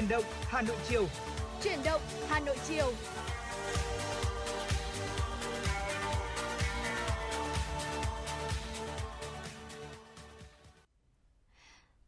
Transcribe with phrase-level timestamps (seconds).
[0.00, 1.06] Chuyển động, Hà Nội chiều.
[1.62, 2.92] Chuyển động, Hà Nội chiều.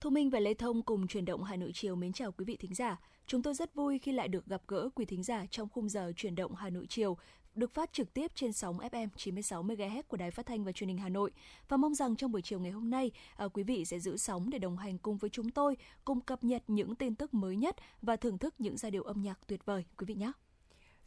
[0.00, 2.56] Thu Minh và Lê Thông cùng chuyển động, Hà Nội chiều mến chào quý vị
[2.56, 3.00] thính giả.
[3.26, 6.12] Chúng tôi rất vui khi lại được gặp gỡ quý thính giả trong khung giờ
[6.16, 7.16] chuyển động, Hà Nội chiều
[7.54, 10.88] được phát trực tiếp trên sóng FM 96 MHz của Đài Phát thanh và Truyền
[10.88, 11.30] hình Hà Nội
[11.68, 14.50] và mong rằng trong buổi chiều ngày hôm nay à, quý vị sẽ giữ sóng
[14.50, 17.76] để đồng hành cùng với chúng tôi, cùng cập nhật những tin tức mới nhất
[18.02, 20.32] và thưởng thức những giai điệu âm nhạc tuyệt vời quý vị nhé.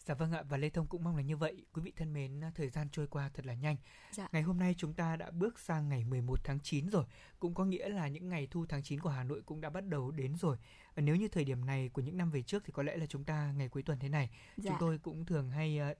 [0.05, 1.65] Dạ vâng ạ và Lê Thông cũng mong là như vậy.
[1.73, 3.75] Quý vị thân mến, thời gian trôi qua thật là nhanh.
[4.11, 4.27] Dạ.
[4.31, 7.05] Ngày hôm nay chúng ta đã bước sang ngày 11 tháng 9 rồi,
[7.39, 9.87] cũng có nghĩa là những ngày thu tháng 9 của Hà Nội cũng đã bắt
[9.87, 10.57] đầu đến rồi.
[10.95, 13.23] Nếu như thời điểm này của những năm về trước thì có lẽ là chúng
[13.23, 14.69] ta ngày cuối tuần thế này, Dạ.
[14.71, 15.93] chúng tôi cũng thường hay ờ,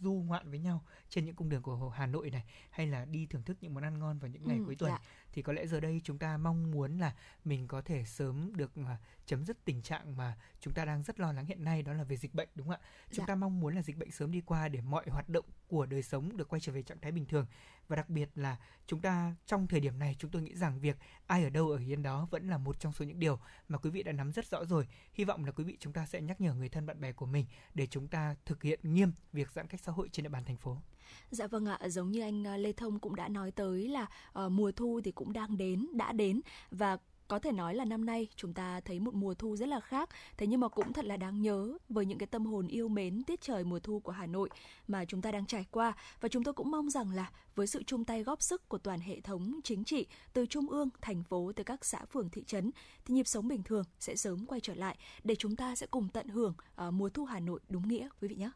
[0.00, 3.26] du ngoạn với nhau trên những cung đường của Hà Nội này hay là đi
[3.26, 4.98] thưởng thức những món ăn ngon vào những ngày Ừ, cuối tuần dạ.
[5.32, 8.72] Thì có lẽ giờ đây chúng ta mong muốn là mình có thể sớm được
[8.76, 11.92] à, chấm dứt tình trạng mà chúng ta đang rất lo lắng hiện nay đó
[11.92, 12.88] là về dịch bệnh đúng không ạ?
[13.10, 13.26] Chúng Dạ.
[13.26, 16.02] ta mong muốn là dịch bệnh sớm đi qua để mọi hoạt động của đời
[16.02, 17.46] sống được quay trở về trạng thái bình thường
[17.88, 20.96] và đặc biệt là chúng ta trong thời điểm này chúng tôi nghĩ rằng việc
[21.26, 23.90] ai ở đâu ở yên đó vẫn là một trong số những điều mà quý
[23.90, 24.88] vị đã nắm rất rõ rồi.
[25.14, 27.26] Hy vọng là quý vị chúng ta sẽ nhắc nhở người thân bạn bè của
[27.26, 30.44] mình để chúng ta thực hiện nghiêm việc giãn cách xã hội trên địa bàn
[30.44, 30.82] thành phố.
[31.30, 34.06] Dạ vâng ạ, giống như anh à, Lê Thông cũng đã nói tới là
[34.44, 36.40] uh, mùa thu thì cũng đang đến, đã đến.
[36.70, 36.98] Và
[37.30, 40.08] có thể nói là năm nay chúng ta thấy một mùa thu rất là khác.
[40.36, 43.22] Thế nhưng mà cũng thật là đáng nhớ với những cái tâm hồn yêu mến
[43.22, 44.50] tiết trời mùa thu của Hà Nội
[44.88, 45.92] mà chúng ta đang trải qua.
[46.20, 49.00] Và chúng tôi cũng mong rằng là với sự chung tay góp sức của toàn
[49.00, 52.70] hệ thống chính trị từ trung ương thành phố tới các xã phường thị trấn
[53.04, 56.08] thì nhịp sống bình thường sẽ sớm quay trở lại để chúng ta sẽ cùng
[56.08, 56.54] tận hưởng
[56.86, 58.50] uh, mùa thu Hà Nội đúng nghĩa quý vị nhé.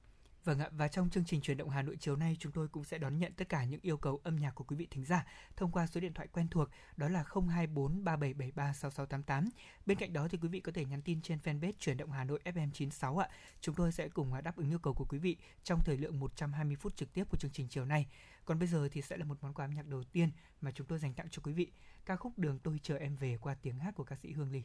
[0.44, 2.84] Vâng ạ, và trong chương trình truyền động Hà Nội chiều nay chúng tôi cũng
[2.84, 5.26] sẽ đón nhận tất cả những yêu cầu âm nhạc của quý vị thính giả
[5.56, 9.48] thông qua số điện thoại quen thuộc đó là 024 3773 6688.
[9.86, 12.24] Bên cạnh đó thì quý vị có thể nhắn tin trên fanpage truyền động Hà
[12.24, 13.28] Nội FM96 ạ.
[13.60, 16.20] Chúng tôi sẽ cùng à, đáp ứng yêu cầu của quý vị trong thời lượng
[16.20, 18.06] 120 phút trực tiếp của chương trình chiều nay.
[18.44, 20.30] Còn bây giờ thì sẽ là một món quà âm nhạc đầu tiên
[20.60, 21.70] mà chúng tôi dành tặng cho quý vị.
[22.06, 24.62] Ca khúc Đường tôi chờ em về qua tiếng hát của ca sĩ Hương Ly.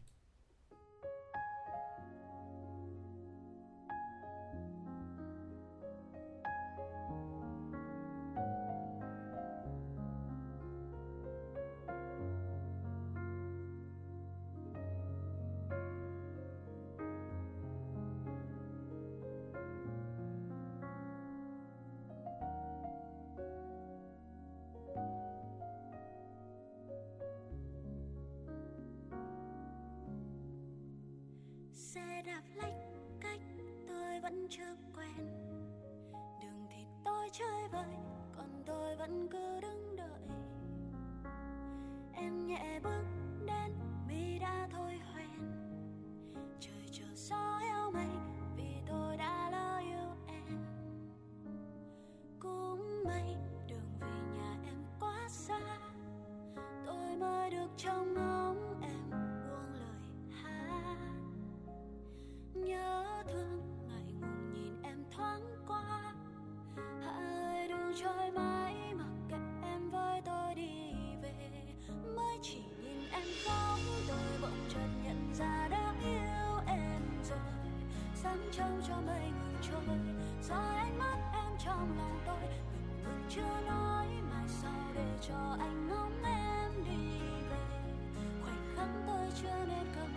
[89.41, 90.07] Chưa nên cầm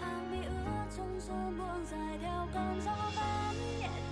[0.00, 4.09] hàng mi ướt trong gió buông dài theo cơn gió vén nhẹ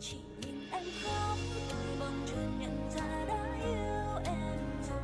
[0.00, 1.38] chỉ nhìn em khóc.
[1.70, 4.58] Tôi bỗng chợt nhận ra đã yêu em
[4.88, 5.00] rồi.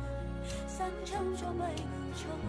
[0.67, 2.39] Sáng trông cho mây ngừng trôi.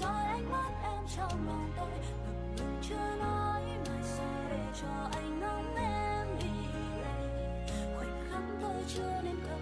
[0.00, 1.88] Rồi ánh mắt em trong lòng tôi.
[1.88, 6.48] Ngập ngừng chưa nói mai sau để cho anh nắm em đi
[6.96, 7.66] về.
[7.96, 9.61] Khoảnh khắc tôi chưa nên cầm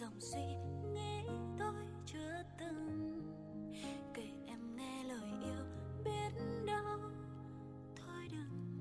[0.00, 0.40] dòng suy
[0.94, 1.22] nghĩ
[1.58, 1.74] tôi
[2.06, 3.22] chưa từng
[4.14, 5.64] kể em nghe lời yêu
[6.04, 6.98] biết đâu
[7.96, 8.78] thôi đừng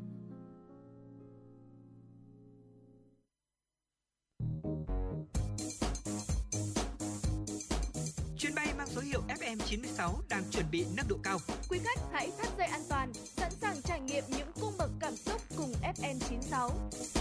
[8.37, 11.37] Chuyến bay mang số hiệu FM96 đang chuẩn bị nâng độ cao.
[11.69, 15.15] Quý khách hãy thắt dây an toàn, sẵn sàng trải nghiệm những cung bậc cảm
[15.15, 17.18] xúc cùng FN96.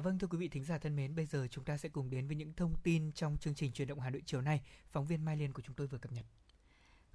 [0.00, 2.10] Dạ vâng thưa quý vị thính giả thân mến, bây giờ chúng ta sẽ cùng
[2.10, 4.60] đến với những thông tin trong chương trình truyền động Hà Nội chiều nay.
[4.90, 6.24] Phóng viên Mai Liên của chúng tôi vừa cập nhật.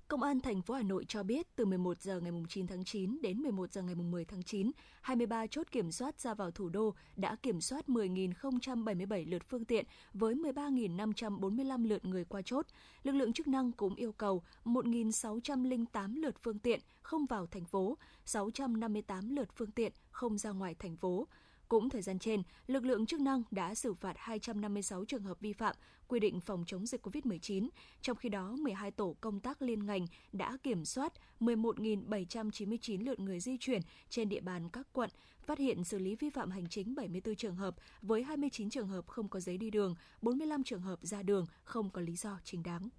[0.07, 3.21] Công an thành phố Hà Nội cho biết từ 11 giờ ngày 9 tháng 9
[3.21, 4.71] đến 11 giờ ngày 10 tháng 9,
[5.01, 9.85] 23 chốt kiểm soát ra vào thủ đô đã kiểm soát 10.077 lượt phương tiện
[10.13, 12.65] với 13.545 lượt người qua chốt.
[13.03, 17.97] Lực lượng chức năng cũng yêu cầu 1.608 lượt phương tiện không vào thành phố,
[18.25, 21.27] 658 lượt phương tiện không ra ngoài thành phố.
[21.69, 25.53] Cũng thời gian trên, lực lượng chức năng đã xử phạt 256 trường hợp vi
[25.53, 25.75] phạm
[26.07, 27.69] quy định phòng chống dịch COVID-19.
[28.01, 33.39] Trong khi đó, 12 tổ công tác liên ngành đã kiểm soát 11.799 lượt người
[33.39, 35.09] di chuyển trên địa bàn các quận,
[35.45, 39.07] phát hiện xử lý vi phạm hành chính 74 trường hợp với 29 trường hợp
[39.07, 42.63] không có giấy đi đường, 45 trường hợp ra đường không có lý do chính
[42.63, 42.89] đáng.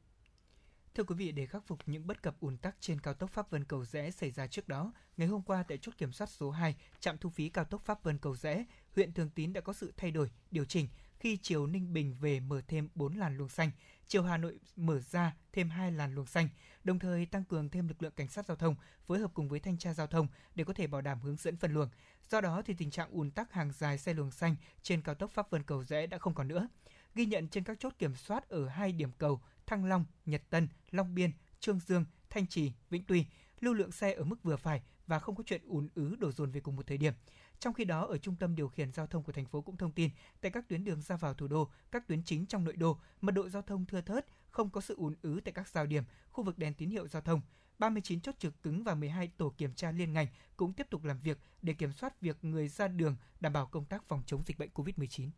[0.96, 3.50] Thưa quý vị, để khắc phục những bất cập ùn tắc trên cao tốc Pháp
[3.50, 6.50] Vân Cầu Rẽ xảy ra trước đó, ngày hôm qua tại chốt kiểm soát số
[6.50, 8.64] 2, trạm thu phí cao tốc Pháp Vân Cầu Rẽ,
[8.94, 10.88] huyện Thường Tín đã có sự thay đổi, điều chỉnh
[11.18, 13.70] khi chiều Ninh Bình về mở thêm 4 làn luồng xanh,
[14.06, 16.48] chiều Hà Nội mở ra thêm 2 làn luồng xanh,
[16.84, 18.74] đồng thời tăng cường thêm lực lượng cảnh sát giao thông
[19.06, 21.56] phối hợp cùng với thanh tra giao thông để có thể bảo đảm hướng dẫn
[21.56, 21.88] phân luồng.
[22.30, 25.30] Do đó thì tình trạng ùn tắc hàng dài xe luồng xanh trên cao tốc
[25.30, 26.68] Pháp Vân Cầu Rẽ đã không còn nữa.
[27.14, 30.68] Ghi nhận trên các chốt kiểm soát ở hai điểm cầu Thăng Long, Nhật Tân,
[30.90, 31.30] Long Biên,
[31.60, 33.24] Trương Dương, Thanh Trì, Vĩnh Tuy,
[33.60, 36.50] lưu lượng xe ở mức vừa phải và không có chuyện ùn ứ đổ dồn
[36.50, 37.12] về cùng một thời điểm.
[37.58, 39.92] Trong khi đó, ở trung tâm điều khiển giao thông của thành phố cũng thông
[39.92, 42.98] tin, tại các tuyến đường ra vào thủ đô, các tuyến chính trong nội đô,
[43.20, 46.04] mật độ giao thông thưa thớt, không có sự ùn ứ tại các giao điểm,
[46.30, 47.40] khu vực đèn tín hiệu giao thông.
[47.78, 51.20] 39 chốt trực cứng và 12 tổ kiểm tra liên ngành cũng tiếp tục làm
[51.20, 54.58] việc để kiểm soát việc người ra đường đảm bảo công tác phòng chống dịch
[54.58, 55.30] bệnh COVID-19.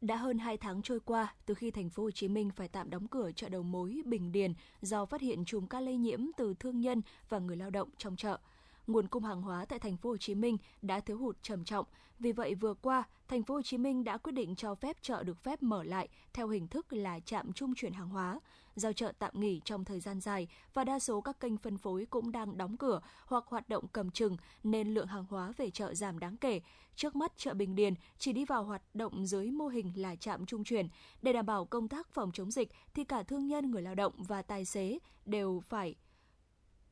[0.00, 2.90] Đã hơn 2 tháng trôi qua, từ khi thành phố Hồ Chí Minh phải tạm
[2.90, 6.54] đóng cửa chợ đầu mối Bình Điền do phát hiện chùm ca lây nhiễm từ
[6.54, 8.38] thương nhân và người lao động trong chợ.
[8.86, 11.86] Nguồn cung hàng hóa tại thành phố Hồ Chí Minh đã thiếu hụt trầm trọng.
[12.18, 15.22] Vì vậy vừa qua, thành phố Hồ Chí Minh đã quyết định cho phép chợ
[15.22, 18.40] được phép mở lại theo hình thức là trạm trung chuyển hàng hóa.
[18.76, 22.06] giao chợ tạm nghỉ trong thời gian dài và đa số các kênh phân phối
[22.10, 25.94] cũng đang đóng cửa hoặc hoạt động cầm chừng nên lượng hàng hóa về chợ
[25.94, 26.60] giảm đáng kể.
[26.94, 30.46] Trước mắt chợ Bình Điền chỉ đi vào hoạt động dưới mô hình là trạm
[30.46, 30.88] trung chuyển.
[31.22, 34.12] Để đảm bảo công tác phòng chống dịch thì cả thương nhân, người lao động
[34.18, 35.94] và tài xế đều phải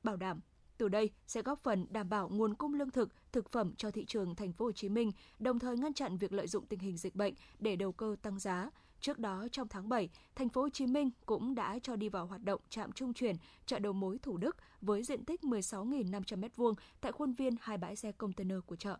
[0.02, 0.40] bảo đảm
[0.78, 4.04] từ đây sẽ góp phần đảm bảo nguồn cung lương thực, thực phẩm cho thị
[4.04, 6.96] trường thành phố Hồ Chí Minh, đồng thời ngăn chặn việc lợi dụng tình hình
[6.96, 8.70] dịch bệnh để đầu cơ tăng giá.
[9.00, 12.26] Trước đó trong tháng 7, thành phố Hồ Chí Minh cũng đã cho đi vào
[12.26, 16.74] hoạt động trạm trung chuyển chợ đầu mối Thủ Đức với diện tích 16.500 m2
[17.00, 18.98] tại khuôn viên hai bãi xe container của chợ.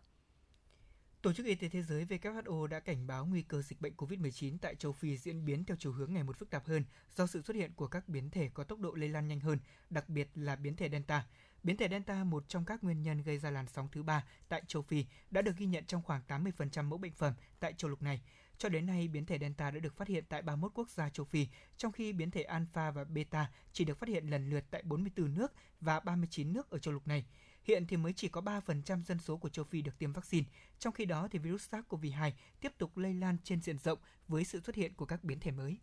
[1.21, 4.57] Tổ chức Y tế Thế giới WHO đã cảnh báo nguy cơ dịch bệnh COVID-19
[4.61, 6.83] tại châu Phi diễn biến theo chiều hướng ngày một phức tạp hơn
[7.15, 9.59] do sự xuất hiện của các biến thể có tốc độ lây lan nhanh hơn,
[9.89, 11.25] đặc biệt là biến thể Delta.
[11.63, 14.63] Biến thể Delta, một trong các nguyên nhân gây ra làn sóng thứ ba tại
[14.67, 18.01] châu Phi, đã được ghi nhận trong khoảng 80% mẫu bệnh phẩm tại châu lục
[18.01, 18.21] này.
[18.57, 21.25] Cho đến nay, biến thể Delta đã được phát hiện tại 31 quốc gia châu
[21.25, 21.47] Phi,
[21.77, 25.33] trong khi biến thể Alpha và Beta chỉ được phát hiện lần lượt tại 44
[25.33, 27.25] nước và 39 nước ở châu lục này.
[27.63, 30.47] Hiện thì mới chỉ có 3% dân số của châu Phi được tiêm vaccine,
[30.79, 34.61] trong khi đó thì virus SARS-CoV-2 tiếp tục lây lan trên diện rộng với sự
[34.61, 35.77] xuất hiện của các biến thể mới.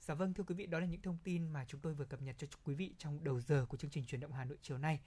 [0.00, 2.22] Dạ vâng thưa quý vị, đó là những thông tin mà chúng tôi vừa cập
[2.22, 4.78] nhật cho quý vị trong đầu giờ của chương trình truyền động Hà Nội chiều
[4.78, 5.00] nay.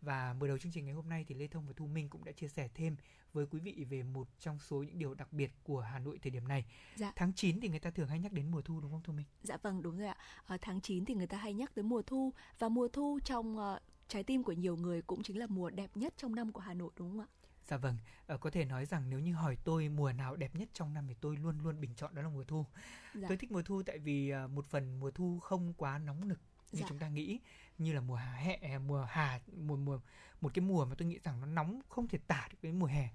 [0.00, 2.24] Và mở đầu chương trình ngày hôm nay thì Lê Thông và Thu Minh cũng
[2.24, 2.96] đã chia sẻ thêm
[3.32, 6.30] với quý vị về một trong số những điều đặc biệt của Hà Nội thời
[6.30, 6.64] điểm này.
[6.96, 7.12] Dạ.
[7.16, 9.26] Tháng 9 thì người ta thường hay nhắc đến mùa thu đúng không Thu Minh?
[9.42, 10.16] Dạ vâng đúng rồi ạ.
[10.46, 13.56] Ở tháng 9 thì người ta hay nhắc tới mùa thu và mùa thu trong
[13.58, 16.60] uh, trái tim của nhiều người cũng chính là mùa đẹp nhất trong năm của
[16.60, 17.28] Hà Nội đúng không ạ?
[17.66, 20.68] Dạ vâng, ờ, có thể nói rằng nếu như hỏi tôi mùa nào đẹp nhất
[20.72, 22.66] trong năm thì tôi luôn luôn bình chọn đó là mùa thu.
[23.14, 23.28] Dạ.
[23.28, 26.40] Tôi thích mùa thu tại vì ờ, một phần mùa thu không quá nóng nực
[26.72, 26.86] như Dạ.
[26.88, 27.40] chúng ta nghĩ
[27.78, 30.00] như là mùa hè mùa hà mùa mùa
[30.40, 32.86] một cái mùa mà tôi nghĩ rằng nó nóng không thể tả được với mùa
[32.86, 33.08] hè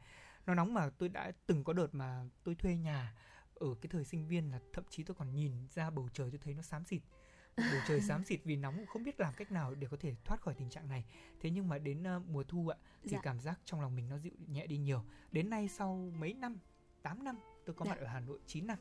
[0.45, 3.13] nó nóng mà tôi đã từng có đợt mà tôi thuê nhà
[3.55, 6.39] ở cái thời sinh viên là thậm chí tôi còn nhìn ra bầu trời tôi
[6.43, 7.01] thấy nó xám xịt
[7.71, 10.41] bầu trời xám xịt vì nóng không biết làm cách nào để có thể thoát
[10.41, 11.03] khỏi tình trạng này
[11.41, 13.19] thế nhưng mà đến ờ, mùa thu ạ thì Dạ.
[13.23, 16.57] cảm giác trong lòng mình nó dịu nhẹ đi nhiều đến nay sau mấy năm
[17.01, 17.91] 8 năm tôi có Dạ.
[17.91, 18.77] mặt ở Hà Nội 9 năm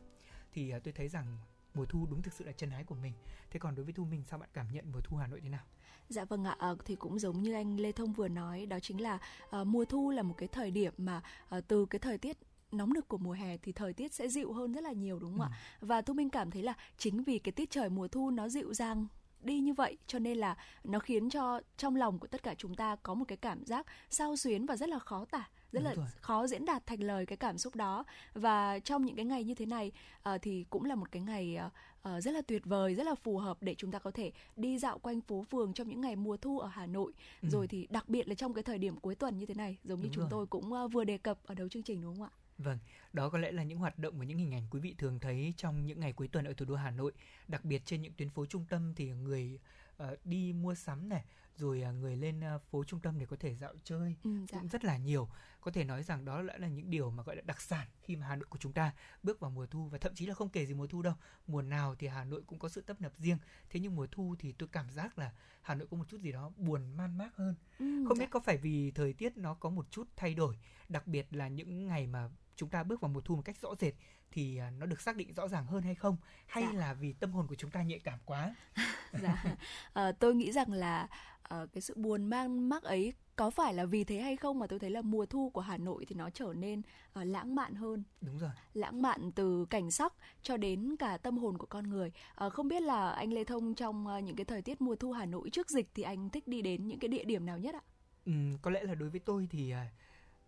[0.53, 1.39] thì ờ, tôi thấy rằng
[1.75, 3.13] mùa thu đúng thực sự là chân ái của mình
[3.51, 5.49] thế còn đối với thu mình sao bạn cảm nhận mùa thu Hà Nội thế
[5.49, 5.65] nào
[6.09, 9.01] Dạ vâng ạ, Ờ, thì cũng giống như anh Lê Thông vừa nói, đó chính
[9.01, 9.19] là
[9.51, 12.37] ờ, mùa thu là một cái thời điểm mà ờ, từ cái thời tiết
[12.73, 15.33] nóng nực của mùa hè thì thời tiết sẽ dịu hơn rất là nhiều đúng
[15.33, 15.51] không ạ?
[15.81, 18.75] Và Thu Minh cảm thấy là chính vì cái tiết trời mùa thu nó dịu
[18.75, 19.07] dàng
[19.43, 22.75] đi như vậy cho nên là nó khiến cho trong lòng của tất cả chúng
[22.75, 25.85] ta có một cái cảm giác sao xuyến và rất là khó tả rất Đúng
[25.85, 26.07] là rồi.
[26.21, 29.55] khó diễn đạt thành lời cái cảm xúc đó và trong những cái ngày như
[29.55, 31.59] thế này ờ, thì cũng là một cái ngày
[32.03, 34.79] ờ, rất là tuyệt vời rất là phù hợp để chúng ta có thể đi
[34.79, 37.49] dạo quanh phố phường trong những ngày mùa thu ở Hà Nội Ừ.
[37.53, 39.99] rồi thì đặc biệt là trong cái thời điểm cuối tuần như thế này giống
[40.01, 40.29] như Đúng chúng rồi.
[40.31, 42.79] tôi cũng ờ, vừa đề cập ở đầu chương trình đúng không ạ Vâng,
[43.13, 45.55] đó có lẽ là những hoạt động và những hình ảnh quý vị thường thấy
[45.57, 47.13] trong những ngày cuối tuần ở thủ đô Hà Nội.
[47.49, 49.59] Đặc biệt trên những tuyến phố trung tâm thì người
[49.97, 51.25] ờ, đi mua sắm này,
[51.57, 54.59] rồi ờ, người lên ờ, phố trung tâm để có thể dạo chơi ừ, dạ.
[54.59, 55.29] cũng rất là nhiều.
[55.61, 58.17] Có thể nói rằng đó lại là những điều mà gọi là đặc sản khi
[58.17, 60.49] mà Hà Nội của chúng ta bước vào mùa thu và thậm chí là không
[60.49, 61.15] kể gì mùa thu đâu.
[61.47, 63.39] Mùa nào thì Hà Nội cũng có sự tấp nập riêng.
[63.71, 66.33] Thế nhưng mùa thu thì tôi cảm giác là Hà Nội có một chút gì
[66.33, 68.25] đó buồn man mác hơn Ừ, không dạ.
[68.25, 71.49] biết có phải vì thời tiết nó có một chút thay đổi đặc biệt là
[71.49, 73.95] những ngày mà chúng ta bước vào mùa thu một cách rõ rệt
[74.31, 76.17] thì à, nó được xác định rõ ràng hơn hay không?
[76.47, 76.73] Hay Dạ.
[76.79, 78.55] là vì tâm hồn của chúng ta nhạy cảm quá?
[79.23, 79.45] Dạ.
[79.93, 81.09] Ờ, tôi nghĩ rằng là
[81.43, 84.67] ờ, cái sự buồn mang mắc ấy có phải là vì thế hay không mà
[84.67, 87.75] tôi thấy là mùa thu của Hà Nội thì nó trở nên ờ, lãng mạn
[87.75, 88.03] hơn.
[88.21, 88.51] Đúng rồi.
[88.75, 90.13] Lãng mạn từ cảnh sắc
[90.43, 92.13] cho đến cả tâm hồn của con người.
[92.35, 95.13] Ờ, không biết là anh Lê Thông trong ờ, những cái thời tiết mùa thu
[95.13, 97.75] Hà Nội trước dịch thì anh thích đi đến những cái địa điểm nào nhất
[97.75, 97.81] ạ?
[98.27, 99.87] Ừm, có lẽ là đối với tôi thì à,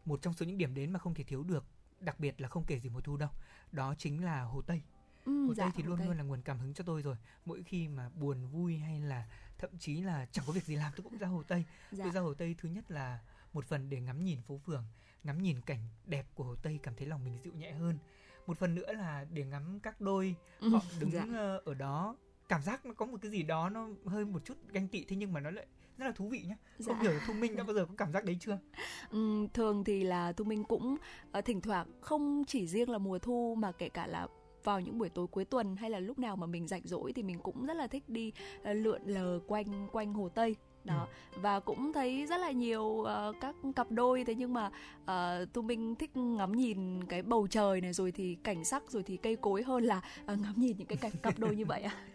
[0.05, 1.64] một trong số những điểm đến mà không thể thiếu được
[2.00, 3.30] đặc biệt là không kể gì mùa thu đâu
[3.73, 4.83] đó chính là hồ tây
[5.25, 6.07] ừ, hồ dạ, tây thì luôn Tây.
[6.07, 9.28] luôn là nguồn cảm hứng cho tôi rồi mỗi khi mà buồn vui hay là
[9.59, 12.04] thậm chí là chẳng có việc gì làm tôi cũng ra hồ tây dạ.
[12.04, 13.21] Tôi ra Hồ Tây thứ nhất là
[13.52, 14.85] một phần để ngắm nhìn phố phường,
[15.25, 17.99] ngắm nhìn cảnh đẹp của Hồ Tây cảm thấy lòng mình dịu nhẹ hơn.
[18.47, 21.26] Một phần nữa là để ngắm các đôi Ừ, họ đứng dạ.
[21.35, 22.16] ờ, ở đó,
[22.49, 25.16] cảm giác nó có một cái gì đó nó hơi một chút ganh tị thế
[25.16, 25.66] nhưng mà nó lại
[26.00, 26.45] rất là thú vị.
[26.87, 27.02] Không Dạ.
[27.02, 28.59] hiểu là Thu Minh đã bao giờ có cảm giác đấy chưa?
[29.11, 30.97] Ừm, thường thì là thu minh cũng
[31.33, 34.26] ờ, thỉnh thoảng không chỉ riêng là mùa thu mà kể cả là
[34.64, 37.23] vào những buổi tối cuối tuần hay là lúc nào mà mình rảnh rỗi thì
[37.23, 41.61] mình cũng rất là thích đi ờ, lượn lờ quanh quanh hồ tây đó và
[41.61, 44.71] cũng thấy rất là nhiều ờ, các cặp đôi thế nhưng mà
[45.02, 49.02] uh, tu minh thích ngắm nhìn cái bầu trời này rồi thì cảnh sắc rồi
[49.02, 51.83] thì cây cối hơn là ờ, ngắm nhìn những cái cảnh cặp đôi như vậy
[51.83, 51.92] ạ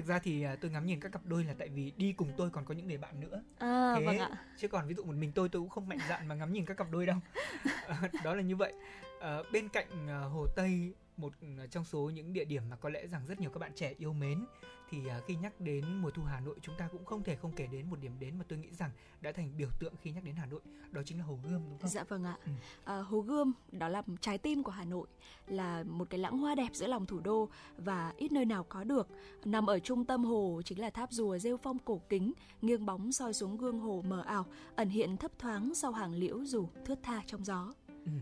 [0.00, 2.32] Thực ra thì à, tôi ngắm nhìn các cặp đôi là tại vì đi cùng
[2.36, 3.42] tôi còn có những người bạn nữa.
[3.58, 4.30] à Thế vâng ạ.
[4.58, 6.64] chứ còn ví dụ một mình tôi tôi cũng không mạnh dạn mà ngắm nhìn
[6.64, 7.16] các cặp đôi đâu.
[7.86, 8.72] Ờ, đó là như vậy.
[9.20, 11.32] Ờ, bên cạnh ờ, hồ tây một
[11.70, 14.12] trong số những địa điểm mà có lẽ rằng rất nhiều các bạn trẻ yêu
[14.12, 14.44] mến
[14.90, 17.52] thì ờ, khi nhắc đến mùa thu Hà Nội chúng ta cũng không thể không
[17.56, 20.24] kể đến một điểm đến mà tôi nghĩ rằng đã thành biểu tượng khi nhắc
[20.24, 21.90] đến Hà Nội đó chính là hồ Gươm đúng không?
[21.90, 22.38] Dạ vâng ạ.
[22.44, 22.52] Ừ.
[22.84, 25.06] À, Hồ Gươm đó là trái tim của Hà Nội,
[25.46, 28.84] là một cái lãng hoa đẹp giữa lòng thủ đô và ít nơi nào có
[28.84, 29.08] được.
[29.44, 32.32] Nằm ở trung tâm hồ chính là tháp rùa rêu phong cổ kính,
[32.62, 36.44] nghiêng bóng soi xuống gương hồ mờ ảo, ẩn hiện thấp thoáng sau hàng liễu
[36.44, 37.72] rủ thướt tha trong gió.
[38.04, 38.12] Ừ.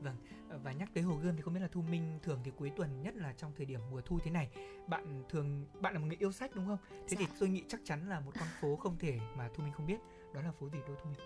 [0.00, 0.16] Vâng,
[0.64, 3.02] và nhắc tới Hồ Gươm thì không biết là Thu Minh thường thì cuối tuần
[3.02, 4.48] nhất là trong thời điểm mùa thu thế này,
[4.88, 6.78] bạn thường bạn là một người yêu sách đúng không?
[7.08, 7.34] Thế thì Dạ.
[7.40, 9.98] tôi nghĩ chắc chắn là một con phố không thể mà Thu Minh không biết,
[10.34, 11.20] đó là phố gì đô Thu Minh?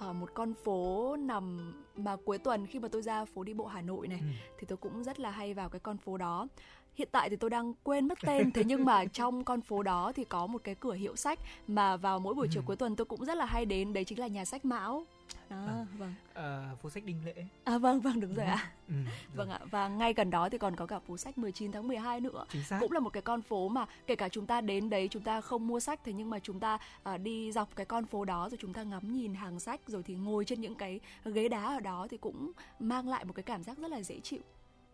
[0.00, 3.66] À, một con phố nằm mà cuối tuần khi mà tôi ra phố đi bộ
[3.66, 4.26] Hà Nội này Ừ.
[4.58, 6.48] thì tôi cũng rất là hay vào cái con phố đó.
[6.94, 10.12] hiện tại thì tôi đang quên mất tên thế nhưng mà trong con phố đó
[10.14, 11.38] thì có một cái cửa hiệu sách
[11.68, 12.66] mà vào mỗi buổi chiều Ừ.
[12.66, 15.04] cuối tuần tôi cũng rất là hay đến đấy chính là nhà sách Mão
[15.50, 15.86] đó À.
[15.98, 17.34] vâng Ờ, phố sách Đinh Lễ.
[17.64, 20.58] à vâng vâng đúng rồi ạ Ừ, rồi, vâng ạ và ngay gần đó thì
[20.58, 22.78] còn có cả phố sách 19 tháng 12 nữa Chính xác.
[22.80, 25.40] cũng là một cái con phố mà kể cả chúng ta đến đấy chúng ta
[25.40, 28.48] không mua sách thế nhưng mà chúng ta à, đi dọc cái con phố đó
[28.48, 31.62] rồi chúng ta ngắm nhìn hàng sách rồi thì ngồi trên những cái ghế đá
[31.64, 34.40] ở đó thì cũng mang lại một cái cảm giác rất là dễ chịu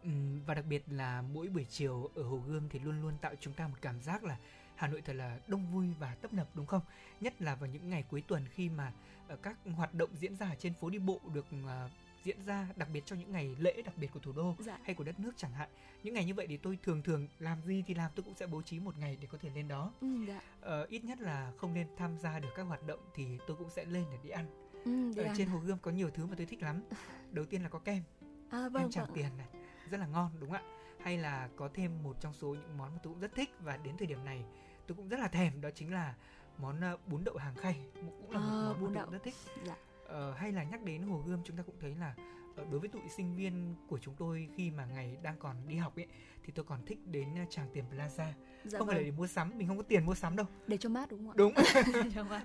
[0.03, 3.33] Ừm, và đặc biệt là mỗi buổi chiều ở Hồ Gươm thì luôn luôn tạo
[3.41, 4.37] chúng ta một cảm giác là
[4.75, 6.81] Hà Nội thật là đông vui và tấp nập đúng không?
[7.21, 8.93] Nhất là vào những ngày cuối tuần khi mà
[9.37, 11.89] các hoạt động diễn ra trên phố đi bộ được ờ,
[12.25, 14.95] diễn ra đặc biệt trong những ngày lễ đặc biệt của thủ đô dạ hay
[14.95, 15.69] của đất nước chẳng hạn.
[16.03, 18.47] Những ngày như vậy thì tôi thường thường làm gì thì làm tôi cũng sẽ
[18.47, 19.93] bố trí một ngày để có thể lên đó.
[20.01, 23.27] ừ, dạ Ờ, ít nhất là không nên tham gia được các hoạt động thì
[23.47, 24.47] tôi cũng sẽ lên để đi ăn.
[24.85, 25.35] ừ, đi Ở ăn.
[25.37, 26.83] trên Hồ Gươm có nhiều thứ mà tôi thích lắm.
[27.33, 28.03] Đầu tiên là có kem
[28.51, 29.47] à, kem vâng Tràng vâng Tiền này
[29.91, 32.93] rất là ngon đúng không ạ hay là có thêm một trong số những món
[32.93, 34.45] mà tôi cũng rất thích và đến thời điểm này
[34.87, 36.15] tôi cũng rất là thèm đó chính là
[36.59, 39.11] món ờ, bún đậu hàng khay cũng là một À, món bún đậu.
[39.11, 39.35] rất thích
[39.65, 39.77] Dạ.
[40.07, 42.15] Ờ, hay là nhắc đến Hồ Gươm chúng ta cũng thấy là
[42.57, 45.77] ờ, đối với tụi sinh viên của chúng tôi khi mà ngày đang còn đi
[45.77, 46.07] học ấy
[46.45, 48.33] thì tôi còn thích đến Tràng Tiền Plaza
[48.65, 48.97] dạ không vâng.
[48.97, 51.21] phải để mua sắm mình không có tiền mua sắm đâu để cho mát đúng
[51.27, 51.53] không ạ đúng
[51.95, 52.43] Để cho mát.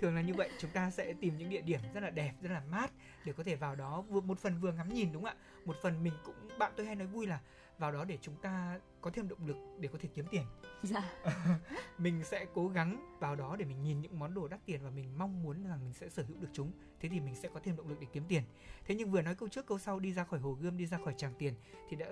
[0.00, 2.50] thường là như vậy chúng ta sẽ tìm những địa điểm rất là đẹp rất
[2.52, 2.90] là mát
[3.24, 6.02] để có thể vào đó một phần vừa ngắm nhìn đúng không ạ một phần
[6.04, 7.40] mình cũng bạn tôi hay nói vui là
[7.78, 10.42] vào đó để chúng ta có thêm động lực để có thể kiếm tiền.
[10.82, 11.12] Dạ.
[11.98, 14.90] Mình sẽ cố gắng vào đó để mình nhìn những món đồ đắt tiền và
[14.90, 16.72] mình mong muốn rằng mình sẽ sở hữu được chúng.
[17.00, 18.42] Thế thì mình sẽ có thêm động lực để kiếm tiền.
[18.84, 20.98] Thế nhưng vừa nói câu trước câu sau đi ra khỏi hồ gươm đi ra
[21.04, 21.54] khỏi tràng tiền
[21.88, 22.06] thì đã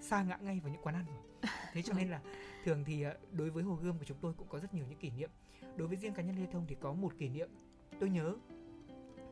[0.00, 1.50] xa ngã ngay vào những quán ăn rồi.
[1.72, 2.20] Thế cho nên là
[2.64, 4.98] thường thì ờ, đối với hồ gươm của chúng tôi cũng có rất nhiều những
[4.98, 5.30] kỷ niệm.
[5.76, 7.48] Đối với riêng cá nhân lê thông thì có một kỷ niệm.
[8.00, 8.36] Tôi nhớ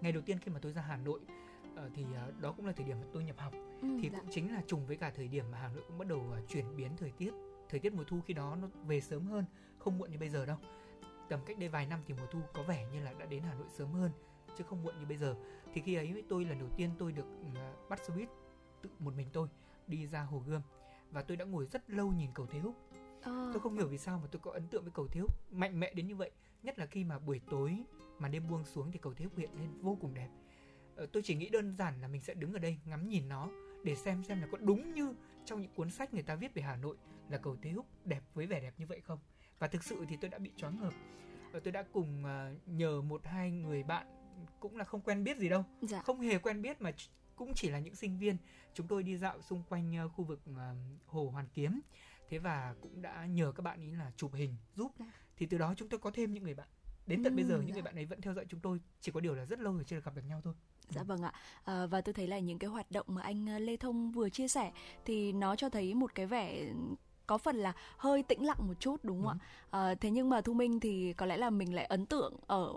[0.01, 1.21] ngày đầu tiên khi mà tôi ra hà nội
[1.95, 3.53] thì ờ, đó cũng là thời điểm mà tôi nhập học.
[3.83, 4.19] Ừ, thì dạ.
[4.19, 6.41] cũng chính là trùng với cả thời điểm mà Hà Nội cũng bắt đầu à,
[6.49, 7.33] chuyển biến thời tiết.
[7.69, 9.45] Thời tiết mùa thu khi đó nó về sớm hơn
[9.79, 10.57] không muộn như bây giờ đâu.
[11.29, 13.55] Tầm cách đây vài năm thì mùa thu có vẻ như là đã đến Hà
[13.55, 14.11] Nội sớm hơn
[14.59, 15.37] chứ không muộn như bây giờ.
[15.73, 18.29] Thì khi ấy với tôi lần đầu tiên tôi được à, bắt xe buýt
[18.83, 19.49] tự một mình tôi
[19.87, 20.63] đi ra Hồ Gươm.
[21.11, 22.75] Và tôi đã ngồi rất lâu nhìn cầu Thế Húc.
[23.23, 25.53] À, tôi không hiểu vì sao mà tôi có ấn tượng với cầu Thế Húc
[25.53, 26.31] mạnh mẽ đến như vậy.
[26.63, 27.85] Nhất là khi mà buổi tối
[28.19, 30.29] mà đêm buông xuống thì cầu Thế Húc hiện lên vô cùng đẹp.
[30.29, 30.40] Ờ,
[31.07, 33.51] tôi chỉ nghĩ đơn giản là mình sẽ đứng ở đây ngắm nhìn nó
[33.85, 36.63] để xem xem là có đúng như trong những cuốn sách người ta viết về
[36.63, 36.97] Hà Nội
[37.29, 39.19] là cầu Thế Húc đẹp với vẻ đẹp như vậy không?
[39.59, 40.93] Và thực sự thì tôi đã bị choáng ngợp.
[41.53, 44.07] Và tôi đã cùng à, nhờ một hai người bạn
[44.61, 45.65] cũng là không quen biết gì đâu.
[45.83, 46.03] Dạ.
[46.03, 46.93] Không hề quen biết mà
[47.37, 48.37] cũng chỉ là những sinh viên.
[48.75, 50.75] Chúng tôi đi dạo xung quanh ờ, khu vực ờ,
[51.07, 51.81] hồ hoàn kiếm.
[52.29, 54.93] Thế và cũng đã nhờ các bạn ý là chụp hình giúp.
[54.99, 55.07] Dạ.
[55.37, 56.69] thì từ đó chúng tôi có thêm những người bạn.
[57.07, 57.75] Đến tận bây giờ Ừm, những dạ.
[57.75, 59.85] người bạn ấy vẫn theo dõi chúng tôi chỉ có điều là rất lâu rồi
[59.85, 60.55] chưa được gặp được nhau thôi
[60.91, 61.33] Dạ vâng ạ.
[61.65, 64.29] À, và tôi thấy là những cái hoạt động mà anh ờ, Lê Thông vừa
[64.29, 64.73] chia sẻ
[65.05, 66.65] thì nó cho thấy một cái vẻ
[67.27, 69.47] có phần là hơi tĩnh lặng một chút đúng không ạ?
[69.71, 72.75] À, thế nhưng mà Thu Minh thì có lẽ là mình lại ấn tượng ở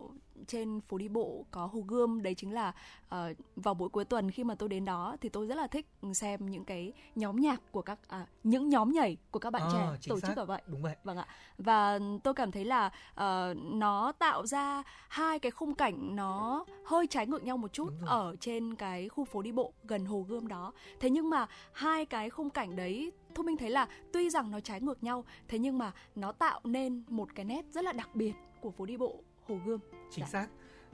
[0.48, 2.74] trên phố đi bộ có hồ gươm đấy chính là
[3.10, 5.88] ờ, vào buổi cuối tuần khi mà tôi đến đó thì tôi rất là thích
[6.14, 9.98] xem những cái nhóm nhạc của các à, những nhóm nhảy của các bạn Ờ,
[10.02, 10.38] trẻ tổ chức xác.
[10.38, 11.28] ở vậy đúng vậy Vâng ạ.
[11.58, 17.08] Và tôi cảm thấy là ờ, nó tạo ra hai cái khung cảnh nó hơi
[17.08, 20.48] trái ngược nhau một chút ở trên cái khu phố đi bộ gần hồ gươm
[20.48, 20.74] đó.
[21.00, 24.60] Thế nhưng mà hai cái khung cảnh đấy Thu Minh thấy là tuy rằng nó
[24.60, 28.10] trái ngược nhau thế nhưng mà nó tạo nên một cái nét rất là đặc
[28.16, 29.80] biệt của phố đi bộ hồ gươm.
[30.14, 30.30] Chính Dạ.
[30.32, 30.48] xác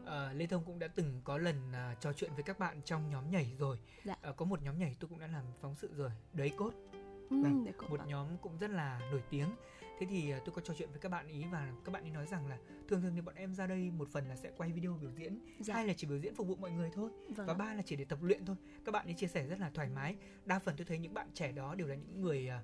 [0.06, 3.10] Ờ, Lê Thông cũng đã từng có lần à, trò chuyện với các bạn trong
[3.10, 4.16] nhóm nhảy rồi Dạ.
[4.22, 6.74] Ờ, có một nhóm nhảy tôi cũng đã làm phóng sự rồi đấy cốt
[7.30, 8.06] Ừm, Vâng, một ạ.
[8.08, 9.50] nhóm cũng rất là nổi tiếng
[10.00, 12.10] thế thì à, tôi có trò chuyện với các bạn ý và các bạn ý
[12.12, 14.72] nói rằng là thường thường thì bọn em ra đây một phần là sẽ quay
[14.72, 15.74] video biểu diễn Dạ.
[15.74, 17.96] hai là chỉ biểu diễn phục vụ mọi người thôi Vâng và ba là chỉ
[17.96, 18.56] để tập luyện thôi
[18.86, 21.28] các bạn ấy chia sẻ rất là thoải mái đa phần tôi thấy những bạn
[21.34, 22.62] trẻ đó đều là những người à,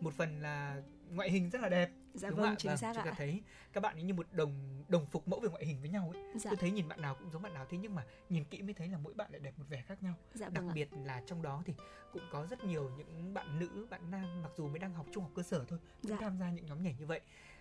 [0.00, 0.82] một phần là
[1.14, 2.54] ngoại hình rất là đẹp Dạ đúng vâng, ạ?
[2.58, 3.14] chính xác chúng ta ạ.
[3.16, 6.10] thấy các bạn ấy như một đồng đồng phục mẫu về ngoại hình với nhau
[6.14, 8.44] ấy Dạ, tôi thấy nhìn bạn nào cũng giống bạn nào thế nhưng mà nhìn
[8.44, 10.68] kỹ mới thấy là mỗi bạn lại đẹp một vẻ khác nhau dạ đặc vâng
[10.68, 10.74] ạ.
[10.74, 11.74] biệt là trong đó thì
[12.12, 15.22] cũng có rất nhiều những bạn nữ bạn nam mặc dù mới đang học trung
[15.22, 16.16] học cơ sở thôi cũng Dạ.
[16.20, 17.20] tham gia những nhóm nhảy như vậy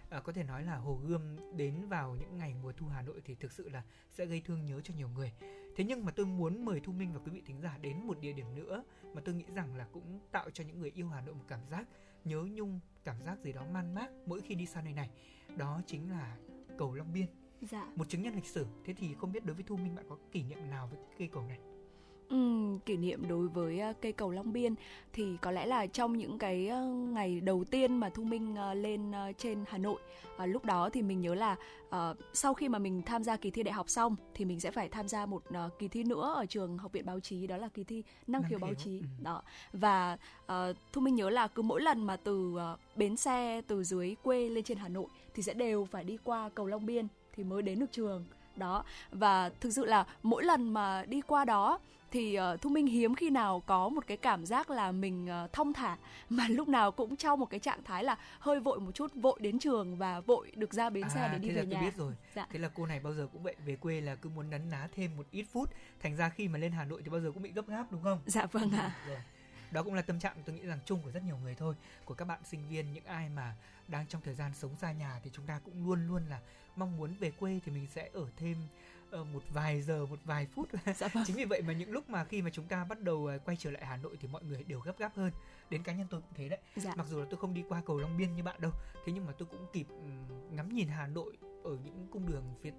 [0.10, 3.22] à, có thể nói là hồ gươm đến vào những ngày mùa thu hà nội
[3.26, 5.32] thì thực sự là sẽ gây thương nhớ cho nhiều người
[5.76, 8.20] thế nhưng mà tôi muốn mời thu minh và quý vị thính giả đến một
[8.20, 11.22] địa điểm nữa mà tôi nghĩ rằng là cũng tạo cho những người yêu hà
[11.22, 11.86] nội một cảm giác
[12.26, 15.10] nhớ nhung cảm giác gì đó man mác mỗi khi đi sang nơi này
[15.58, 16.38] đó chính là
[16.78, 17.26] cầu long biên.
[17.62, 17.88] Dạ.
[17.96, 18.66] một chứng nhân lịch sử.
[18.86, 21.30] Thế thì không biết đối với thu minh bạn có kỷ niệm nào với cây
[21.34, 21.60] cầu này
[22.30, 22.38] Ừ,
[22.86, 24.76] kỷ niệm đối với uh, cây cầu Long Biên
[25.14, 28.78] thì có lẽ là trong những cái uh, ngày đầu tiên mà Thu Minh uh,
[28.78, 30.00] lên trên Hà Nội
[30.44, 31.56] uh, lúc đó thì mình nhớ là
[31.90, 34.72] uh, sau khi mà mình tham gia kỳ thi đại học xong thì mình sẽ
[34.72, 37.58] phải tham gia một uh, kỳ thi nữa ở trường Học viện Báo chí đó
[37.58, 39.00] là kỳ thi năng, năng khiếu báo chí.
[39.00, 39.06] ừ.
[39.24, 39.44] đó.
[39.74, 43.84] Và uh, Thu Minh nhớ là cứ mỗi lần mà từ uh, bến xe từ
[43.84, 47.08] dưới quê lên trên Hà Nội thì sẽ đều phải đi qua cầu Long Biên
[47.36, 48.26] thì mới đến được trường
[48.56, 48.84] đó.
[49.12, 51.80] Và thực sự là mỗi lần mà đi qua đó
[52.14, 55.54] thì uh, thu minh hiếm khi nào có một cái cảm giác là mình uh,
[55.54, 55.98] thong thả.
[56.30, 59.40] Mà lúc nào cũng trong một cái trạng thái là hơi vội một chút vội
[59.42, 61.82] đến trường và vội được ra bến à, xe để đi về nhà.
[61.82, 62.14] biết rồi.
[62.36, 62.48] Dạ.
[62.52, 64.88] thế là cô này bao giờ cũng vậy về quê là cứ muốn nấn ná
[64.96, 65.70] thêm một ít phút.
[66.02, 68.04] Thành ra khi mà lên hà nội thì bao giờ cũng bị gấp gáp đúng
[68.04, 68.20] không?
[68.26, 68.96] Dạ vâng ạ.
[69.08, 69.24] À.
[69.72, 72.14] đó cũng là tâm trạng tôi nghĩ rằng chung của rất nhiều người thôi của
[72.14, 73.56] các bạn sinh viên những ai mà
[73.88, 76.40] đang trong thời gian sống xa nhà thì chúng ta cũng luôn luôn là
[76.76, 78.58] mong muốn về quê thì mình sẽ ở thêm
[79.22, 81.24] uh, một vài giờ một vài phút dạ vâng.
[81.28, 83.58] chính vì vậy mà những lúc mà khi mà chúng ta bắt đầu uh, quay
[83.60, 85.32] trở lại Hà Nội thì mọi người đều gấp gáp hơn
[85.70, 86.94] đến cá nhân tôi cũng thế đấy dạ.
[86.96, 88.72] mặc dù là tôi không đi qua cầu Long Biên như bạn đâu
[89.06, 89.88] thế nhưng mà tôi cũng kịp
[90.52, 92.72] ngắm nhìn Hà Nội ở những cung đường phía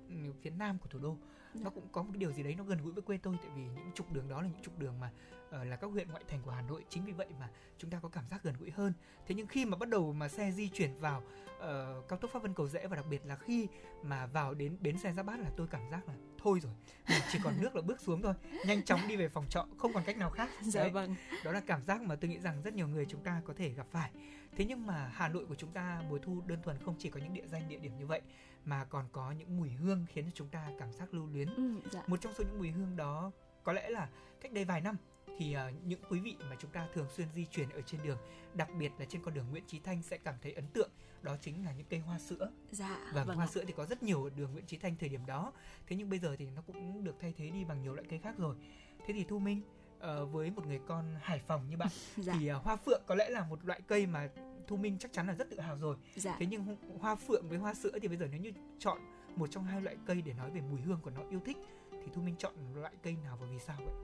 [0.43, 1.17] phía nam của thủ đô.
[1.55, 1.61] Dạ.
[1.65, 3.51] nó cũng có một cái điều gì đấy nó gần gũi với quê tôi tại
[3.57, 5.11] vì những trục đường đó là những trục đường mà
[5.49, 6.85] uh, là các huyện ngoại thành của Hà Nội.
[6.89, 8.93] Chính vì vậy mà chúng ta có cảm giác gần gũi hơn.
[9.27, 12.43] Thế nhưng khi mà bắt đầu mà xe di chuyển vào uh, cao tốc pháp
[12.43, 13.69] vân cầu rẽ và đặc biệt là khi
[14.03, 16.73] mà vào đến bến xe giáp bát là tôi cảm giác là thôi rồi.
[17.09, 18.35] Mình chỉ còn nước là bước xuống thôi
[18.67, 20.51] nhanh chóng đi về phòng trọ không còn cách nào khác.
[20.63, 21.15] Dạ Đấy, vâng.
[21.45, 23.69] Đó là cảm giác mà tôi nghĩ rằng rất nhiều người chúng ta có thể
[23.69, 24.11] gặp phải.
[24.57, 27.21] Thế nhưng mà hà nội của chúng ta mùa thu đơn thuần không chỉ có
[27.21, 28.21] những địa danh địa điểm như vậy
[28.65, 31.55] mà còn có những mùi hương khiến cho chúng ta cảm giác lưu luyến.
[31.55, 32.03] Ừ, dạ.
[32.07, 33.31] một trong số những mùi hương đó
[33.65, 34.09] có lẽ là
[34.41, 34.97] cách đây vài năm
[35.39, 38.19] thì uh, những quý vị mà chúng ta thường xuyên di chuyển ở trên đường,
[38.55, 40.91] đặc biệt là trên con đường Nguyễn Chí Thanh sẽ cảm thấy ấn tượng
[41.25, 42.51] đó chính là những cây hoa sữa.
[42.71, 42.99] Dạ.
[43.15, 43.49] Và vâng hoa ạ.
[43.49, 45.53] sữa thì có rất nhiều ở đường Nguyễn Chí Thanh thời điểm đó.
[45.87, 48.19] Thế nhưng bây giờ thì nó cũng được thay thế đi bằng nhiều loại cây
[48.19, 48.57] khác rồi.
[49.07, 49.61] Thế thì Thu Minh
[49.99, 52.37] uh, với một người con Hải Phòng như bạn dạ.
[52.41, 54.29] thì uh, hoa phượng có lẽ là một loại cây mà
[54.67, 55.97] Thu Minh chắc chắn là rất tự hào rồi.
[56.17, 56.37] Dạ.
[56.39, 58.99] Thế nhưng hoa phượng với hoa sữa thì bây giờ nếu như chọn
[59.37, 61.57] một trong hai loại cây để nói về mùi hương của nó yêu thích
[62.05, 63.95] thì thu minh chọn loại cây nào và vì sao vậy?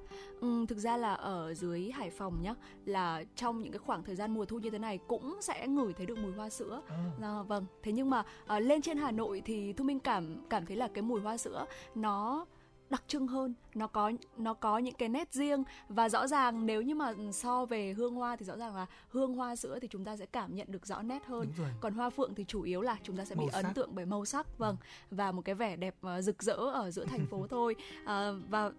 [0.41, 4.17] Ừ, thực ra là ở dưới hải phòng nhá là trong những cái khoảng thời
[4.17, 6.83] gian mùa thu như thế này cũng sẽ ngửi thấy được mùi hoa sữa.
[6.89, 7.11] À.
[7.23, 7.67] à, vâng.
[7.83, 10.89] Thế nhưng mà à, lên trên hà nội thì thu minh cảm cảm thấy là
[10.95, 12.47] cái mùi hoa sữa nó
[12.91, 13.55] đặc trưng hơn.
[13.75, 17.67] Nó có nó có những cái nét riêng và rõ ràng nếu như mà so
[17.67, 20.55] về hương hoa thì rõ ràng là hương hoa sữa thì chúng ta sẽ cảm
[20.55, 21.53] nhận được rõ nét hơn.
[21.81, 23.63] Còn hoa phượng thì chủ yếu là chúng ta sẽ màu bị sắc.
[23.63, 24.77] ấn tượng bởi màu sắc vâng
[25.11, 27.77] và một cái vẻ đẹp uh, rực rỡ ở giữa thành phố thôi.
[28.03, 28.09] Uh,
[28.49, 28.71] và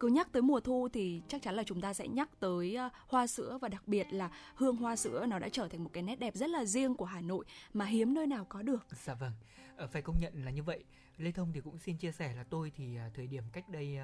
[0.00, 2.92] cứ nhắc tới mùa thu thì chắc chắn là chúng ta sẽ nhắc tới uh,
[3.08, 6.02] hoa sữa và đặc biệt là hương hoa sữa nó đã trở thành một cái
[6.02, 8.86] nét đẹp rất là riêng của Hà Nội mà hiếm nơi nào có được.
[9.04, 9.32] Dạ vâng,
[9.92, 10.84] phải công nhận là như vậy
[11.16, 13.98] Lê Thông thì cũng xin chia sẻ là tôi thì à, thời điểm cách đây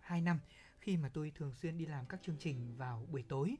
[0.00, 0.40] 2 à, năm
[0.80, 3.56] khi mà tôi thường xuyên đi làm các chương trình vào buổi tối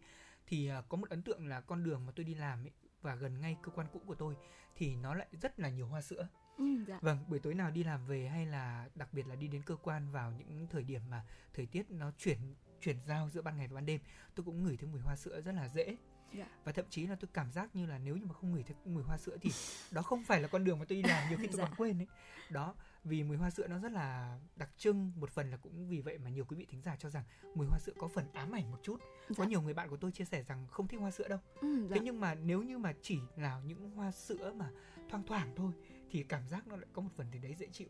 [0.47, 2.73] thì à, có một ấn tượng là con đường mà tôi đi làm ấy,
[3.03, 4.37] và gần ngay cơ quan cũ của tôi
[4.77, 6.29] thì nó lại rất là nhiều hoa sữa.
[6.59, 6.99] Ừ, dạ.
[7.03, 9.77] Vâng, buổi tối nào đi làm về hay là đặc biệt là đi đến cơ
[9.77, 11.25] quan vào những thời điểm mà
[11.55, 12.39] thời tiết nó chuyển
[12.81, 14.01] chuyển giao giữa ban ngày và ban đêm,
[14.35, 15.97] tôi cũng ngửi thấy mùi hoa sữa rất là dễ
[16.39, 16.47] dạ.
[16.65, 18.77] và thậm chí là tôi cảm giác như là nếu như mà không ngửi thấy
[18.85, 19.51] mùi hoa sữa thì
[19.91, 21.65] đó không phải là con đường mà tôi đi làm nhiều khi tôi dạ.
[21.65, 22.07] còn quên ấy
[22.51, 26.01] đó vì mùi hoa sữa nó rất là đặc trưng một phần là cũng vì
[26.01, 28.53] vậy mà nhiều quý vị thính giả cho rằng mùi hoa sữa có phần ám
[28.53, 29.35] ảnh một chút dạ.
[29.39, 31.87] có nhiều người bạn của tôi chia sẻ rằng không thích hoa sữa đâu ừ,
[31.89, 31.95] dạ.
[31.95, 34.71] thế nhưng mà nếu như mà chỉ là những hoa sữa mà
[35.11, 35.73] thoang thoảng thôi
[36.11, 37.89] thì cảm giác nó lại có một phần gì đấy dễ chịu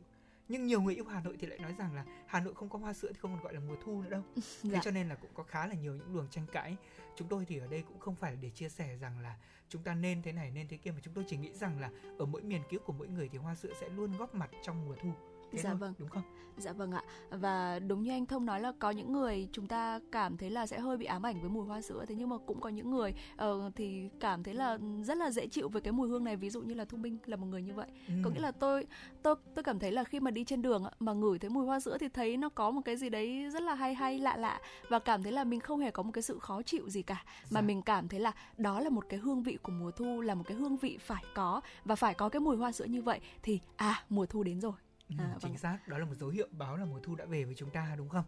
[0.48, 2.78] nhưng nhiều người yêu Hà Nội thì lại nói rằng là Hà Nội không có
[2.78, 4.22] hoa sữa thì không còn gọi là mùa thu nữa đâu.
[4.62, 4.70] Dạ.
[4.72, 6.76] Thế cho nên là cũng có khá là nhiều những luồng tranh cãi.
[7.16, 9.37] Chúng tôi thì ở đây cũng không phải để chia sẻ rằng là
[9.68, 11.90] chúng ta nên thế này nên thế kia mà chúng tôi chỉ nghĩ rằng là
[12.18, 14.87] ở mỗi miền ký của mỗi người thì hoa sữa sẽ luôn góp mặt trong
[14.87, 15.12] mùa thu
[15.55, 15.95] Thế dạ thôi, vâng.
[15.99, 16.23] đúng không?
[16.57, 17.03] Dạ vâng ạ.
[17.31, 20.67] Và đúng như anh thông nói là có những người chúng ta cảm thấy là
[20.67, 22.90] sẽ hơi bị ám ảnh với mùi hoa sữa thế nhưng mà cũng có những
[22.90, 23.14] người
[23.45, 26.37] uh, thì cảm thấy là rất là dễ chịu với cái mùi hương này.
[26.37, 27.87] Ví dụ như là thu minh là một người như vậy.
[28.09, 28.14] Ừ.
[28.25, 28.87] có nghĩa là tôi
[29.23, 31.81] tôi tôi cảm thấy là khi mà đi trên đường mà ngửi thấy mùi hoa
[31.81, 34.61] sữa thì thấy nó có một cái gì đấy rất là hay hay lạ lạ.
[34.88, 37.25] Và cảm thấy là mình không hề có một cái sự khó chịu gì cả.
[37.25, 37.61] Mà dạ.
[37.61, 40.45] mình cảm thấy là đó là một cái hương vị của mùa thu là một
[40.47, 41.61] cái hương vị phải có.
[41.85, 44.73] Và phải có cái mùi hoa sữa như vậy thì à mùa thu đến rồi
[45.19, 45.59] à, chính vâng.
[45.59, 45.88] xác.
[45.88, 48.09] Đó là một dấu hiệu báo là mùa thu đã về với chúng ta đúng
[48.09, 48.25] không?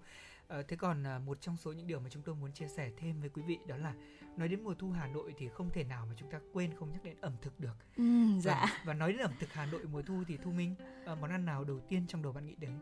[0.48, 2.90] À, thế còn à, một trong số những điều mà chúng tôi muốn chia sẻ
[2.96, 3.94] thêm với quý vị đó là
[4.36, 6.92] nói đến mùa thu Hà Nội thì không thể nào mà chúng ta quên không
[6.92, 7.76] nhắc đến ẩm thực được.
[7.96, 8.04] Ừ,
[8.40, 8.60] dạ.
[8.60, 10.74] Và, và nói đến ẩm thực Hà Nội mùa thu thì Thu Minh
[11.06, 12.72] à, món ăn nào đầu tiên trong đầu bạn nghĩ đến?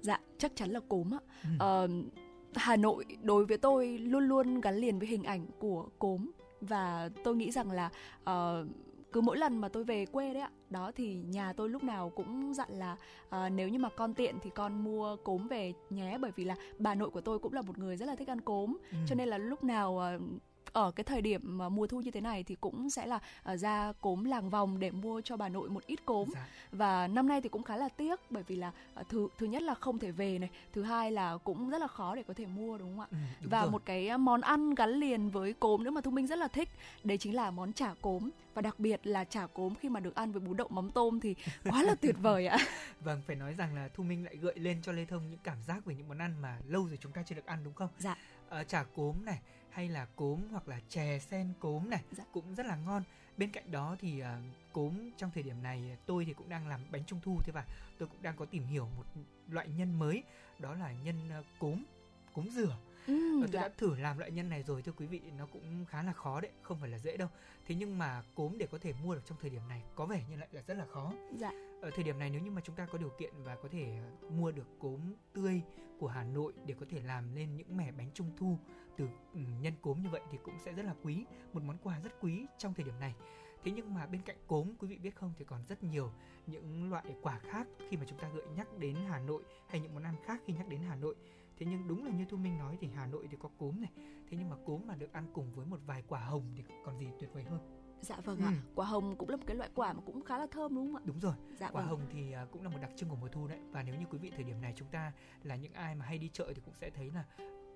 [0.00, 1.20] Dạ chắc chắn là cốm ạ.
[1.42, 1.84] Ừ.
[1.84, 2.12] uh,
[2.54, 7.10] Hà Nội đối với tôi luôn luôn gắn liền với hình ảnh của cốm và
[7.24, 7.90] tôi nghĩ rằng là
[8.22, 8.68] uh,
[9.12, 12.10] cứ mỗi lần mà tôi về quê đấy ạ đó thì nhà tôi lúc nào
[12.10, 12.96] cũng dặn là
[13.28, 16.56] uh, nếu như mà con tiện thì con mua cốm về nhé bởi vì là
[16.78, 18.96] bà nội của tôi cũng là một người rất là thích ăn cốm ừ.
[19.06, 20.22] cho nên là lúc nào uh,
[20.72, 23.58] ở cái thời điểm mà mùa thu như thế này thì cũng sẽ là uh,
[23.58, 26.28] ra cốm làng vòng để mua cho bà nội một ít cốm.
[26.34, 26.46] Dạ.
[26.72, 29.62] và năm nay thì cũng khá là tiếc bởi vì là uh, thứ thứ nhất
[29.62, 32.46] là không thể về này thứ hai là cũng rất là khó để có thể
[32.46, 33.06] mua đúng không ạ?
[33.10, 33.70] Ừ, đúng và rồi.
[33.70, 36.68] một cái món ăn gắn liền với cốm nữa mà thu minh rất là thích
[37.04, 38.30] đấy chính là món chả cốm.
[38.54, 41.20] Và đặc biệt là chả cốm khi mà được ăn với bún đậu mắm tôm
[41.20, 41.34] thì
[41.70, 42.58] quá là tuyệt vời ạ.
[43.00, 45.62] Vâng phải nói rằng là thu minh lại gợi lên cho lê thông những cảm
[45.62, 47.88] giác về những món ăn mà lâu rồi chúng ta chưa được ăn đúng không?
[47.98, 48.16] Dạ.
[48.60, 49.40] Uh, chả cốm này
[49.72, 52.24] hay là cốm hoặc là chè sen cốm này dạ.
[52.32, 53.02] cũng rất là ngon
[53.36, 54.26] bên cạnh đó thì uh,
[54.72, 57.64] cốm trong thời điểm này tôi thì cũng đang làm bánh trung thu thế và
[57.98, 59.04] tôi cũng đang có tìm hiểu một
[59.48, 60.22] loại nhân mới
[60.58, 61.84] đó là nhân uh, cốm
[62.34, 63.60] cốm dừa Ừ, tôi dạ.
[63.60, 66.40] đã thử làm loại nhân này rồi thưa quý vị nó cũng khá là khó
[66.40, 67.28] đấy không phải là dễ đâu
[67.66, 70.24] thế nhưng mà cốm để có thể mua được trong thời điểm này có vẻ
[70.30, 71.50] như lại là rất là khó dạ.
[71.82, 73.98] ở thời điểm này nếu như mà chúng ta có điều kiện và có thể
[74.30, 75.00] mua được cốm
[75.32, 75.62] tươi
[75.98, 78.58] của Hà Nội để có thể làm lên những mẻ bánh trung thu
[79.00, 82.00] từ ừ, nhân cốm như vậy thì cũng sẽ rất là quý một món quà
[82.00, 83.14] rất quý trong thời điểm này
[83.64, 86.12] thế nhưng mà bên cạnh cốm quý vị biết không thì còn rất nhiều
[86.46, 89.94] những loại quả khác khi mà chúng ta gợi nhắc đến Hà Nội hay những
[89.94, 91.14] món ăn khác khi nhắc đến Hà Nội
[91.58, 93.90] thế nhưng đúng là như thu minh nói thì hà nội thì có cốm này
[94.30, 96.98] thế nhưng mà cốm mà được ăn cùng với một vài quả hồng thì còn
[96.98, 98.44] gì tuyệt vời hơn Dạ vâng ừ.
[98.44, 98.52] ạ.
[98.74, 100.96] Quả hồng cũng là một cái loại quả mà cũng khá là thơm đúng không
[100.96, 101.02] ạ?
[101.04, 101.34] Đúng rồi.
[101.58, 101.90] Dạ quả vâng.
[101.90, 103.58] hồng thì à, cũng là một đặc trưng của mùa thu đấy.
[103.70, 106.18] Và nếu như quý vị thời điểm này chúng ta là những ai mà hay
[106.18, 107.24] đi chợ thì cũng sẽ thấy là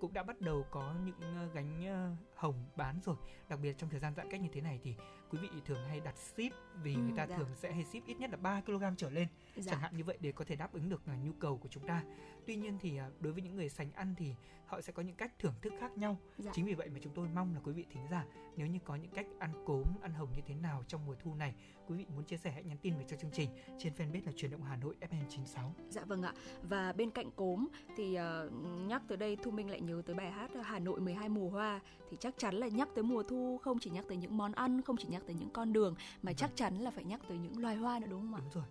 [0.05, 3.17] cũng đã bắt đầu có những ờ, gánh ờ, hồng bán rồi.
[3.49, 4.95] Đặc biệt trong thời gian giãn cách như thế này thì
[5.31, 7.37] quý vị thường hay đặt ship vì ừ, người ta dạ.
[7.37, 9.29] thường sẽ hay ship ít nhất là 3 kg trở lên.
[9.57, 9.73] Dạ.
[9.73, 12.03] Chẳng hạn như vậy để có thể đáp ứng được nhu cầu của chúng ta.
[12.47, 14.35] Tuy nhiên thì à, đối với những người sành ăn thì
[14.67, 16.17] họ sẽ có những cách thưởng thức khác nhau.
[16.39, 16.51] Dạ.
[16.55, 18.25] Chính vì vậy mà chúng tôi mong là quý vị thính giả
[18.57, 21.35] nếu như có những cách ăn cốm, ăn hồng như thế nào trong mùa thu
[21.35, 21.55] này,
[21.87, 24.33] quý vị muốn chia sẻ hãy nhắn tin về cho chương trình trên fanpage là
[24.37, 25.71] truyền động Hà Nội FM96.
[25.89, 26.33] Dạ vâng ạ.
[26.63, 28.53] Và bên cạnh cốm thì uh,
[28.89, 31.81] nhắc tới đây Thu Minh lại nhớ tới bài hát Hà Nội 12 mùa hoa
[32.11, 34.83] thì chắc chắn là nhắc tới mùa thu không chỉ nhắc tới những món ăn,
[34.83, 36.35] không chỉ nhắc tới những con đường mà vâng.
[36.35, 38.41] chắc chắn là phải nhắc tới những loài hoa nữa đúng không ạ?
[38.41, 38.65] Đúng rồi.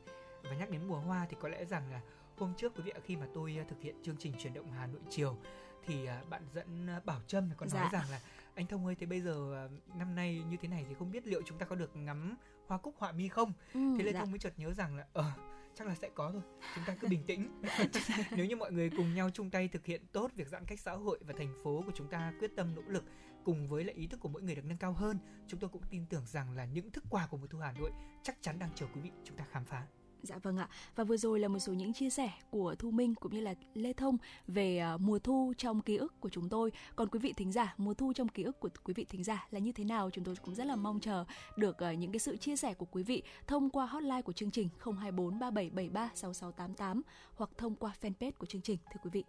[0.44, 2.02] Và nhắc đến mùa hoa thì có lẽ rằng là
[2.38, 4.88] hôm trước quý vị khi mà tôi à, thực hiện chương trình chuyển động Hà
[4.88, 5.38] Nội chiều
[5.86, 8.00] thì à, bạn dẫn à, Bảo Trâm có nói dạ.
[8.00, 8.20] rằng là
[8.56, 11.42] anh Thông ơi thế bây giờ năm nay như thế này thì không biết liệu
[11.46, 12.36] chúng ta có được ngắm
[12.68, 13.54] hoa cúc họa mi không?
[13.74, 14.20] Ừ, thế Lê dạ.
[14.20, 15.32] Thông mới chợt nhớ rằng là ờ
[15.76, 16.42] chắc là sẽ có thôi
[16.76, 17.62] chúng ta cứ bình tĩnh
[18.32, 20.92] nếu như mọi người cùng nhau chung tay thực hiện tốt việc giãn cách xã
[20.92, 23.04] hội và thành phố của chúng ta quyết tâm nỗ lực
[23.46, 25.84] cùng với lại ý thức của mỗi người được nâng cao hơn chúng tôi cũng
[25.90, 27.92] tin tưởng rằng là những thức quà của mùa thu Hà Nội
[28.24, 29.88] chắc chắn đang chờ quý vị chúng ta khám phá
[30.24, 30.70] Dạ vâng ạ.
[30.96, 33.54] Và vừa rồi là một số những chia sẻ của Thu Minh cũng như là
[33.74, 36.72] Lê Thông về à, mùa thu trong ký ức của chúng tôi.
[36.96, 39.48] Còn quý vị thính giả, mùa thu trong ký ức của quý vị thính giả
[39.52, 40.10] là như thế nào?
[40.10, 41.26] Chúng tôi cũng rất là mong chờ
[41.58, 44.52] được à, những cái sự chia sẻ của quý vị thông qua hotline của chương
[44.52, 47.02] trình 024 3773 6688
[47.36, 49.24] hoặc thông qua fanpage của chương trình thưa quý vị.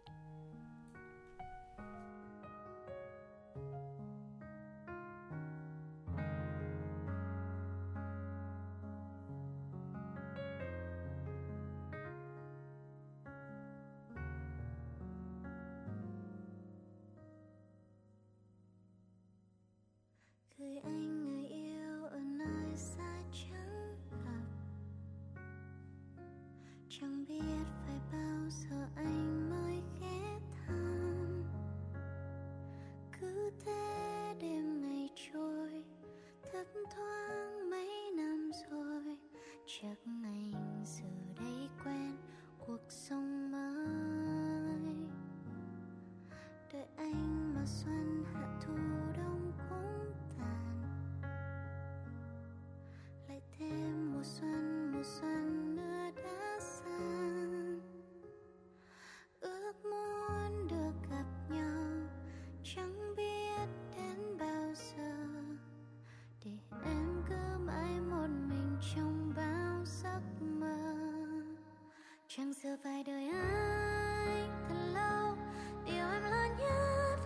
[72.36, 75.36] Chẳng giờ phải đời anh thật lâu,
[75.84, 77.18] điều em lo nhất.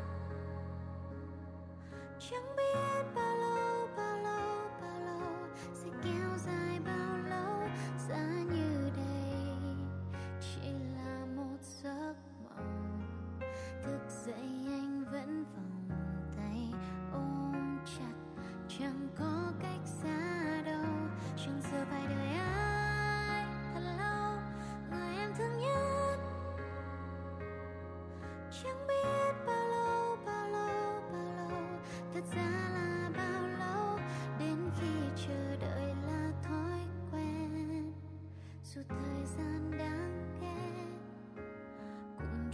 [2.30, 5.32] Chẳng biết bao lâu bao lâu bao lâu,
[5.74, 7.68] sẽ kéo dài bao lâu.
[8.08, 9.56] Giá như đây
[10.40, 13.00] chỉ là một giấc mộng,
[13.84, 14.57] thức dậy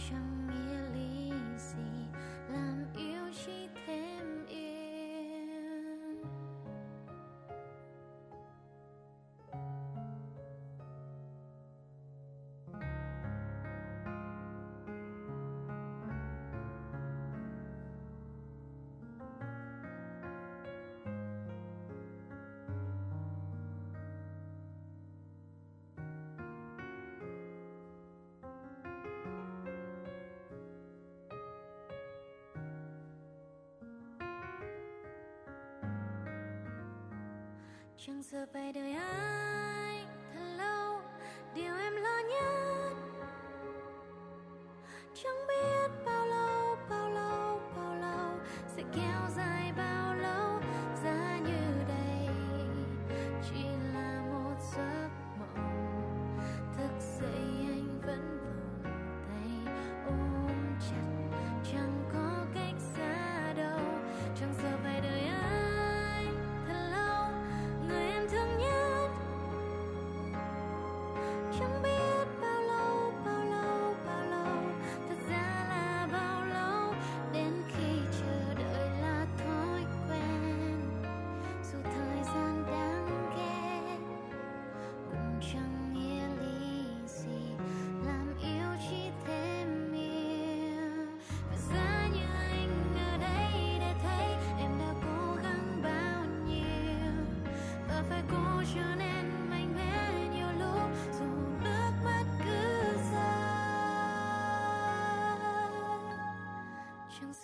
[0.07, 0.34] 全部
[38.07, 39.64] chẳng sợ phải đợi ai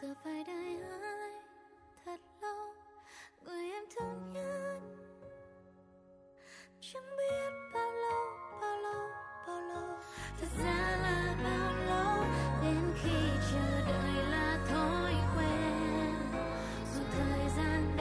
[0.01, 1.31] giờ phải đợi ai?
[2.05, 2.73] Thật lâu,
[3.45, 4.79] người em thương nhất.
[6.81, 8.21] Chẳng biết bao lâu
[8.61, 9.09] bao lâu
[9.47, 9.97] bao lâu.
[10.39, 12.25] Thật ra là bao lâu,
[12.61, 13.17] đến khi
[13.51, 16.15] chờ đợi là thói quen.
[16.95, 18.00] Dù thời gian đã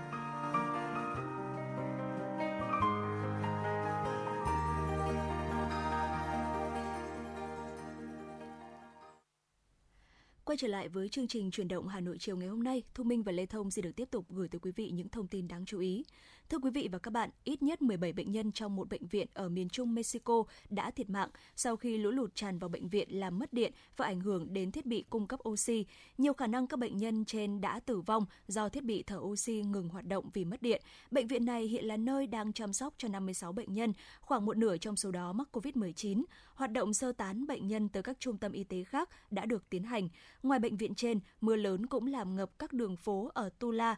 [10.61, 13.23] trở lại với chương trình truyền động Hà Nội chiều ngày hôm nay, Thu Minh
[13.23, 15.65] và Lê Thông xin được tiếp tục gửi tới quý vị những thông tin đáng
[15.65, 16.03] chú ý.
[16.51, 19.27] Thưa quý vị và các bạn, ít nhất 17 bệnh nhân trong một bệnh viện
[19.33, 23.19] ở miền Trung Mexico đã thiệt mạng sau khi lũ lụt tràn vào bệnh viện
[23.19, 25.85] làm mất điện và ảnh hưởng đến thiết bị cung cấp oxy.
[26.17, 29.61] Nhiều khả năng các bệnh nhân trên đã tử vong do thiết bị thở oxy
[29.61, 30.81] ngừng hoạt động vì mất điện.
[31.11, 34.57] Bệnh viện này hiện là nơi đang chăm sóc cho 56 bệnh nhân, khoảng một
[34.57, 36.23] nửa trong số đó mắc COVID-19.
[36.53, 39.69] Hoạt động sơ tán bệnh nhân tới các trung tâm y tế khác đã được
[39.69, 40.09] tiến hành.
[40.43, 43.95] Ngoài bệnh viện trên, mưa lớn cũng làm ngập các đường phố ở Tula,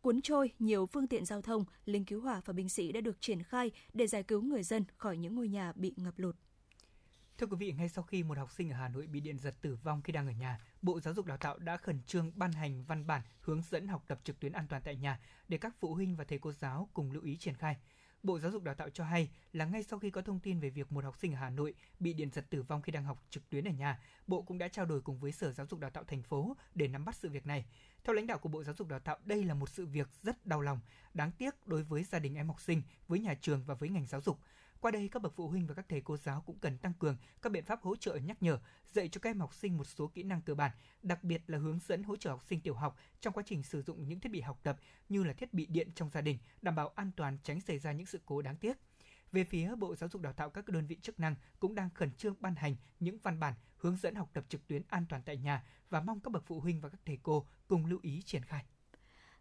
[0.00, 3.20] cuốn trôi nhiều phương tiện giao thông, lính cứu hỏa và binh sĩ đã được
[3.20, 6.36] triển khai để giải cứu người dân khỏi những ngôi nhà bị ngập lụt.
[7.38, 9.54] Thưa quý vị, ngay sau khi một học sinh ở Hà Nội bị điện giật
[9.60, 12.52] tử vong khi đang ở nhà, Bộ Giáo dục Đào tạo đã khẩn trương ban
[12.52, 15.74] hành văn bản hướng dẫn học tập trực tuyến an toàn tại nhà để các
[15.80, 17.76] phụ huynh và thầy cô giáo cùng lưu ý triển khai.
[18.28, 20.70] Bộ Giáo dục Đào tạo cho hay là ngay sau khi có thông tin về
[20.70, 23.22] việc một học sinh ở Hà Nội bị điện giật tử vong khi đang học
[23.30, 25.90] trực tuyến ở nhà, Bộ cũng đã trao đổi cùng với Sở Giáo dục Đào
[25.90, 27.64] tạo thành phố để nắm bắt sự việc này.
[28.04, 30.46] Theo lãnh đạo của Bộ Giáo dục Đào tạo, đây là một sự việc rất
[30.46, 30.80] đau lòng,
[31.14, 34.06] đáng tiếc đối với gia đình em học sinh, với nhà trường và với ngành
[34.06, 34.38] giáo dục.
[34.80, 37.16] Qua đây, các bậc phụ huynh và các thầy cô giáo cũng cần tăng cường
[37.42, 38.58] các biện pháp hỗ trợ nhắc nhở,
[38.92, 40.70] dạy cho các em học sinh một số kỹ năng cơ bản,
[41.02, 43.82] đặc biệt là hướng dẫn hỗ trợ học sinh tiểu học trong quá trình sử
[43.82, 44.76] dụng những thiết bị học tập
[45.08, 47.92] như là thiết bị điện trong gia đình, đảm bảo an toàn tránh xảy ra
[47.92, 48.76] những sự cố đáng tiếc.
[49.32, 52.12] Về phía Bộ Giáo dục Đào tạo các đơn vị chức năng cũng đang khẩn
[52.12, 55.36] trương ban hành những văn bản hướng dẫn học tập trực tuyến an toàn tại
[55.36, 58.44] nhà và mong các bậc phụ huynh và các thầy cô cùng lưu ý triển
[58.44, 58.64] khai.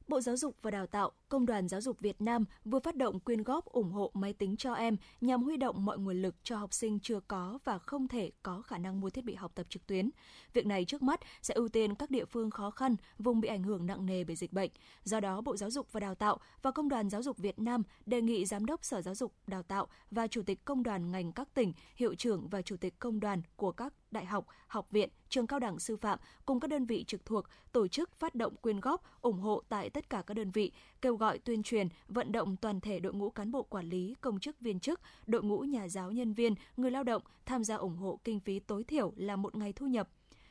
[0.07, 3.19] Bộ Giáo dục và Đào tạo, Công đoàn Giáo dục Việt Nam vừa phát động
[3.19, 6.57] quyên góp ủng hộ máy tính cho em nhằm huy động mọi nguồn lực cho
[6.57, 9.65] học sinh chưa có và không thể có khả năng mua thiết bị học tập
[9.69, 10.09] trực tuyến.
[10.53, 13.63] Việc này trước mắt sẽ ưu tiên các địa phương khó khăn, vùng bị ảnh
[13.63, 14.71] hưởng nặng nề bởi dịch bệnh.
[15.03, 17.83] Do đó, Bộ Giáo dục và Đào tạo và Công đoàn Giáo dục Việt Nam
[18.05, 21.31] đề nghị Giám đốc Sở Giáo dục Đào tạo và Chủ tịch Công đoàn ngành
[21.31, 25.09] các tỉnh, hiệu trưởng và Chủ tịch Công đoàn của các đại học, học viện,
[25.29, 28.55] trường cao đẳng sư phạm cùng các đơn vị trực thuộc tổ chức phát động
[28.55, 32.31] quyên góp, ủng hộ tại tất cả các đơn vị, kêu gọi tuyên truyền, vận
[32.31, 35.59] động toàn thể đội ngũ cán bộ quản lý, công chức viên chức, đội ngũ
[35.59, 39.13] nhà giáo nhân viên, người lao động tham gia ủng hộ kinh phí tối thiểu
[39.15, 40.09] là một ngày thu nhập.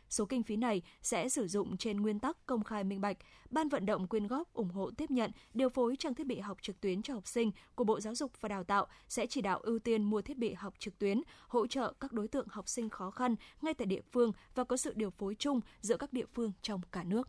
[0.09, 3.17] Số kinh phí này sẽ sử dụng trên nguyên tắc công khai minh bạch.
[3.51, 6.59] Ban vận động quyên góp ủng hộ tiếp nhận, điều phối trang thiết bị học
[6.63, 9.59] trực tuyến cho học sinh của Bộ Giáo dục và Đào tạo sẽ chỉ đạo
[9.59, 12.91] ưu tiên mua thiết bị học trực tuyến, hỗ trợ các đối tượng học sinh
[12.91, 16.27] khó khăn ngay tại địa phương và có sự điều phối chung giữa các địa
[16.35, 17.29] phương trong cả nước.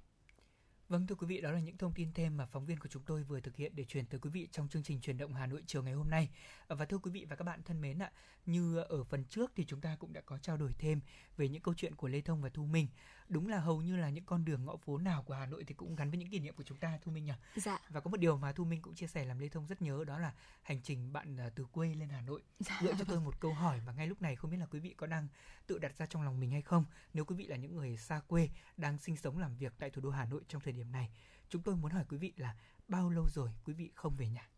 [0.89, 3.03] Vâng thưa quý vị, đó là những thông tin thêm mà phóng viên của chúng
[3.05, 5.45] tôi vừa thực hiện để truyền tới quý vị trong chương trình truyền động Hà
[5.45, 6.29] Nội chiều ngày hôm nay.
[6.67, 8.11] À, và thưa quý vị và các bạn thân mến ạ,
[8.45, 11.01] như ở phần trước thì chúng ta cũng đã có trao đổi thêm
[11.37, 12.87] về những câu chuyện của Lê Thông và Thu Minh
[13.29, 15.73] đúng là hầu như là những con đường ngõ phố nào của Hà Nội thì
[15.73, 17.33] cũng gắn với những kỷ niệm của chúng ta Thu Minh nhỉ?
[17.55, 17.79] Dạ.
[17.89, 20.03] Và có một điều mà Thu Minh cũng chia sẻ làm Lê Thông rất nhớ
[20.07, 22.43] đó là hành trình bạn à, từ quê lên Hà Nội.
[22.59, 22.79] Dạ.
[22.83, 24.93] Gợi cho tôi một câu hỏi mà ngay lúc này không biết là quý vị
[24.97, 25.27] có đang
[25.67, 26.85] tự đặt ra trong lòng mình hay không.
[27.13, 30.01] Nếu quý vị là những người xa quê đang sinh sống làm việc tại thủ
[30.01, 31.09] đô Hà Nội trong thời điểm này,
[31.49, 32.55] chúng tôi muốn hỏi quý vị là
[32.87, 34.49] bao lâu rồi quý vị không về nhà?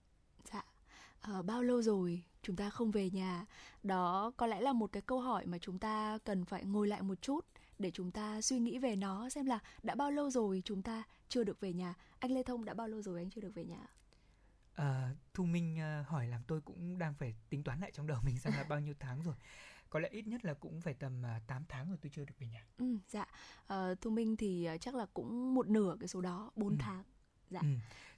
[0.52, 0.64] Dạ.
[1.22, 3.46] À, bao lâu rồi chúng ta không về nhà
[3.84, 7.02] đó có lẽ là một cái câu hỏi mà chúng ta cần phải ngồi lại
[7.02, 7.46] một chút
[7.80, 11.04] để chúng ta suy nghĩ về nó xem là đã bao lâu rồi chúng ta
[11.30, 11.94] chưa được về nhà.
[12.20, 13.88] Anh lê thông đã bao lâu rồi anh chưa được về nhà?
[14.76, 18.20] À, thu minh uh, hỏi làm tôi cũng đang phải tính toán lại trong đầu
[18.24, 19.36] mình xem là bao nhiêu tháng rồi.
[19.90, 22.26] Có lẽ ít nhất là cũng phải tầm uh, à, 8 tháng rồi tôi chưa
[22.26, 22.66] được về nhà.
[22.78, 23.26] Ừ dạ.
[23.68, 26.76] À, thu minh thì chắc là cũng một nửa cái số đó 4 ừ.
[26.80, 27.04] tháng.
[27.50, 27.60] Dạ.
[27.62, 27.68] Ừ.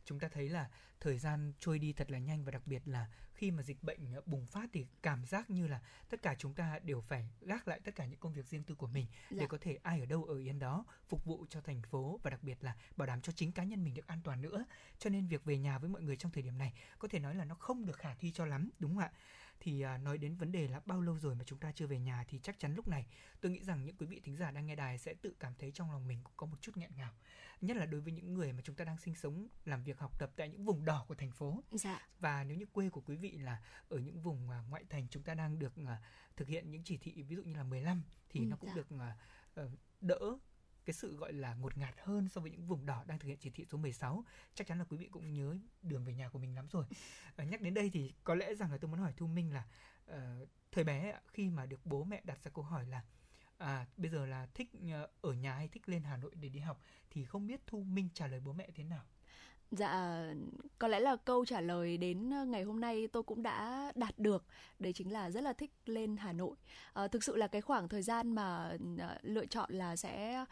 [0.05, 3.07] chúng ta thấy là thời gian trôi đi thật là nhanh và đặc biệt là
[3.41, 6.53] khi mà dịch bệnh ờ, bùng phát thì cảm giác như là tất cả chúng
[6.53, 9.37] ta đều phải gác lại tất cả những công việc riêng tư của mình dạ.
[9.39, 12.29] để có thể ai ở đâu ở yên đó phục vụ cho thành phố và
[12.29, 14.65] đặc biệt là bảo đảm cho chính cá nhân mình được an toàn nữa
[14.99, 17.35] cho nên việc về nhà với mọi người trong thời điểm này có thể nói
[17.35, 19.11] là nó không được khả thi cho lắm đúng không ạ
[19.61, 21.99] thì à, nói đến vấn đề là bao lâu rồi mà chúng ta chưa về
[21.99, 23.05] nhà thì chắc chắn lúc này
[23.41, 25.71] tôi nghĩ rằng những quý vị thính giả đang nghe đài sẽ tự cảm thấy
[25.71, 27.13] trong lòng mình cũng có một chút nghẹn ngào
[27.61, 30.19] nhất là đối với những người mà chúng ta đang sinh sống làm việc học
[30.19, 32.07] tập tại những vùng đỏ của thành phố dạ.
[32.19, 35.23] và nếu như quê của quý vị là ở những vùng uh, ngoại thành chúng
[35.23, 35.87] ta đang được uh,
[36.37, 38.75] thực hiện những chỉ thị ví dụ như là 15 thì ừ, nó cũng dạ.
[38.75, 40.37] được uh, đỡ
[40.85, 43.37] cái sự gọi là ngột ngạt hơn so với những vùng đỏ đang thực hiện
[43.41, 44.23] chỉ thị số 16
[44.55, 46.85] chắc chắn là quý vị cũng nhớ đường về nhà của mình lắm rồi
[47.35, 49.63] à, nhắc đến đây thì có lẽ rằng là tôi muốn hỏi thu minh là
[50.11, 53.01] uh, thời bé khi mà được bố mẹ đặt ra câu hỏi là
[53.57, 56.59] à bây giờ là thích ờ, ở nhà hay thích lên Hà Nội để đi
[56.59, 59.03] học thì không biết Thu Minh trả lời bố mẹ thế nào?
[59.71, 60.23] Dạ,
[60.79, 64.45] có lẽ là câu trả lời đến ngày hôm nay tôi cũng đã đạt được.
[64.79, 66.55] Đấy chính là rất là thích lên Hà Nội.
[66.93, 68.77] À, thực sự là cái khoảng thời gian mà
[69.21, 70.45] lựa chọn là sẽ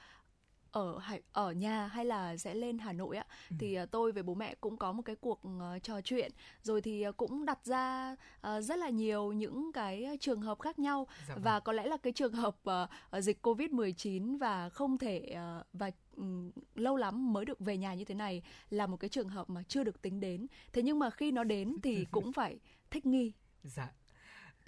[0.72, 1.00] ở
[1.34, 3.56] ở nhà hay là sẽ lên Hà Nội ạ ừ.
[3.60, 6.32] thì uh, tôi với bố mẹ cũng có một cái cuộc uh, trò chuyện
[6.64, 10.80] rồi thì uh, cũng đặt ra uh, rất là nhiều những cái trường hợp khác
[10.80, 11.64] nhau dạ và vâng.
[11.66, 16.52] có lẽ là cái trường hợp uh, dịch Covid-19 và không thể uh, và um,
[16.76, 19.64] lâu lắm mới được về nhà như thế này là một cái trường hợp mà
[19.68, 20.48] chưa được tính đến.
[20.74, 22.60] Thế nhưng mà khi nó đến thì cũng phải
[22.90, 23.34] thích nghi.
[23.64, 23.90] Dạ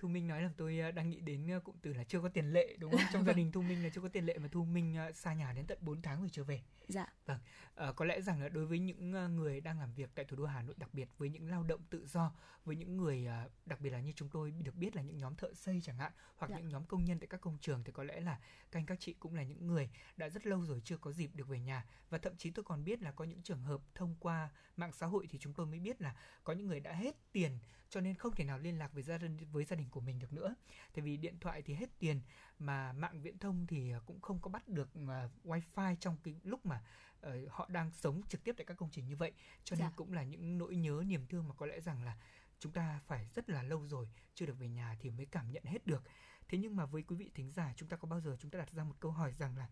[0.01, 2.29] Thu Minh nói là tôi ờ, đang nghĩ đến ờ, cụm từ là chưa có
[2.29, 3.01] tiền lệ đúng không?
[3.13, 5.33] Trong gia đình Thu Minh là chưa có tiền lệ mà Thu Minh ờ, xa
[5.33, 6.61] nhà đến tận 4 tháng rồi chưa về.
[6.87, 7.13] Dạ.
[7.25, 7.39] Vâng.
[7.75, 10.45] À, có lẽ rằng là đối với những người đang làm việc tại thủ đô
[10.45, 12.31] Hà Nội đặc biệt với những lao động tự do,
[12.65, 13.27] với những người
[13.65, 16.11] đặc biệt là như chúng tôi được biết là những nhóm thợ xây chẳng hạn
[16.35, 16.57] hoặc dạ.
[16.57, 18.39] những nhóm công nhân tại các công trường thì có lẽ là
[18.71, 21.31] các anh các chị cũng là những người đã rất lâu rồi chưa có dịp
[21.35, 24.15] được về nhà và thậm chí tôi còn biết là có những trường hợp thông
[24.19, 27.15] qua mạng xã hội thì chúng tôi mới biết là có những người đã hết
[27.31, 27.59] tiền
[27.91, 30.19] cho nên không thể nào liên lạc với gia đình với gia đình của mình
[30.19, 30.55] được nữa.
[30.93, 32.21] Tại vì điện thoại thì hết tiền
[32.59, 36.65] mà mạng viễn thông thì cũng không có bắt được uh, wifi trong cái lúc
[36.65, 36.83] mà
[37.27, 39.31] uh, họ đang sống trực tiếp tại các công trình như vậy.
[39.63, 39.93] Cho nên dạ.
[39.95, 42.17] cũng là những nỗi nhớ niềm thương mà có lẽ rằng là
[42.59, 45.63] chúng ta phải rất là lâu rồi chưa được về nhà thì mới cảm nhận
[45.63, 46.03] hết được.
[46.47, 48.59] Thế nhưng mà với quý vị thính giả chúng ta có bao giờ chúng ta
[48.59, 49.67] đặt ra một câu hỏi rằng là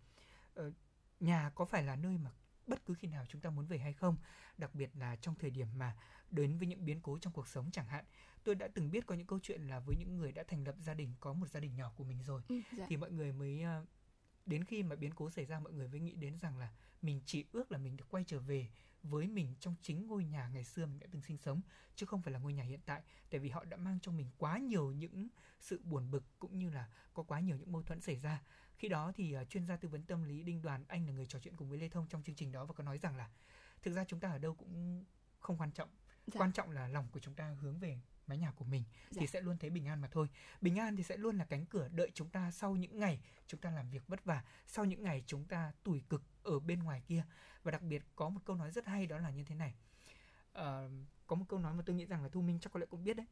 [0.60, 0.74] uh,
[1.20, 2.32] nhà có phải là nơi mà
[2.70, 4.18] bất cứ khi nào chúng ta muốn về hay không
[4.58, 5.96] đặc biệt là trong thời điểm mà
[6.32, 8.06] đến với những biến cố trong cuộc sống chẳng hạn.
[8.44, 10.76] Tôi đã từng biết có những câu chuyện là với những người đã thành lập
[10.80, 12.86] gia đình có một gia đình nhỏ của mình rồi ừ, dạ.
[12.90, 13.86] thì mọi người mới ờ,
[14.46, 16.70] đến khi mà biến cố xảy ra mọi người mới nghĩ đến rằng là
[17.02, 18.70] mình chỉ ước là mình được quay trở về
[19.04, 21.62] với mình trong chính ngôi nhà ngày xưa mình đã từng sinh sống
[21.96, 23.02] chứ không phải là ngôi nhà hiện tại.
[23.30, 25.28] Tại vì họ đã mang trong mình quá nhiều những
[25.60, 28.42] sự buồn bực cũng như là có quá nhiều những mâu thuẫn xảy ra
[28.80, 31.26] khi đó thì uh, chuyên gia tư vấn tâm lý đinh đoàn anh là người
[31.26, 33.30] trò chuyện cùng với lê thông trong chương trình đó và có nói rằng là
[33.82, 35.06] thực ra chúng ta ở đâu cũng
[35.40, 35.90] không quan trọng.
[36.28, 36.40] Dạ.
[36.40, 39.20] quan trọng là lòng của chúng ta hướng về mái nhà của mình dạ.
[39.20, 40.30] thì sẽ luôn thấy bình an mà thôi.
[40.62, 43.60] Bình an thì sẽ luôn là cánh cửa đợi chúng ta sau những ngày chúng
[43.60, 47.02] ta làm việc vất vả sau những ngày chúng ta tủi cực ở bên ngoài
[47.08, 47.24] kia.
[47.64, 49.74] Và đặc biệt có một câu nói rất hay đó là như thế này.
[50.60, 50.92] Uh,
[51.28, 53.04] có một câu nói mà tôi nghĩ rằng là thu minh chắc có lẽ cũng
[53.04, 53.26] biết đấy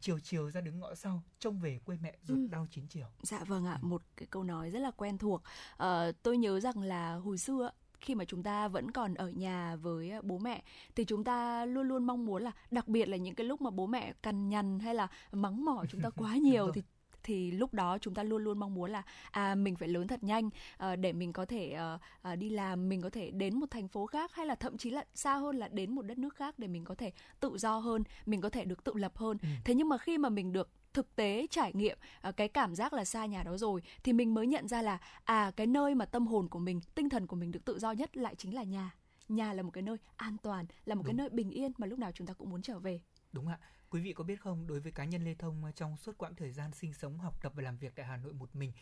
[0.00, 2.46] chiều chiều ra đứng ngõ sau trông về quê mẹ ruột ừ.
[2.50, 3.86] đau chín chiều dạ vâng ạ ừ.
[3.86, 5.42] một cái câu nói rất là quen thuộc
[5.82, 5.86] uh,
[6.22, 7.70] tôi nhớ rằng là hồi xưa
[8.00, 10.62] khi mà chúng ta vẫn còn ở nhà với bố mẹ
[10.94, 13.70] thì chúng ta luôn luôn mong muốn là đặc biệt là những cái lúc mà
[13.70, 16.82] bố mẹ cằn nhằn hay là mắng mỏ chúng ta quá nhiều thì
[17.22, 20.24] thì lúc đó chúng ta luôn luôn mong muốn là à mình phải lớn thật
[20.24, 22.00] nhanh uh, để mình có thể uh,
[22.32, 24.90] uh, đi làm mình có thể đến một thành phố khác hay là thậm chí
[24.90, 27.78] là xa hơn là đến một đất nước khác để mình có thể tự do
[27.78, 29.48] hơn mình có thể được tự lập hơn ừ.
[29.64, 31.98] thế nhưng mà khi mà mình được thực tế trải nghiệm
[32.36, 35.52] cái cảm giác là xa nhà đó rồi thì mình mới nhận ra là à
[35.56, 38.16] cái nơi mà tâm hồn của mình tinh thần của mình được tự do nhất
[38.16, 38.90] lại chính là nhà
[39.28, 41.06] nhà là một cái nơi an toàn là một Đúng.
[41.06, 43.00] cái nơi bình yên mà lúc nào chúng ta cũng muốn trở về
[43.32, 43.58] Đúng ạ.
[43.90, 46.52] Quý vị có biết không, đối với cá nhân Lê Thông trong suốt quãng thời
[46.52, 48.72] gian sinh sống, học tập và làm việc tại Hà Nội một mình,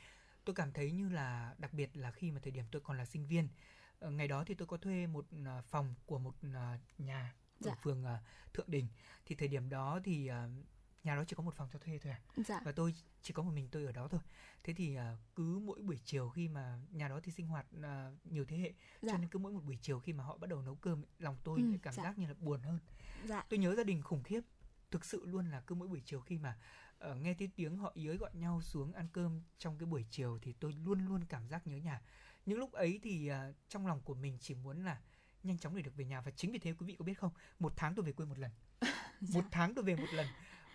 [0.44, 3.04] tôi cảm thấy như là đặc biệt là khi mà thời điểm tôi còn là
[3.04, 3.48] sinh viên.
[3.98, 7.70] Ờ, ngày đó thì tôi có thuê một ờ, phòng của một ờ, nhà ở
[7.70, 7.74] dạ.
[7.82, 8.04] phường
[8.54, 8.86] Thượng Đình.
[9.26, 10.30] Thì thời điểm đó thì
[11.04, 12.20] nhà đó chỉ có một phòng cho thuê thôi à.
[12.36, 12.60] Dạ.
[12.64, 14.20] Và tôi chỉ có một mình tôi ở đó thôi.
[14.64, 14.96] Thế thì
[15.36, 17.66] cứ mỗi buổi chiều khi mà nhà đó thì sinh hoạt
[18.24, 19.12] nhiều thế hệ, dạ.
[19.12, 21.36] cho nên cứ mỗi một buổi chiều khi mà họ bắt đầu nấu cơm, lòng
[21.44, 22.02] tôi ừ, cảm dạ.
[22.02, 22.78] giác như là buồn hơn
[23.24, 23.44] dạ.
[23.48, 24.40] tôi nhớ gia đình khủng khiếp
[24.90, 26.58] thực sự luôn là cứ mỗi buổi chiều khi mà
[27.10, 30.06] uh, nghe tiếng tiếng họ ý ới gọi nhau xuống ăn cơm trong cái buổi
[30.10, 32.02] chiều thì tôi luôn luôn cảm giác nhớ nhà.
[32.46, 35.00] Những lúc ấy thì uh, trong lòng của mình chỉ muốn là
[35.42, 37.32] nhanh chóng để được về nhà và chính vì thế quý vị có biết không?
[37.58, 38.50] Một tháng tôi về quê một lần.
[39.20, 39.40] Dạ.
[39.40, 40.26] một tháng tôi về một lần.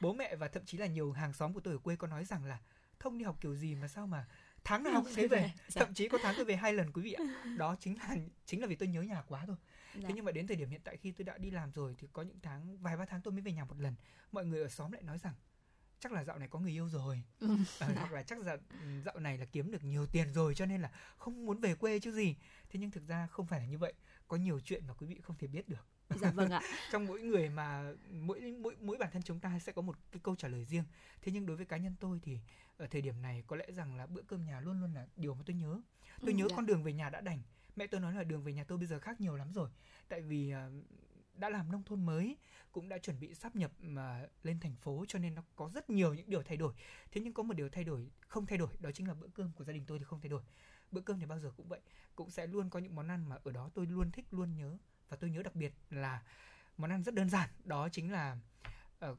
[0.02, 2.26] Bố mẹ và thậm chí là nhiều hàng xóm của tôi ở quê có nói
[2.26, 2.60] rằng là
[3.00, 4.28] thông đi học kiểu gì mà sao mà
[4.64, 5.52] tháng nào cũng thế về.
[5.68, 5.82] Dạ.
[5.86, 7.24] thậm chí có tháng tôi về hai lần quý vị ạ.
[7.58, 9.56] Đó chính là chính là vì tôi nhớ nhà quá thôi
[9.94, 10.08] dạ.
[10.08, 12.08] thế nhưng mà đến thời điểm hiện tại khi tôi đã đi làm rồi thì
[12.14, 13.96] có những tháng vài ba tháng tôi mới về nhà một lần.
[14.32, 15.34] Mọi người ở xóm lại nói rằng
[16.00, 17.24] chắc là dạo này có người yêu rồi.
[17.40, 17.58] Ừ.
[17.80, 18.38] à, hoặc là chắc
[18.82, 21.76] ừ, dạo này là kiếm được nhiều tiền rồi cho nên là không muốn về
[21.76, 22.36] quê chứ gì.
[22.70, 23.94] Thế nhưng thực ra không phải là như vậy.
[24.28, 25.88] Có nhiều chuyện mà quý vị không thể biết được.
[26.10, 26.62] Dạ vâng ạ.
[26.92, 30.20] Trong mỗi người mà mỗi mỗi mỗi bản thân chúng ta sẽ có một cái
[30.24, 30.84] câu trả lời riêng.
[31.22, 32.40] Thế nhưng đối với cá nhân tôi thì
[32.78, 35.36] ở thời điểm này có lẽ rằng là bữa cơm nhà luôn luôn là điều
[35.36, 35.82] mà tôi nhớ.
[36.22, 36.56] Tôi ừ, nhớ dạ.
[36.56, 37.42] con đường về nhà đã đành
[37.76, 39.70] mẹ tôi nói là đường về nhà tôi bây giờ khác nhiều lắm rồi.
[40.08, 40.86] Tại vì uh,
[41.40, 42.38] đã làm nông thôn mới
[42.72, 45.90] cũng đã chuẩn bị sắp nhập mà lên thành phố cho nên nó có rất
[45.90, 46.74] nhiều những điều thay đổi.
[47.12, 49.52] Thế nhưng có một điều thay đổi không thay đổi đó chính là bữa cơm
[49.52, 50.42] của gia đình tôi thì không thay đổi.
[50.92, 51.80] Bữa cơm thì bao giờ cũng vậy
[52.16, 54.78] cũng sẽ luôn có những món ăn mà ở đó tôi luôn thích luôn nhớ.
[55.10, 56.24] Và tôi nhớ đặc biệt là
[56.78, 58.38] món ăn rất đơn giản đó chính là
[59.12, 59.18] uh,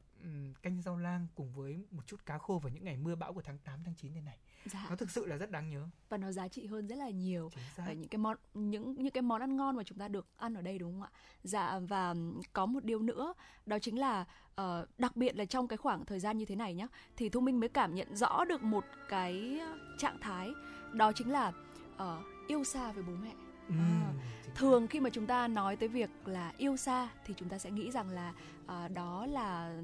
[0.62, 3.43] canh rau lang cùng với một chút cá khô vào những ngày mưa bão của
[3.43, 4.39] tháng 8 tháng 9 này này.
[4.64, 4.87] Dạ.
[4.91, 5.89] Nó thực sự là rất đáng nhớ.
[6.09, 7.51] Và nó giá trị hơn rất là nhiều.
[7.76, 10.55] Ở những cái món những những cái món ăn ngon mà chúng ta được ăn
[10.55, 11.11] ở đây đúng không ạ?
[11.43, 12.14] Dạ và
[12.53, 13.35] có một điều nữa
[13.66, 14.24] đó chính là
[14.61, 17.41] uh, đặc biệt là trong cái khoảng thời gian như thế này nhá thì Thu
[17.41, 19.61] Minh mới cảm nhận rõ được một cái
[19.99, 20.53] trạng thái
[20.93, 21.53] đó chính là
[21.95, 23.32] uh, yêu xa với bố mẹ.
[23.68, 23.74] Ừ.
[23.78, 24.12] À,
[24.55, 27.71] thường khi mà chúng ta nói tới việc là yêu xa thì chúng ta sẽ
[27.71, 28.33] nghĩ rằng là
[28.65, 29.77] uh, đó là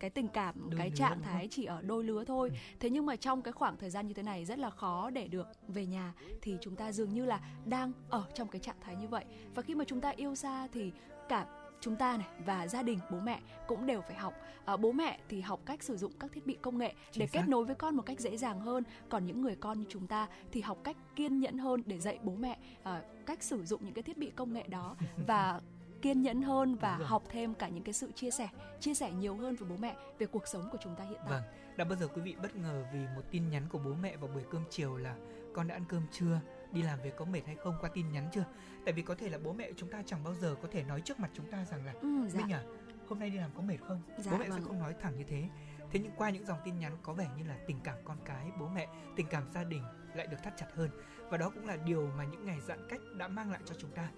[0.00, 2.50] cái tình cảm đôi cái trạng thái chỉ ở đôi lứa thôi.
[2.52, 2.56] Ừ.
[2.80, 5.28] thế nhưng mà trong cái khoảng thời gian như thế này rất là khó để
[5.28, 6.12] được về nhà
[6.42, 9.24] thì chúng ta dường như là đang ở trong cái trạng thái như vậy.
[9.54, 10.92] Và khi mà chúng ta yêu xa thì
[11.28, 11.46] cả
[11.84, 14.34] chúng ta này và gia đình bố mẹ cũng đều phải học.
[14.64, 17.26] À, bố mẹ thì học cách sử dụng các thiết bị công nghệ Chính để
[17.26, 17.32] xác.
[17.32, 18.84] kết nối với con một cách dễ dàng hơn.
[19.08, 22.18] Còn những người con như chúng ta thì học cách kiên nhẫn hơn để dạy
[22.22, 25.60] bố mẹ à, cách sử dụng những cái thiết bị công nghệ đó và
[26.02, 28.48] kiên nhẫn hơn và học thêm cả những cái sự chia sẻ
[28.80, 31.30] chia sẻ nhiều hơn với bố mẹ về cuộc sống của chúng ta hiện tại.
[31.30, 31.42] Vâng.
[31.76, 34.30] Đã bao giờ quý vị bất ngờ vì một tin nhắn của bố mẹ vào
[34.34, 35.16] buổi cơm chiều là
[35.54, 36.40] con đã ăn cơm chưa
[36.74, 37.74] đi làm về có mệt hay không?
[37.80, 38.44] Qua tin nhắn chưa?
[38.84, 41.00] Tại vì có thể là bố mẹ chúng ta chẳng bao giờ có thể nói
[41.00, 42.40] trước mặt chúng ta rằng là ừ, dạ.
[42.40, 42.62] minh à
[43.08, 44.02] hôm nay đi làm có mệt không?
[44.18, 44.58] Dạ, bố mẹ vâng.
[44.58, 45.48] sẽ không nói thẳng như thế.
[45.90, 48.50] Thế nhưng qua những dòng tin nhắn có vẻ như là tình cảm con cái
[48.58, 49.82] bố mẹ tình cảm gia đình
[50.14, 50.90] lại được thắt chặt hơn.
[51.30, 53.90] Và đó cũng là điều mà những ngày giãn cách đã mang lại cho chúng
[53.90, 54.10] ta.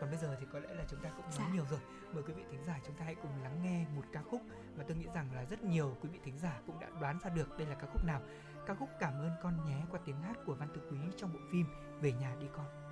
[0.00, 1.48] Còn bây giờ thì có lẽ là chúng ta cũng nói dạ.
[1.54, 1.80] nhiều rồi.
[2.12, 4.40] Mời quý vị thính giả chúng ta hãy cùng lắng nghe một ca khúc
[4.76, 7.30] mà tôi nghĩ rằng là rất nhiều quý vị thính giả cũng đã đoán ra
[7.30, 8.20] được đây là ca khúc nào
[8.66, 11.38] ca khúc cảm ơn con nhé qua tiếng hát của văn tự quý trong bộ
[11.52, 11.66] phim
[12.00, 12.83] về nhà đi con.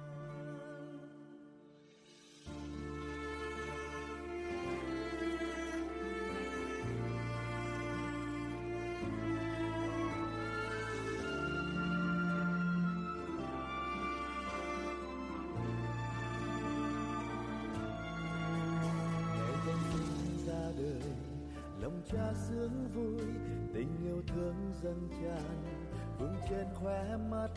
[26.82, 27.48] Khóe mắt,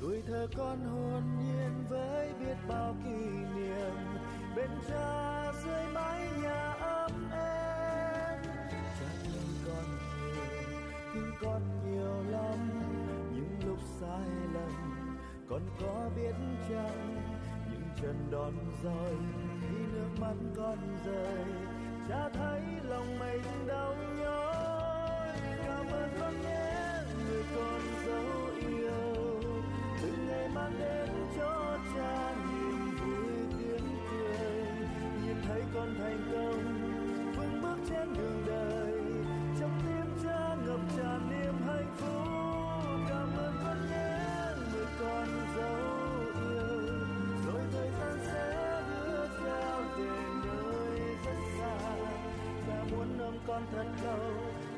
[0.00, 3.94] tuổi thơ con hồn nhiên với biết bao kỷ niệm.
[4.56, 8.42] Bên cha dưới mái nhà ấm êm,
[9.00, 9.84] cha thương con
[10.22, 10.44] nhiều,
[11.14, 12.58] thương con nhiều lắm.
[13.34, 14.72] Những lúc sai lầm
[15.48, 16.34] con có biết
[16.68, 17.16] chăng?
[17.70, 18.52] Những chân đòn
[18.82, 19.14] roi
[19.60, 21.44] khi nước mắt con rơi
[22.08, 25.28] cha thấy lòng mình đau nhói.
[25.64, 27.99] Cảm ơn con nhé, người con
[53.60, 54.18] con thật lâu.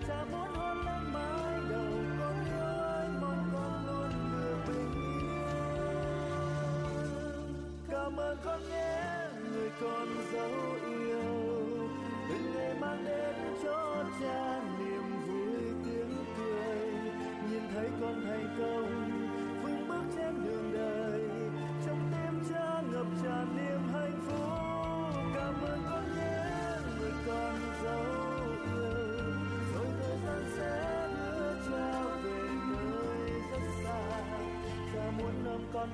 [0.08, 5.52] Cha muốn hôn lên mái đầu con yêu ơi, mong con luôn được bình yên.
[7.90, 10.71] Cảm ơn con nhé, người con dấu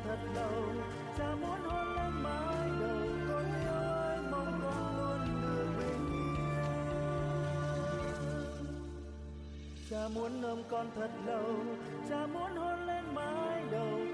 [0.05, 0.63] thật lâu.
[1.19, 6.67] Cha muốn hôn lên mái đầu, con ơi, mong con luôn được bình yên.
[9.91, 11.55] Cha muốn ôm con thật lâu.
[12.09, 14.08] Cha muốn hôn lên mái đầu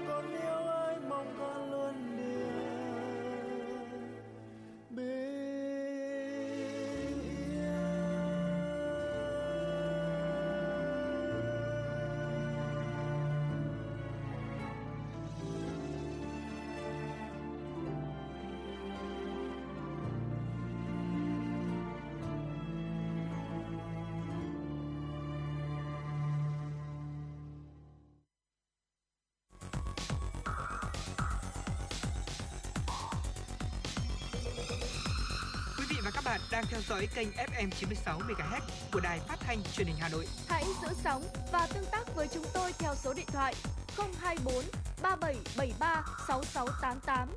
[36.25, 38.61] bạn đang theo dõi kênh FM 96 MHz
[38.91, 40.27] của đài phát thanh truyền hình Hà Nội.
[40.47, 43.53] Hãy giữ sóng và tương tác với chúng tôi theo số điện thoại
[43.97, 44.53] 024
[45.01, 47.29] 3773 6688.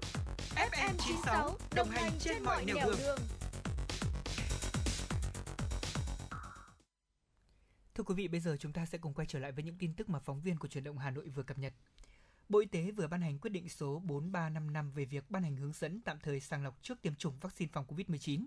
[0.54, 3.18] FM 96 đồng hành trên mọi nẻo đường.
[7.94, 9.94] Thưa quý vị, bây giờ chúng ta sẽ cùng quay trở lại với những tin
[9.94, 11.72] tức mà phóng viên của truyền động Hà Nội vừa cập nhật.
[12.48, 15.72] Bộ Y tế vừa ban hành quyết định số 4355 về việc ban hành hướng
[15.72, 18.44] dẫn tạm thời sàng lọc trước tiêm chủng vaccine phòng COVID-19.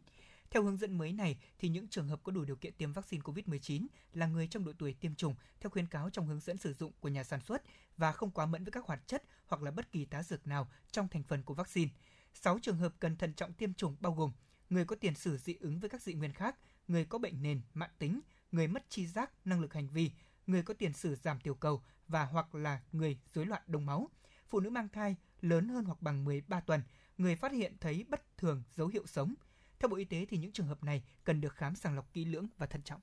[0.51, 3.21] Theo hướng dẫn mới này, thì những trường hợp có đủ điều kiện tiêm vaccine
[3.21, 6.73] COVID-19 là người trong độ tuổi tiêm chủng theo khuyến cáo trong hướng dẫn sử
[6.73, 7.63] dụng của nhà sản xuất
[7.97, 10.67] và không quá mẫn với các hoạt chất hoặc là bất kỳ tá dược nào
[10.91, 11.91] trong thành phần của vaccine.
[12.33, 14.31] 6 trường hợp cần thận trọng tiêm chủng bao gồm
[14.69, 16.55] người có tiền sử dị ứng với các dị nguyên khác,
[16.87, 18.19] người có bệnh nền, mạng tính,
[18.51, 20.11] người mất tri giác, năng lực hành vi,
[20.47, 24.09] người có tiền sử giảm tiểu cầu và hoặc là người rối loạn đông máu,
[24.47, 26.81] phụ nữ mang thai lớn hơn hoặc bằng 13 tuần,
[27.17, 29.33] người phát hiện thấy bất thường dấu hiệu sống.
[29.81, 32.25] Theo Bộ Y tế thì những trường hợp này cần được khám sàng lọc kỹ
[32.25, 33.01] lưỡng và thận trọng.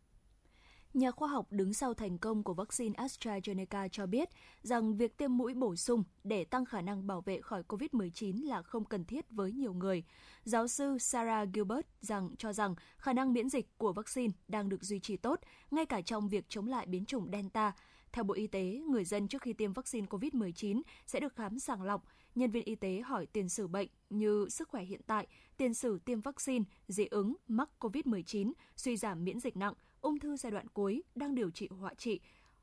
[0.95, 4.29] Nhà khoa học đứng sau thành công của vaccine AstraZeneca cho biết
[4.63, 8.63] rằng việc tiêm mũi bổ sung để tăng khả năng bảo vệ khỏi COVID-19 là
[8.63, 10.05] không cần thiết với nhiều người.
[10.45, 14.83] Giáo sư Sarah Gilbert rằng cho rằng khả năng miễn dịch của vaccine đang được
[14.83, 17.73] duy trì tốt, ngay cả trong việc chống lại biến chủng Delta.
[18.13, 21.83] Theo Bộ Y tế, người dân trước khi tiêm vaccine COVID-19 sẽ được khám sàng
[21.83, 22.05] lọc.
[22.35, 25.99] Nhân viên y tế hỏi tiền sử bệnh như sức khỏe hiện tại, tiền sử
[26.05, 30.69] tiêm vaccine, dị ứng, mắc COVID-19, suy giảm miễn dịch nặng, ung thư giai đoạn
[30.69, 32.21] cuối, đang điều trị họa trị,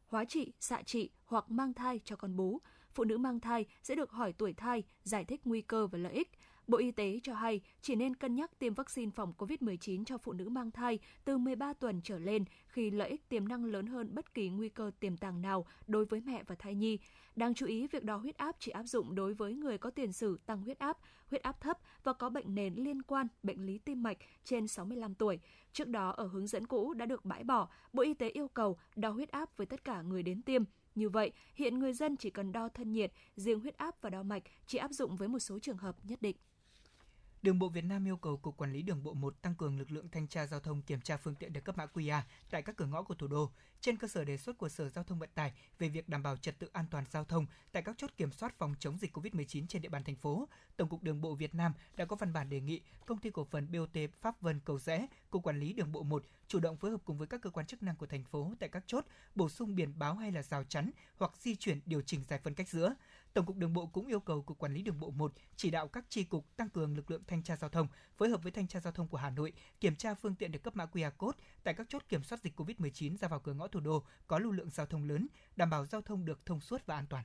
[0.08, 2.62] hóa trị, xạ trị hoặc mang thai cho con bú.
[2.94, 6.14] Phụ nữ mang thai sẽ được hỏi tuổi thai, giải thích nguy cơ và lợi
[6.14, 6.32] ích.
[6.68, 10.34] Bộ Y tế cho hay chỉ nên cân nhắc tiêm vaccine phòng COVID-19 cho phụ
[10.34, 14.16] nữ mang thai từ 13 tuần trở lên khi lợi ích tiềm năng lớn hơn
[14.16, 17.00] bất kỳ nguy cơ tiềm tàng nào đối với mẹ và thai nhi.
[17.36, 20.14] Đáng chú ý, việc đo huyết áp chỉ áp dụng đối với người có tiền
[20.14, 20.98] sử tăng huyết áp,
[21.30, 25.16] huyết áp thấp và có bệnh nền liên quan bệnh lý tim mạch trên 65
[25.16, 25.40] tuổi.
[25.74, 28.78] Trước đó, ở hướng dẫn cũ đã được bãi bỏ, Bộ Y tế yêu cầu
[28.96, 30.64] đo huyết áp với tất cả người đến tiêm.
[30.96, 34.24] Như vậy, hiện người dân chỉ cần đo thân nhiệt, riêng huyết áp và đo
[34.24, 36.36] mạch chỉ áp dụng với một số trường hợp nhất định.
[37.46, 39.92] Đường bộ Việt Nam yêu cầu Cục Quản lý Đường bộ 1 tăng cường lực
[39.92, 42.78] lượng thanh tra giao thông kiểm tra phương tiện được cấp mã QR tại các
[42.78, 45.30] cửa ngõ của thủ đô, trên cơ sở đề xuất của Sở Giao thông Vận
[45.36, 48.32] tải về việc đảm bảo trật tự an toàn giao thông tại các chốt kiểm
[48.32, 50.48] soát phòng chống dịch COVID-19 trên địa bàn thành phố.
[50.78, 53.44] Tổng cục Đường bộ Việt Nam đã có văn bản đề nghị Công ty cổ
[53.44, 56.92] phần BOT Pháp Vân Cầu Rẽ, Cục Quản lý Đường bộ 1 chủ động phối
[56.92, 59.50] hợp cùng với các cơ quan chức năng của thành phố tại các chốt bổ
[59.50, 62.70] sung biển báo hay là rào chắn hoặc di chuyển điều chỉnh giải phân cách
[62.70, 62.96] giữa.
[63.36, 65.88] Tổng cục Đường bộ cũng yêu cầu Cục Quản lý Đường bộ 1 chỉ đạo
[65.88, 68.68] các chi cục tăng cường lực lượng thanh tra giao thông, phối hợp với thanh
[68.68, 71.38] tra giao thông của Hà Nội kiểm tra phương tiện được cấp mã QR code
[71.64, 74.52] tại các chốt kiểm soát dịch COVID-19 ra vào cửa ngõ thủ đô có lưu
[74.52, 77.24] lượng giao thông lớn, đảm bảo giao thông được thông suốt và an toàn.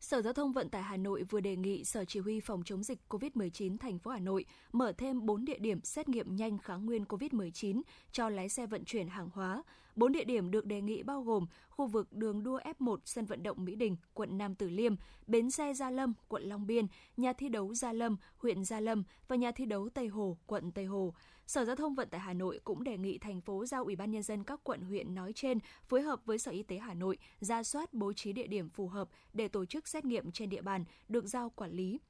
[0.00, 2.82] Sở Giao thông Vận tải Hà Nội vừa đề nghị Sở Chỉ huy Phòng chống
[2.82, 6.86] dịch COVID-19 thành phố Hà Nội mở thêm 4 địa điểm xét nghiệm nhanh kháng
[6.86, 7.82] nguyên COVID-19
[8.12, 9.62] cho lái xe vận chuyển hàng hóa.
[9.96, 13.42] 4 địa điểm được đề nghị bao gồm khu vực đường đua F1 sân vận
[13.42, 14.94] động Mỹ Đình, quận Nam Từ Liêm,
[15.26, 16.86] bến xe Gia Lâm, quận Long Biên,
[17.16, 20.72] nhà thi đấu Gia Lâm, huyện Gia Lâm và nhà thi đấu Tây Hồ, quận
[20.72, 21.14] Tây Hồ.
[21.46, 24.10] Sở Giao thông Vận tải Hà Nội cũng đề nghị thành phố giao Ủy ban
[24.10, 27.18] nhân dân các quận huyện nói trên phối hợp với Sở Y tế Hà Nội
[27.40, 30.62] ra soát bố trí địa điểm phù hợp để tổ chức xét nghiệm trên địa
[30.62, 32.00] bàn được giao quản lý.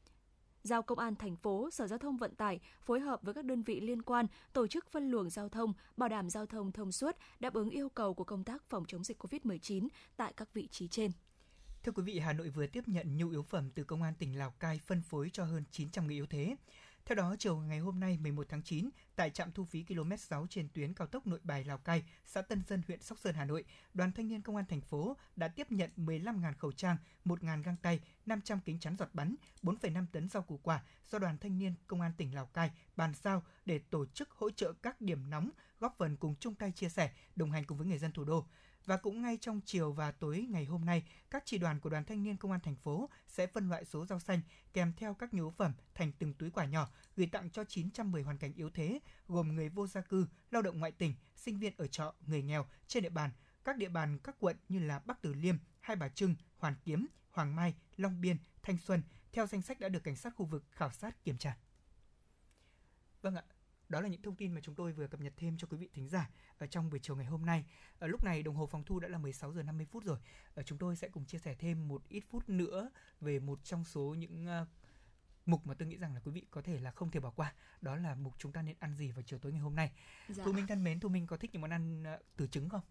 [0.62, 3.62] giao Công an thành phố, Sở Giao thông Vận tải phối hợp với các đơn
[3.62, 7.16] vị liên quan tổ chức phân luồng giao thông, bảo đảm giao thông thông suốt,
[7.40, 10.88] đáp ứng yêu cầu của công tác phòng chống dịch COVID-19 tại các vị trí
[10.88, 11.10] trên.
[11.82, 14.38] Thưa quý vị, Hà Nội vừa tiếp nhận nhu yếu phẩm từ Công an tỉnh
[14.38, 16.56] Lào Cai phân phối cho hơn 900 người yếu thế.
[17.06, 20.46] Theo đó, chiều ngày hôm nay 11 tháng 9, tại trạm thu phí km 6
[20.50, 23.44] trên tuyến cao tốc Nội Bài Lào Cai, xã Tân Dân, huyện Sóc Sơn, Hà
[23.44, 27.62] Nội, đoàn thanh niên công an thành phố đã tiếp nhận 15.000 khẩu trang, 1.000
[27.62, 31.58] găng tay, 500 kính chắn giọt bắn, 4,5 tấn rau củ quả do đoàn thanh
[31.58, 35.30] niên công an tỉnh Lào Cai bàn giao để tổ chức hỗ trợ các điểm
[35.30, 35.50] nóng,
[35.80, 38.46] góp phần cùng chung tay chia sẻ, đồng hành cùng với người dân thủ đô.
[38.86, 42.04] Và cũng ngay trong chiều và tối ngày hôm nay, các chỉ đoàn của đoàn
[42.04, 44.40] thanh niên công an thành phố sẽ phân loại số rau xanh
[44.72, 48.38] kèm theo các nhu phẩm thành từng túi quà nhỏ gửi tặng cho 910 hoàn
[48.38, 51.86] cảnh yếu thế, gồm người vô gia cư, lao động ngoại tỉnh, sinh viên ở
[51.86, 53.30] trọ, người nghèo trên địa bàn
[53.66, 57.06] các địa bàn các quận như là Bắc Từ Liêm, Hai Bà Trưng, Hoàn Kiếm,
[57.30, 60.64] Hoàng Mai, Long Biên, Thanh Xuân theo danh sách đã được cảnh sát khu vực
[60.70, 61.56] khảo sát kiểm tra.
[63.22, 63.42] Vâng ạ,
[63.88, 65.88] đó là những thông tin mà chúng tôi vừa cập nhật thêm cho quý vị
[65.94, 67.64] thính giả ở trong buổi chiều ngày hôm nay.
[67.98, 70.18] Ở lúc này đồng hồ phòng thu đã là 16 giờ 50 phút rồi.
[70.54, 73.84] Ở chúng tôi sẽ cùng chia sẻ thêm một ít phút nữa về một trong
[73.84, 74.68] số những uh,
[75.46, 77.54] mục mà tôi nghĩ rằng là quý vị có thể là không thể bỏ qua
[77.80, 79.92] đó là mục chúng ta nên ăn gì vào chiều tối ngày hôm nay
[80.28, 80.44] dạ.
[80.44, 82.82] thu minh thân mến thu minh có thích những món ăn uh, từ trứng không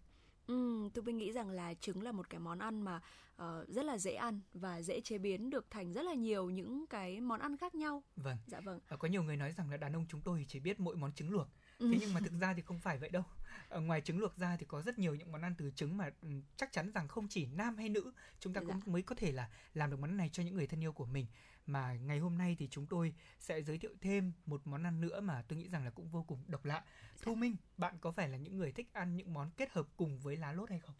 [0.46, 3.00] Ừ, tôi nghĩ rằng là trứng là một cái món ăn mà
[3.42, 6.86] uh, rất là dễ ăn và dễ chế biến được thành rất là nhiều những
[6.86, 8.02] cái món ăn khác nhau.
[8.16, 8.36] Vâng.
[8.46, 8.80] Dạ vâng.
[8.98, 11.30] Có nhiều người nói rằng là đàn ông chúng tôi chỉ biết mỗi món trứng
[11.30, 11.48] luộc.
[11.78, 11.90] Ừ.
[11.92, 13.22] Thế nhưng mà thực ra thì không phải vậy đâu.
[13.68, 16.10] Ở ngoài trứng luộc ra thì có rất nhiều những món ăn từ trứng mà
[16.56, 18.66] chắc chắn rằng không chỉ nam hay nữ chúng ta dạ.
[18.66, 20.92] cũng mới có thể là làm được món ăn này cho những người thân yêu
[20.92, 21.26] của mình
[21.66, 25.20] mà ngày hôm nay thì chúng tôi sẽ giới thiệu thêm một món ăn nữa
[25.20, 26.84] mà tôi nghĩ rằng là cũng vô cùng độc lạ.
[27.22, 30.18] Thu Minh, bạn có phải là những người thích ăn những món kết hợp cùng
[30.18, 30.94] với lá lốt hay không?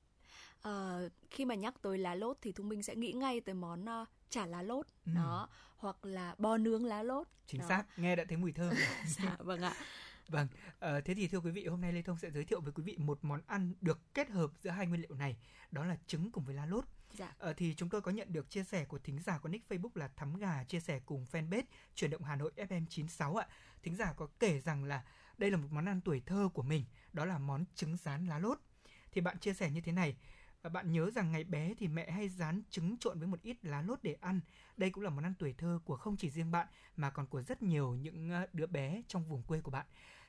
[0.62, 0.99] À,
[1.31, 4.09] khi mà nhắc tới lá lốt thì Thu Minh sẽ nghĩ ngay tới món uh,
[4.31, 5.12] chả lá lốt ừ.
[5.14, 7.27] đó hoặc là bò nướng lá lốt.
[7.47, 7.67] Chính đó.
[7.69, 8.75] xác, nghe đã thấy mùi thơm.
[9.07, 9.75] dạ vâng ạ.
[10.29, 10.49] Vâng,
[10.79, 12.83] à, thế thì thưa quý vị, hôm nay Lê Thông sẽ giới thiệu với quý
[12.83, 15.37] vị một món ăn được kết hợp giữa hai nguyên liệu này,
[15.71, 16.85] đó là trứng cùng với lá lốt.
[17.19, 17.35] Dạ.
[17.39, 19.91] Ờ, thì chúng tôi có nhận được chia sẻ của thính giả có nick Facebook
[19.95, 21.62] là Thắm Gà chia sẻ cùng fanpage
[21.95, 23.47] chuyển động Hà Nội FM96 ạ.
[23.83, 25.05] Thính giả có kể rằng là
[25.39, 28.39] đây là một món ăn tuổi thơ của mình, đó là món trứng rán lá
[28.39, 28.59] lốt.
[29.12, 30.17] Thì bạn chia sẻ như thế này,
[30.62, 33.57] và bạn nhớ rằng ngày bé thì mẹ hay rán trứng trộn với một ít
[33.62, 34.41] lá lốt để ăn.
[34.77, 37.43] Đây cũng là món ăn tuổi thơ của không chỉ riêng bạn mà còn của
[37.43, 39.87] rất nhiều những ờ, đứa bé trong vùng quê của bạn.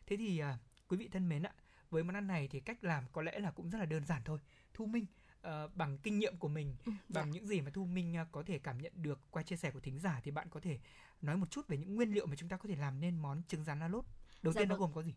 [0.08, 0.58] Thế thì à,
[0.88, 1.54] quý vị thân mến ạ,
[1.90, 4.22] với món ăn này thì cách làm có lẽ là cũng rất là đơn giản
[4.26, 4.40] thôi.
[4.74, 5.06] Thu Minh
[5.48, 7.32] uh, bằng kinh nghiệm của mình, ừ, bằng dạ.
[7.34, 9.80] những gì mà Thu Minh uh, có thể cảm nhận được qua chia sẻ của
[9.80, 10.80] thính giả thì bạn có thể
[11.22, 13.42] nói một chút về những nguyên liệu mà chúng ta có thể làm nên món
[13.48, 14.06] trứng rán lá lốt.
[14.42, 14.80] Đầu dạ tiên vâng.
[14.80, 15.14] nó gồm có gì?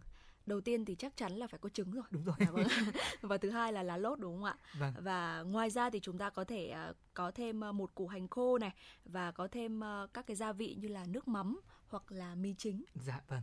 [0.46, 2.66] đầu tiên thì chắc chắn là phải có trứng rồi đúng rồi à, vâng.
[3.20, 4.94] và thứ hai là lá lốt đúng không ạ vâng.
[4.98, 8.28] và ngoài ra thì chúng ta có thể uh, có thêm uh, một củ hành
[8.28, 8.70] khô này
[9.04, 12.54] và có thêm uh, các cái gia vị như là nước mắm hoặc là mì
[12.58, 13.42] chính dạ vâng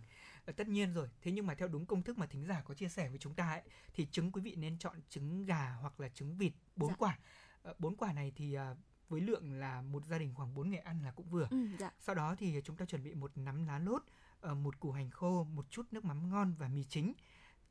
[0.53, 2.89] tất nhiên rồi thế nhưng mà theo đúng công thức mà thính giả có chia
[2.89, 3.61] sẻ với chúng ta ấy
[3.93, 6.95] thì trứng quý vị nên chọn trứng gà hoặc là trứng vịt bốn dạ.
[6.99, 7.19] quả
[7.61, 8.75] ờ, bốn quả này thì à,
[9.09, 11.47] với lượng là một gia đình khoảng 4 người ăn là cũng vừa.
[11.51, 11.91] Ừ, dạ.
[11.99, 14.03] Sau đó thì chúng ta chuẩn bị một nắm lá lốt,
[14.41, 17.13] ờ, một củ hành khô, một chút nước mắm ngon và mì chính.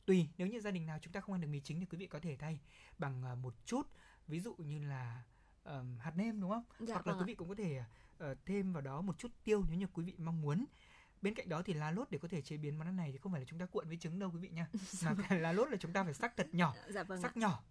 [0.07, 1.99] Tùy nếu như gia đình nào chúng ta không ăn được mì chính thì quý
[1.99, 2.61] vị có thể thay
[2.99, 3.89] bằng một chút,
[4.27, 5.23] ví dụ như là
[5.65, 6.65] um, hạt nêm đúng không?
[6.81, 7.85] Dạ, Hoặc là vâng quý vị cũng có thể
[8.31, 10.65] uh, thêm vào đó một chút tiêu nếu như quý vị mong muốn
[11.27, 13.19] bên cạnh đó thì lá lốt để có thể chế biến món ăn này thì
[13.19, 14.69] không phải là chúng ta cuộn với trứng đâu quý vị nha
[15.03, 17.41] mà lá lốt là chúng ta phải sắc thật nhỏ dạ vâng sắc ạ.
[17.41, 17.63] nhỏ.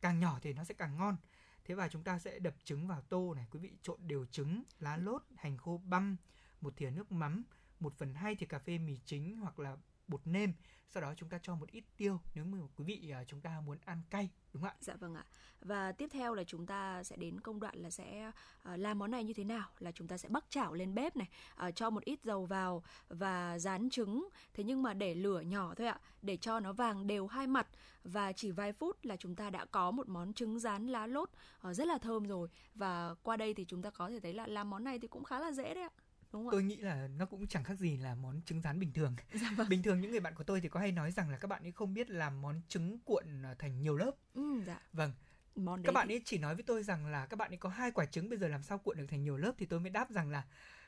[0.00, 1.16] Càng nhỏ thì nó sẽ càng ngon.
[1.64, 4.62] Thế và chúng ta sẽ đập trứng vào tô này quý vị trộn đều trứng
[4.78, 6.16] lá lốt hành khô băm
[6.60, 7.42] một thìa nước mắm
[7.80, 9.76] một phần hai thìa cà phê mì chính hoặc là
[10.08, 10.52] bột nêm.
[10.90, 13.60] Sau đó chúng ta cho một ít tiêu, nếu mà quý vị à, chúng ta
[13.60, 14.76] muốn ăn cay, đúng không ạ?
[14.80, 15.24] Dạ vâng ạ.
[15.60, 18.32] Và tiếp theo là chúng ta sẽ đến công đoạn là sẽ
[18.62, 19.68] à, làm món này như thế nào?
[19.78, 22.82] Là chúng ta sẽ bắc chảo lên bếp này à, cho một ít dầu vào
[23.08, 24.28] và rán trứng.
[24.54, 27.66] Thế nhưng mà để lửa nhỏ thôi ạ, để cho nó vàng đều hai mặt.
[28.04, 31.30] Và chỉ vài phút là chúng ta đã có một món trứng rán lá lốt
[31.58, 32.48] ờ, rất là thơm rồi.
[32.74, 35.24] Và qua đây thì chúng ta có thể thấy là làm món này thì cũng
[35.24, 35.90] khá là dễ đấy ạ.
[36.36, 39.16] Đúng tôi nghĩ là nó cũng chẳng khác gì là món trứng rán bình thường
[39.32, 39.68] dạ vâng.
[39.68, 41.62] bình thường những người bạn của tôi thì có hay nói rằng là các bạn
[41.62, 44.80] ấy không biết làm món trứng cuộn à, thành nhiều lớp ừ, dạ.
[44.92, 45.12] vâng
[45.56, 46.14] món các bạn thì...
[46.14, 48.38] ấy chỉ nói với tôi rằng là các bạn ấy có hai quả trứng bây
[48.38, 50.42] giờ làm sao cuộn được thành nhiều lớp thì tôi mới đáp rằng là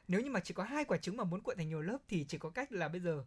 [0.08, 2.24] nếu như mà chỉ có hai quả trứng mà muốn cuộn thành nhiều lớp thì
[2.28, 3.24] chỉ có cách là bây giờ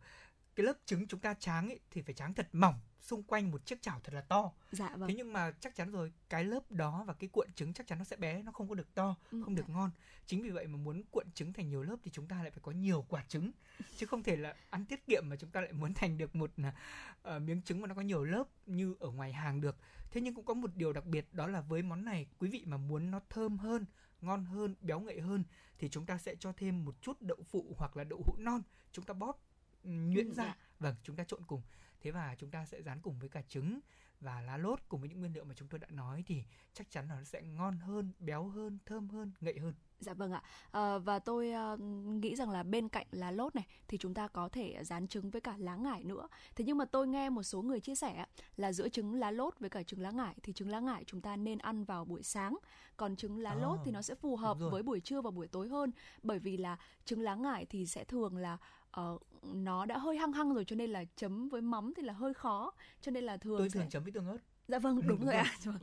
[0.61, 3.65] cái lớp trứng chúng ta tráng ấy thì phải tráng thật mỏng xung quanh một
[3.65, 4.51] chiếc chảo thật là to.
[4.71, 5.09] Dạ vâng.
[5.09, 7.97] Thế nhưng mà chắc chắn rồi, cái lớp đó và cái cuộn trứng chắc chắn
[7.97, 9.73] nó sẽ bé, nó không có được to, ừ, không được dạ.
[9.73, 9.91] ngon.
[10.25, 12.59] Chính vì vậy mà muốn cuộn trứng thành nhiều lớp thì chúng ta lại phải
[12.63, 13.51] có nhiều quả trứng,
[13.97, 16.51] chứ không thể là ăn tiết kiệm mà chúng ta lại muốn thành được một
[16.61, 19.77] uh, miếng trứng mà nó có nhiều lớp như ở ngoài hàng được.
[20.11, 22.63] Thế nhưng cũng có một điều đặc biệt đó là với món này quý vị
[22.65, 23.85] mà muốn nó thơm hơn,
[24.21, 25.43] ngon hơn béo ngậy hơn
[25.77, 28.61] thì chúng ta sẽ cho thêm một chút đậu phụ hoặc là đậu hũ non
[28.91, 29.39] chúng ta bóp
[29.83, 30.55] nhuyễn Ừ, ra dạ.
[30.79, 31.61] vâng chúng ta trộn cùng
[32.01, 33.79] thế và chúng ta sẽ rán cùng với cả trứng
[34.19, 36.91] và lá lốt cùng với những nguyên liệu mà chúng tôi đã nói thì chắc
[36.91, 40.43] chắn là nó sẽ ngon hơn béo hơn thơm hơn ngậy hơn Dạ vâng ạ.
[40.71, 44.27] Ờ, và tôi ờ, nghĩ rằng là bên cạnh lá lốt này thì chúng ta
[44.27, 46.27] có thể dán trứng với cả lá ngải nữa.
[46.55, 48.25] Thế nhưng mà tôi nghe một số người chia sẻ
[48.55, 51.21] là giữa trứng lá lốt với cả trứng lá ngải thì trứng lá ngải chúng
[51.21, 52.57] ta nên ăn vào buổi sáng,
[52.97, 55.47] còn trứng lá lốt À, thì nó sẽ phù hợp với buổi trưa và buổi
[55.47, 55.91] tối hơn
[56.23, 58.57] bởi vì là trứng lá ngải thì sẽ thường là
[58.91, 62.13] ờ, nó đã hơi hăng hăng rồi cho nên là chấm với mắm thì là
[62.13, 63.79] hơi khó cho nên là thường tôi sẽ...
[63.79, 64.37] thường chấm với tương ớt
[64.67, 65.77] dạ vâng đúng, rồi ạ Vâng.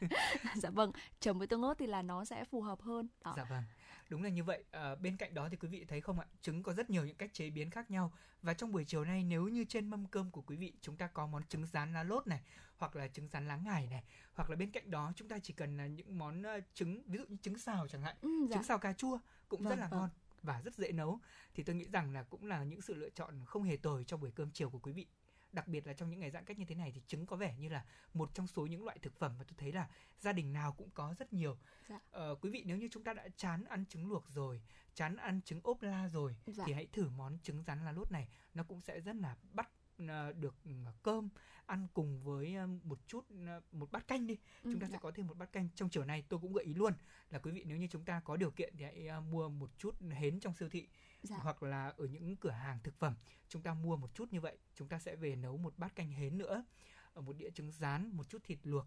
[0.54, 3.44] dạ vâng chấm với tương ớt thì là nó sẽ phù hợp hơn đó Dạ
[3.44, 3.62] vâng,
[4.08, 4.64] đúng là như vậy.
[4.70, 7.16] À, bên cạnh đó thì quý vị thấy không ạ, trứng có rất nhiều những
[7.16, 8.12] cách chế biến khác nhau.
[8.42, 11.06] Và trong buổi chiều nay nếu như trên mâm cơm của quý vị chúng ta
[11.06, 12.40] có món trứng rán lá lốt này,
[12.76, 14.04] hoặc là trứng rán lá ngải này,
[14.34, 17.18] hoặc là bên cạnh đó chúng ta chỉ cần là những món ờ, trứng, ví
[17.18, 18.54] dụ như trứng xào chẳng hạn, ừ, dạ.
[18.54, 20.00] trứng xào cà chua cũng rất Vâng, là vâng.
[20.00, 20.10] ngon
[20.46, 21.20] và rất dễ nấu.
[21.54, 24.16] Thì tôi nghĩ rằng là cũng là những sự lựa chọn không hề tồi cho
[24.16, 25.06] buổi cơm chiều của quý vị.
[25.52, 27.56] Đặc biệt là trong những ngày giãn cách như thế này thì trứng có vẻ
[27.58, 27.84] như là
[28.14, 29.88] một trong số những loại thực phẩm mà tôi thấy là
[30.18, 31.58] gia đình nào cũng có rất nhiều.
[31.88, 32.00] Dạ.
[32.10, 34.62] Ờ, quý vị nếu như chúng ta đã chán ăn trứng luộc rồi,
[34.94, 36.64] chán ăn trứng ốp la rồi Dạ.
[36.66, 39.70] thì hãy thử món trứng rán lá lốt này, nó cũng sẽ rất là bắt
[40.38, 40.70] được ừ,
[41.02, 41.28] cơm
[41.66, 43.26] ăn cùng với một chút
[43.72, 44.38] một bát canh đi.
[44.62, 44.92] Ừ, chúng ta dạ.
[44.92, 46.24] sẽ có thêm một bát canh trong chiều nay.
[46.28, 46.92] Tôi cũng gợi ý luôn
[47.30, 49.94] là quý vị nếu như chúng ta có điều kiện thì hãy mua một chút
[50.10, 50.88] hến trong siêu thị
[51.22, 51.36] Dạ.
[51.42, 53.14] hoặc là ở những cửa hàng thực phẩm.
[53.48, 56.10] Chúng ta mua một chút như vậy chúng ta sẽ về nấu một bát canh
[56.10, 56.64] hến nữa.
[57.12, 58.86] Ở một đĩa trứng rán một chút thịt luộc.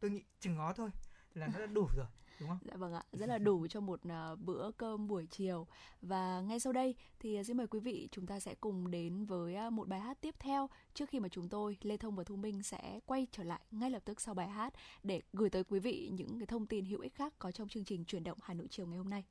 [0.00, 0.90] Tôi nghĩ chừng ngó thôi
[1.34, 2.06] là nó đã đủ rồi
[2.40, 5.66] đúng không Dạ vâng ạ, rất là đủ cho một à, bữa cơm buổi chiều.
[6.02, 9.24] Và ngay sau đây thì à, xin mời quý vị chúng ta sẽ cùng đến
[9.24, 12.24] với à, một bài hát tiếp theo trước khi mà chúng tôi Lê Thông và
[12.24, 15.64] Thu Minh sẽ quay trở lại ngay lập tức sau bài hát để gửi tới
[15.64, 18.38] quý vị những cái thông tin hữu ích khác có trong chương trình chuyển động
[18.42, 19.24] Hà Nội chiều ngày hôm nay.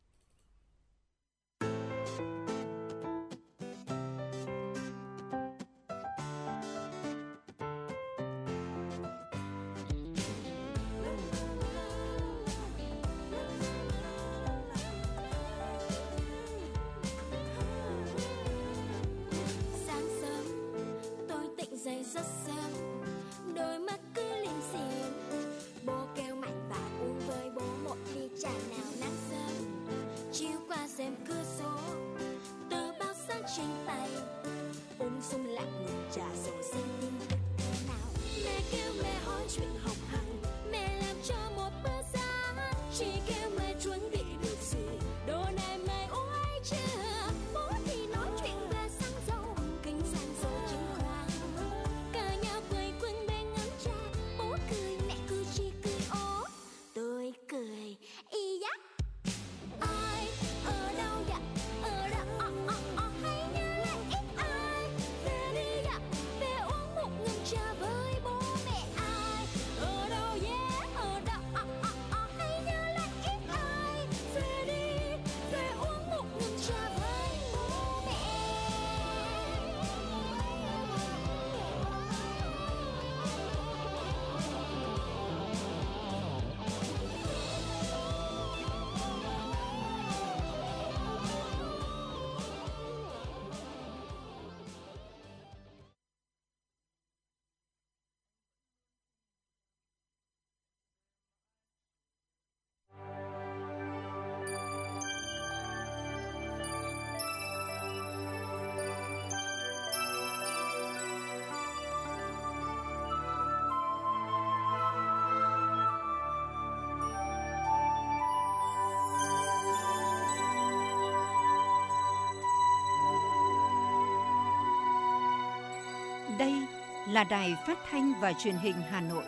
[127.10, 129.24] Là đài phát thanh và truyền hình Hà Nội.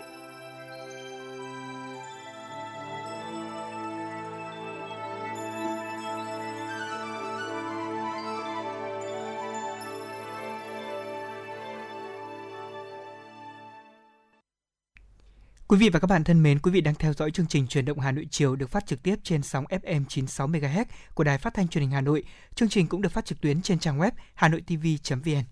[15.67, 17.85] Quý vị và các bạn thân mến, quý vị đang theo dõi chương trình Truyền
[17.85, 21.37] động Hà Nội chiều được phát trực tiếp trên sóng FM 96 MHz của Đài
[21.37, 22.23] Phát thanh Truyền hình Hà Nội.
[22.55, 25.50] Chương trình cũng được phát trực tuyến trên trang web hanoitv.vn.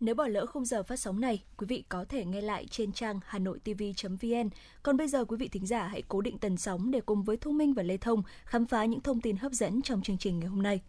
[0.00, 2.92] Nếu bỏ lỡ khung giờ phát sóng này, quý vị có thể nghe lại trên
[2.92, 4.48] trang hanoitv.vn.
[4.82, 7.36] Còn bây giờ quý vị thính giả hãy cố định tần sóng để cùng với
[7.36, 10.38] Thu Minh và Lê Thông khám phá những thông tin hấp dẫn trong chương trình
[10.40, 10.80] ngày hôm nay.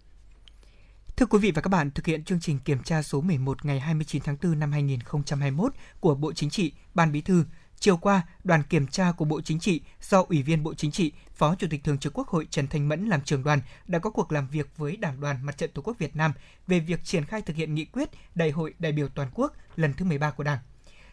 [1.18, 3.80] Thưa quý vị và các bạn, thực hiện chương trình kiểm tra số 11 ngày
[3.80, 7.44] 29 tháng 4 năm 2021 của Bộ Chính trị, Ban Bí thư,
[7.80, 11.12] Chiều qua, đoàn kiểm tra của Bộ Chính trị do Ủy viên Bộ Chính trị,
[11.34, 14.10] Phó Chủ tịch Thường trực Quốc hội Trần Thanh Mẫn làm trưởng đoàn đã có
[14.10, 16.34] cuộc làm việc với Đảng đoàn Mặt trận Tổ quốc Việt Nam
[16.68, 19.94] về việc triển khai thực hiện nghị quyết Đại hội đại biểu toàn quốc lần
[19.94, 20.60] thứ 13 của Đảng.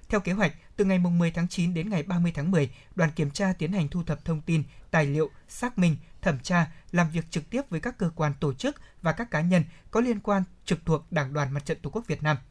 [0.09, 3.31] Theo kế hoạch, từ ngày 10 tháng 9 đến ngày 30 tháng 10, đoàn kiểm
[3.31, 7.31] tra tiến hành thu thập thông tin, tài liệu, xác minh, thẩm tra, làm việc
[7.31, 10.43] trực tiếp với các cơ quan tổ chức và các cá nhân có liên quan
[10.65, 12.37] trực thuộc Đảng đoàn Mặt trận Tổ quốc Việt Nam–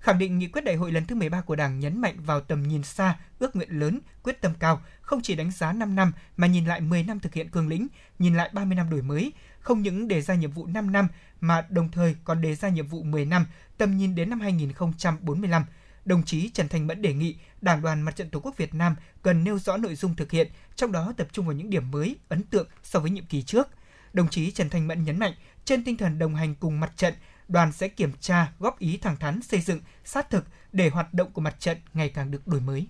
[0.00, 2.62] khẳng định nghị quyết đại hội lần thứ 13 của Đảng nhấn mạnh vào tầm
[2.62, 6.46] nhìn xa, ước nguyện lớn, quyết tâm cao, không chỉ đánh giá 5 năm mà
[6.46, 7.86] nhìn lại 10 năm thực hiện cương lĩnh,
[8.18, 11.08] nhìn lại 30 năm đổi mới, không những đề ra nhiệm vụ 5 năm
[11.40, 13.46] mà đồng thời còn đề ra nhiệm vụ 10 năm,
[13.78, 15.64] tầm nhìn đến năm 2045.
[16.04, 18.96] Đồng chí Trần thành Mẫn đề nghị Đảng đoàn Mặt trận Tổ quốc Việt Nam
[19.22, 22.16] cần nêu rõ nội dung thực hiện, trong đó tập trung vào những điểm mới,
[22.28, 23.68] ấn tượng so với nhiệm kỳ trước.
[24.12, 25.32] Đồng chí Trần thành Mẫn nhấn mạnh,
[25.64, 27.14] trên tinh thần đồng hành cùng mặt trận,
[27.48, 31.32] đoàn sẽ kiểm tra, góp ý thẳng thắn xây dựng, sát thực để hoạt động
[31.32, 32.86] của mặt trận ngày càng được đổi mới.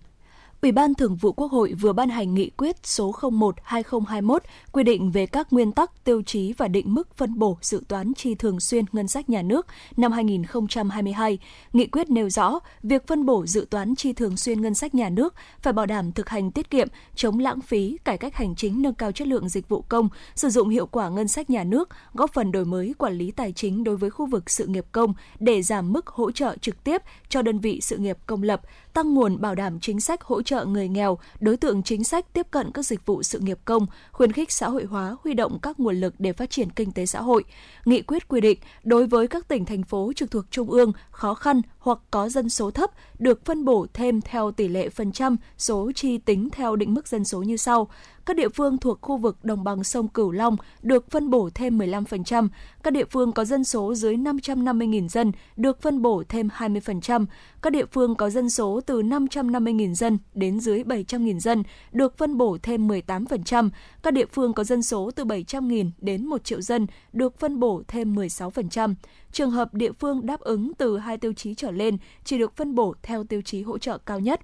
[0.63, 4.39] Ủy ban Thường vụ Quốc hội vừa ban hành nghị quyết số 01/2021
[4.73, 8.15] quy định về các nguyên tắc, tiêu chí và định mức phân bổ dự toán
[8.15, 11.39] chi thường xuyên ngân sách nhà nước năm 2022.
[11.73, 15.09] Nghị quyết nêu rõ, việc phân bổ dự toán chi thường xuyên ngân sách nhà
[15.09, 18.83] nước phải bảo đảm thực hành tiết kiệm, chống lãng phí, cải cách hành chính
[18.83, 21.89] nâng cao chất lượng dịch vụ công, sử dụng hiệu quả ngân sách nhà nước,
[22.15, 25.15] góp phần đổi mới quản lý tài chính đối với khu vực sự nghiệp công
[25.39, 28.61] để giảm mức hỗ trợ trực tiếp cho đơn vị sự nghiệp công lập,
[28.95, 32.47] tăng nguồn bảo đảm chính sách hỗ trợ người nghèo, đối tượng chính sách tiếp
[32.51, 35.81] cận các dịch vụ sự nghiệp công, khuyến khích xã hội hóa, huy động các
[35.81, 37.45] nguồn lực để phát triển kinh tế xã hội.
[37.85, 41.35] Nghị quyết quy định đối với các tỉnh thành phố trực thuộc trung ương khó
[41.35, 45.37] khăn hoặc có dân số thấp được phân bổ thêm theo tỷ lệ phần trăm
[45.59, 47.89] số chi tính theo định mức dân số như sau.
[48.27, 51.79] Các địa phương thuộc khu vực đồng bằng sông Cửu Long được phân bổ thêm
[51.79, 52.49] 15%,
[52.83, 57.27] các địa phương có dân số dưới 550.000 dân được phân bổ thêm 20%,
[57.63, 61.63] các địa phương có dân số từ 550.000 dân đến dưới 700.000 dân
[61.93, 63.71] được phân bổ thêm 18%,
[64.03, 67.83] các địa phương có dân số từ 700.000 đến 1 triệu dân được phân bổ
[67.89, 68.95] thêm 16%.
[69.33, 72.75] Trường hợp địa phương đáp ứng từ hai tiêu chí trở lên chỉ được phân
[72.75, 74.41] bổ theo tiêu chí hỗ trợ cao nhất.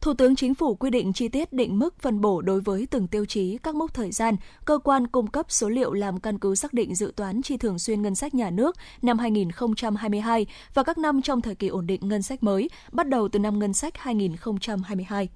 [0.00, 3.06] Thủ tướng Chính phủ quy định chi tiết định mức phân bổ đối với từng
[3.08, 6.54] tiêu chí, các mốc thời gian, cơ quan cung cấp số liệu làm căn cứ
[6.54, 10.98] xác định dự toán chi thường xuyên ngân sách nhà nước năm 2022 và các
[10.98, 13.96] năm trong thời kỳ ổn định ngân sách mới, bắt đầu từ năm ngân sách
[13.96, 15.28] 2022.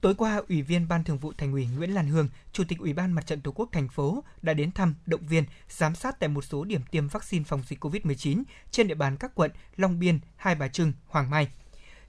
[0.00, 2.92] Tối qua, Ủy viên Ban Thường vụ Thành ủy Nguyễn Lan Hương, Chủ tịch Ủy
[2.92, 6.28] ban Mặt trận Tổ quốc thành phố đã đến thăm, động viên, giám sát tại
[6.28, 10.18] một số điểm tiêm vaccine phòng dịch COVID-19 trên địa bàn các quận Long Biên,
[10.36, 11.48] Hai Bà Trưng, Hoàng Mai–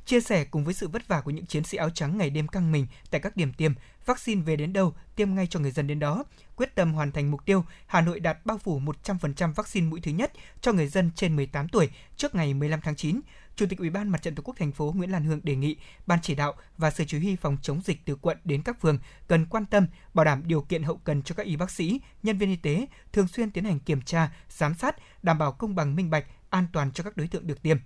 [0.07, 2.47] Chia sẻ cùng với sự vất vả của những chiến sĩ áo trắng ngày đêm
[2.47, 3.71] căng mình tại các điểm tiêm,
[4.05, 6.23] vaccine về đến đâu, tiêm ngay cho người dân đến đó.
[6.55, 10.11] Quyết tâm hoàn thành mục tiêu, Hà Nội đạt bao phủ 100% vaccine mũi thứ
[10.11, 10.31] nhất
[10.61, 13.19] cho người dân trên 18 tuổi trước ngày 15 tháng 9.
[13.57, 15.75] Chủ tịch Ủy ban Mặt trận Tổ quốc thành phố Nguyễn Lan Hương đề nghị
[16.07, 18.99] ban chỉ đạo và sở chỉ huy phòng chống dịch từ quận đến các phường
[19.27, 22.37] cần quan tâm bảo đảm điều kiện hậu cần cho các y bác sĩ, nhân
[22.37, 25.95] viên y tế thường xuyên tiến hành kiểm tra, giám sát, đảm bảo công bằng
[25.95, 27.77] minh bạch, an toàn cho các đối tượng được tiêm.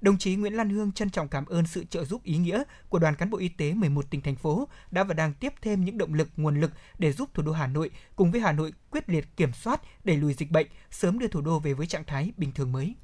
[0.00, 2.98] Đồng chí Nguyễn Lan Hương trân trọng cảm ơn sự trợ giúp ý nghĩa của
[2.98, 5.98] đoàn cán bộ y tế 11 tỉnh thành phố đã và đang tiếp thêm những
[5.98, 9.08] động lực, nguồn lực để giúp thủ đô Hà Nội cùng với Hà Nội quyết
[9.08, 12.32] liệt kiểm soát, đẩy lùi dịch bệnh, sớm đưa thủ đô về với trạng thái
[12.36, 12.94] bình thường mới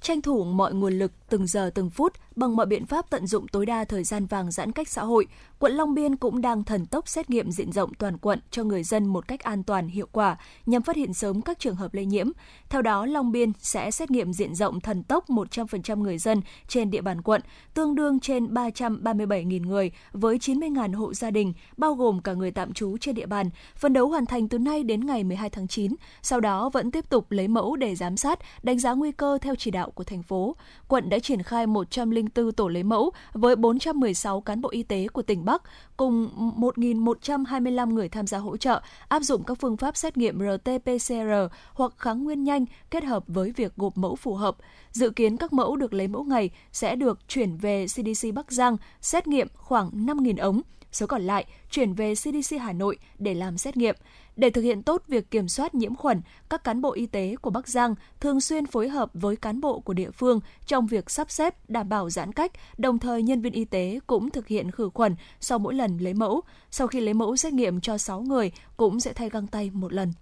[0.00, 3.48] tranh thủ mọi nguồn lực từng giờ từng phút bằng mọi biện pháp tận dụng
[3.48, 5.26] tối đa thời gian vàng giãn cách xã hội,
[5.58, 8.82] quận Long Biên cũng đang thần tốc xét nghiệm diện rộng toàn quận cho người
[8.82, 10.36] dân một cách an toàn, hiệu quả
[10.66, 12.30] nhằm phát hiện sớm các trường hợp lây nhiễm.
[12.68, 16.90] Theo đó, Long Biên sẽ xét nghiệm diện rộng thần tốc 100% người dân trên
[16.90, 17.40] địa bàn quận,
[17.74, 22.72] tương đương trên 337.000 người với 90.000 hộ gia đình, bao gồm cả người tạm
[22.72, 25.94] trú trên địa bàn, phấn đấu hoàn thành từ nay đến ngày 12 tháng 9.
[26.22, 29.54] Sau đó vẫn tiếp tục lấy mẫu để giám sát, đánh giá nguy cơ theo
[29.54, 30.56] chỉ đạo của thành phố.
[30.88, 35.22] Quận đã triển khai 104 tổ lấy mẫu với 416 cán bộ y tế của
[35.22, 35.62] tỉnh Bắc
[35.96, 41.48] cùng 1.125 người tham gia hỗ trợ, áp dụng các phương pháp xét nghiệm RT-PCR
[41.74, 44.56] hoặc kháng nguyên nhanh kết hợp với việc gộp mẫu phù hợp.
[44.92, 48.76] Dự kiến các mẫu được lấy mẫu ngày sẽ được chuyển về CDC Bắc Giang
[49.00, 50.60] xét nghiệm khoảng 5.000 ống,
[50.92, 53.96] số còn lại chuyển về CDC Hà Nội để làm xét nghiệm.
[54.36, 56.20] Để thực hiện tốt việc kiểm soát nhiễm khuẩn,
[56.50, 59.80] các cán bộ y tế của Bắc Giang thường xuyên phối hợp với cán bộ
[59.80, 63.52] của địa phương trong việc sắp xếp đảm bảo giãn cách, đồng thời nhân viên
[63.52, 66.40] y tế cũng thực hiện khử khuẩn sau mỗi lần lấy mẫu.
[66.70, 69.92] Sau khi lấy mẫu xét nghiệm cho 6 người cũng sẽ thay găng tay một
[69.92, 70.12] lần.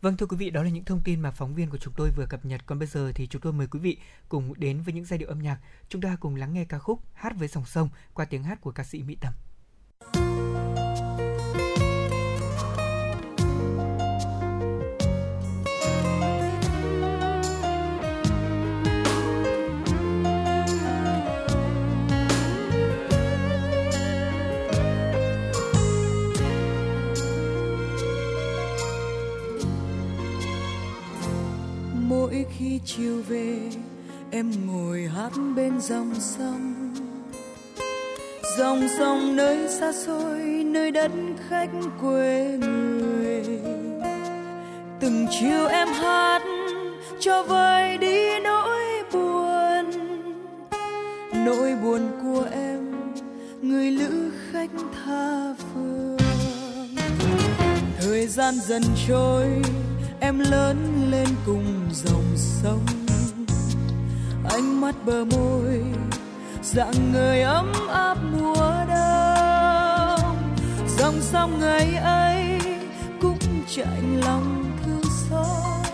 [0.00, 2.10] Vâng thưa quý vị, đó là những thông tin mà phóng viên của chúng tôi
[2.16, 2.66] vừa cập nhật.
[2.66, 3.98] Còn bây giờ thì chúng tôi mời quý vị
[4.28, 5.58] cùng đến với những giai điệu âm nhạc.
[5.88, 8.72] Chúng ta cùng lắng nghe ca khúc Hát với dòng sông qua tiếng hát của
[8.72, 9.32] ca sĩ Mỹ Tâm.
[32.26, 33.58] Mỗi khi chiều về,
[34.30, 36.94] em ngồi hát bên dòng sông.
[38.58, 41.10] Dòng sông nơi xa xôi, nơi đất
[41.48, 41.70] khách
[42.00, 43.42] quê người.
[45.00, 46.42] Từng chiều em hát
[47.20, 49.84] cho vơi đi nỗi buồn.
[51.44, 52.94] Nỗi buồn của em,
[53.62, 54.70] người lữ khách
[55.04, 56.16] tha phương.
[58.00, 59.46] Thời gian dần trôi
[60.20, 62.86] em lớn lên cùng dòng sông.
[64.50, 65.82] Ánh mắt bờ môi,
[66.62, 70.36] dạng người ấm áp mùa đông.
[70.98, 72.60] Dòng sông ngày ấy
[73.20, 73.38] cũng
[73.76, 75.86] chạnh lòng thương xót.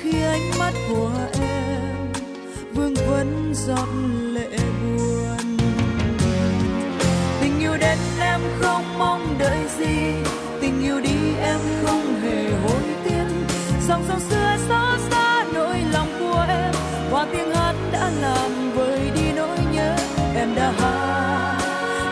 [0.00, 1.10] Khi ánh mắt của
[1.40, 2.12] em
[2.74, 3.88] vương vấn giọt
[4.32, 5.56] lệ buồn.
[7.40, 10.14] Tình yêu đến em không mong đợi gì,
[10.60, 12.11] tình yêu đi em không
[13.92, 16.74] dòng sông xưa xót xa nỗi lòng của em.
[17.10, 19.96] Qua tiếng hát đã làm vơi đi nỗi nhớ
[20.36, 21.58] em đã hát.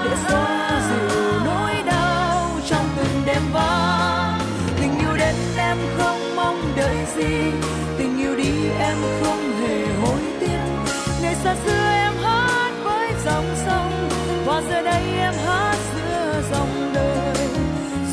[0.04, 4.38] Để xóa dịu nỗi đau trong từng đêm vắng.
[4.80, 7.52] Tình yêu đến em không mong đợi gì.
[7.98, 10.92] Tình yêu đi em không hề hối tiếc.
[11.22, 14.08] Ngày xa xưa em hát với dòng sông.
[14.46, 17.48] Và giờ đây em hát giữa dòng đời.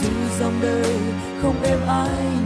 [0.02, 0.10] Dù
[0.40, 0.96] dòng đời
[1.42, 2.37] không êm ái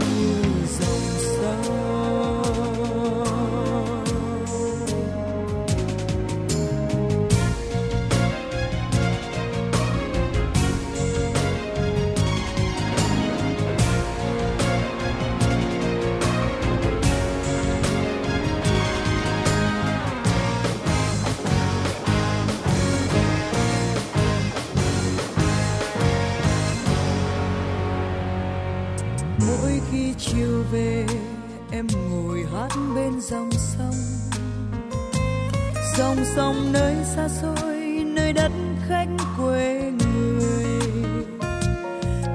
[30.72, 31.06] về,
[31.70, 33.94] em ngồi hát bên dòng sông.
[35.98, 38.52] Dòng sông nơi xa xôi, nơi đất
[38.88, 40.64] khách quê người.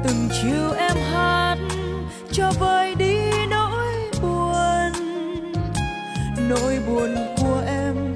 [0.04, 1.58] Từng chiều em hát,
[2.32, 3.16] cho vơi đi
[3.50, 4.92] nỗi buồn.
[6.50, 8.16] Nỗi buồn của em,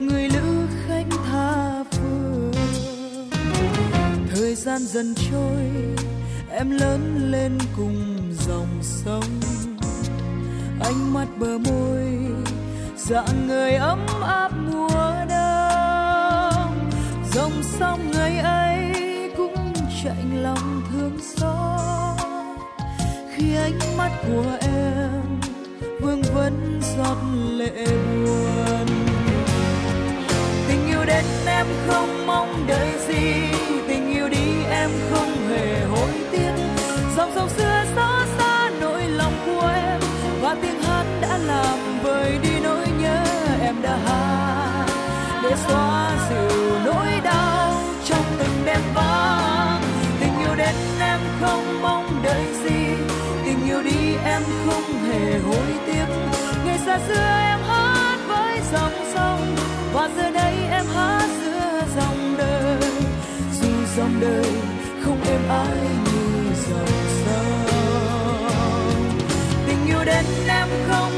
[0.00, 2.52] người lữ khách tha phương.
[4.34, 5.62] Thời gian dần trôi,
[6.50, 9.40] em lớn lên cùng dòng sông.
[10.80, 12.04] Ánh mắt bờ môi,
[12.96, 16.90] dạng người ấm áp mùa đông.
[17.32, 18.92] Dòng sông ngày ấy
[19.36, 19.72] cũng
[20.04, 22.28] chạnh lòng thương xót.
[23.34, 25.40] Khi ánh mắt của em
[26.00, 27.18] vương vấn giọt
[27.50, 27.86] lệ
[28.24, 28.86] buồn.
[30.68, 33.32] Tình yêu đến em không mong đợi gì.
[33.88, 36.52] Tình yêu đi em không hề hối tiếc.
[37.16, 38.17] Dòng sông xưa xót
[40.62, 43.24] tiếng hát đã làm vơi đi nỗi nhớ
[43.60, 44.86] em đã hát
[45.42, 47.72] để xóa dịu nỗi đau
[48.04, 49.82] trong từng đêm vắng.
[50.20, 52.86] Tình yêu đến em không mong đợi gì.
[53.44, 56.06] Tình yêu đi em không hề hối tiếc.
[56.64, 59.56] Ngày xa xưa em hát với dòng sông.
[59.92, 62.90] Và giờ đây em hát giữa dòng đời.
[63.60, 64.52] Dù dòng đời
[65.04, 66.07] không êm ái
[70.08, 71.17] đến em không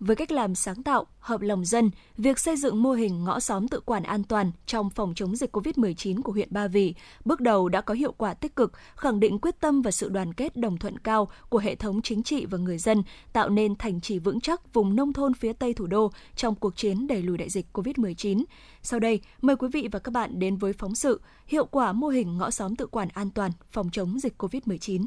[0.00, 3.68] với cách làm sáng tạo, hợp lòng dân, việc xây dựng mô hình ngõ xóm
[3.68, 6.94] tự quản an toàn trong phòng chống dịch COVID-19 của huyện Ba Vì
[7.24, 10.34] bước đầu đã có hiệu quả tích cực, khẳng định quyết tâm và sự đoàn
[10.34, 13.02] kết đồng thuận cao của hệ thống chính trị và người dân,
[13.32, 16.76] tạo nên thành trì vững chắc vùng nông thôn phía Tây thủ đô trong cuộc
[16.76, 18.44] chiến đẩy lùi đại dịch COVID-19.
[18.82, 22.08] Sau đây, mời quý vị và các bạn đến với phóng sự Hiệu quả mô
[22.08, 25.06] hình ngõ xóm tự quản an toàn phòng chống dịch COVID-19.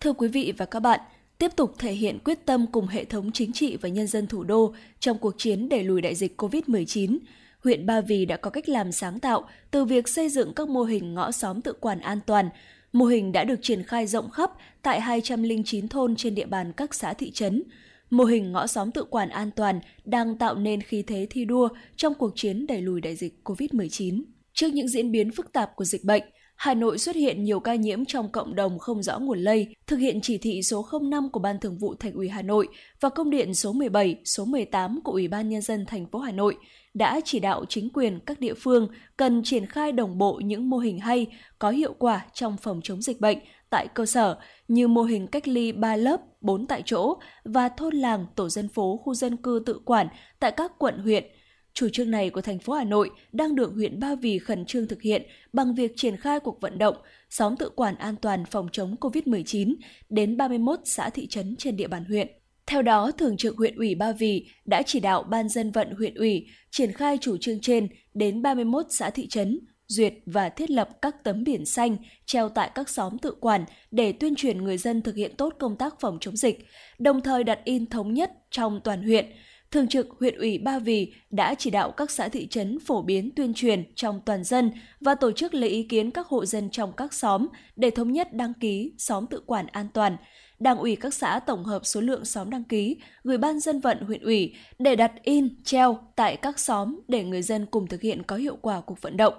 [0.00, 1.00] Thưa quý vị và các bạn,
[1.42, 4.44] tiếp tục thể hiện quyết tâm cùng hệ thống chính trị và nhân dân thủ
[4.44, 7.18] đô trong cuộc chiến đẩy lùi đại dịch COVID-19,
[7.64, 10.82] huyện Ba Vì đã có cách làm sáng tạo từ việc xây dựng các mô
[10.82, 12.48] hình ngõ xóm tự quản an toàn.
[12.92, 14.50] Mô hình đã được triển khai rộng khắp
[14.82, 17.62] tại 209 thôn trên địa bàn các xã thị trấn.
[18.10, 21.68] Mô hình ngõ xóm tự quản an toàn đang tạo nên khí thế thi đua
[21.96, 24.22] trong cuộc chiến đẩy lùi đại dịch COVID-19.
[24.52, 26.22] Trước những diễn biến phức tạp của dịch bệnh,
[26.56, 29.96] Hà Nội xuất hiện nhiều ca nhiễm trong cộng đồng không rõ nguồn lây, thực
[29.96, 32.68] hiện chỉ thị số 05 của Ban Thường vụ Thành ủy Hà Nội
[33.00, 36.32] và công điện số 17, số 18 của Ủy ban nhân dân thành phố Hà
[36.32, 36.56] Nội
[36.94, 40.78] đã chỉ đạo chính quyền các địa phương cần triển khai đồng bộ những mô
[40.78, 41.26] hình hay
[41.58, 43.38] có hiệu quả trong phòng chống dịch bệnh
[43.70, 44.38] tại cơ sở
[44.68, 47.14] như mô hình cách ly 3 lớp, 4 tại chỗ
[47.44, 50.08] và thôn làng, tổ dân phố, khu dân cư tự quản
[50.40, 51.24] tại các quận huyện–
[51.74, 54.88] Chủ trương này của thành phố Hà Nội đang được huyện Ba Vì khẩn trương
[54.88, 55.22] thực hiện
[55.52, 56.96] bằng việc triển khai cuộc vận động
[57.30, 59.74] xóm tự quản an toàn phòng chống COVID-19
[60.08, 62.28] đến 31 xã thị trấn trên địa bàn huyện.
[62.66, 66.14] Theo đó, Thường trực huyện ủy Ba Vì đã chỉ đạo Ban dân vận huyện
[66.14, 70.88] ủy triển khai chủ trương trên đến 31 xã thị trấn, duyệt và thiết lập
[71.02, 71.96] các tấm biển xanh
[72.26, 75.76] treo tại các xóm tự quản để tuyên truyền người dân thực hiện tốt công
[75.76, 76.66] tác phòng chống dịch,
[76.98, 79.26] đồng thời đặt in thống nhất trong toàn huyện–
[79.72, 83.30] Thường trực huyện ủy Ba Vì đã chỉ đạo các xã thị trấn phổ biến
[83.36, 84.70] tuyên truyền trong toàn dân
[85.00, 87.46] và tổ chức lấy ý kiến các hộ dân trong các xóm
[87.76, 90.16] để thống nhất đăng ký xóm tự quản an toàn.
[90.58, 93.98] Đảng ủy các xã tổng hợp số lượng xóm đăng ký, gửi ban dân vận
[94.00, 98.22] huyện ủy để đặt in, treo tại các xóm để người dân cùng thực hiện
[98.22, 99.34] có hiệu quả cuộc vận động.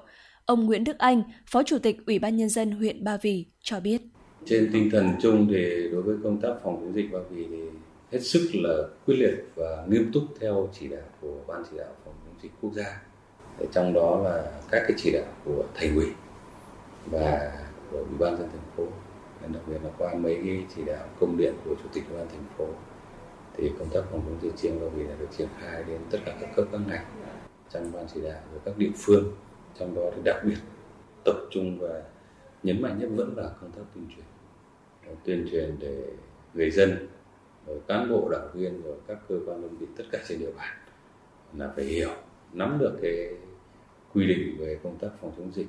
[0.46, 3.80] Ông Nguyễn Đức Anh, Phó Chủ tịch Ủy ban Nhân dân huyện Ba Vì cho
[3.80, 4.02] biết.
[4.46, 7.58] Trên tinh thần chung thì đối với công tác phòng chống dịch Ba Vì thì
[8.14, 11.90] hết sức là quyết liệt và nghiêm túc theo chỉ đạo của ban chỉ đạo
[12.06, 13.02] phòng chống dịch quốc gia.
[13.60, 16.08] Để trong đó là các cái chỉ đạo của thành ủy
[17.06, 17.52] và
[17.92, 18.88] của ủy ban dân thành phố.
[19.54, 22.28] Đặc biệt là qua mấy cái chỉ đạo công điện của chủ tịch ủy ban
[22.28, 22.68] thành phố.
[23.58, 26.18] Thì công tác phòng chống dịch trên bao vì là được triển khai đến tất
[26.26, 27.06] cả các cấp các ngành,
[27.70, 29.36] trong ban chỉ đạo và các địa phương.
[29.80, 30.58] Trong đó thì đặc biệt
[31.26, 32.04] tập trung và
[32.64, 34.26] nhấn mạnh nhất vẫn là công tác tuyên truyền.
[35.24, 36.04] Tuyên truyền để
[36.54, 37.08] người dân
[37.68, 40.52] rồi cán bộ đảng viên rồi các cơ quan đơn vị tất cả trên địa
[40.58, 40.78] bàn
[41.58, 42.10] là phải hiểu
[42.54, 43.30] nắm được cái
[44.14, 45.68] quy định về công tác phòng chống dịch.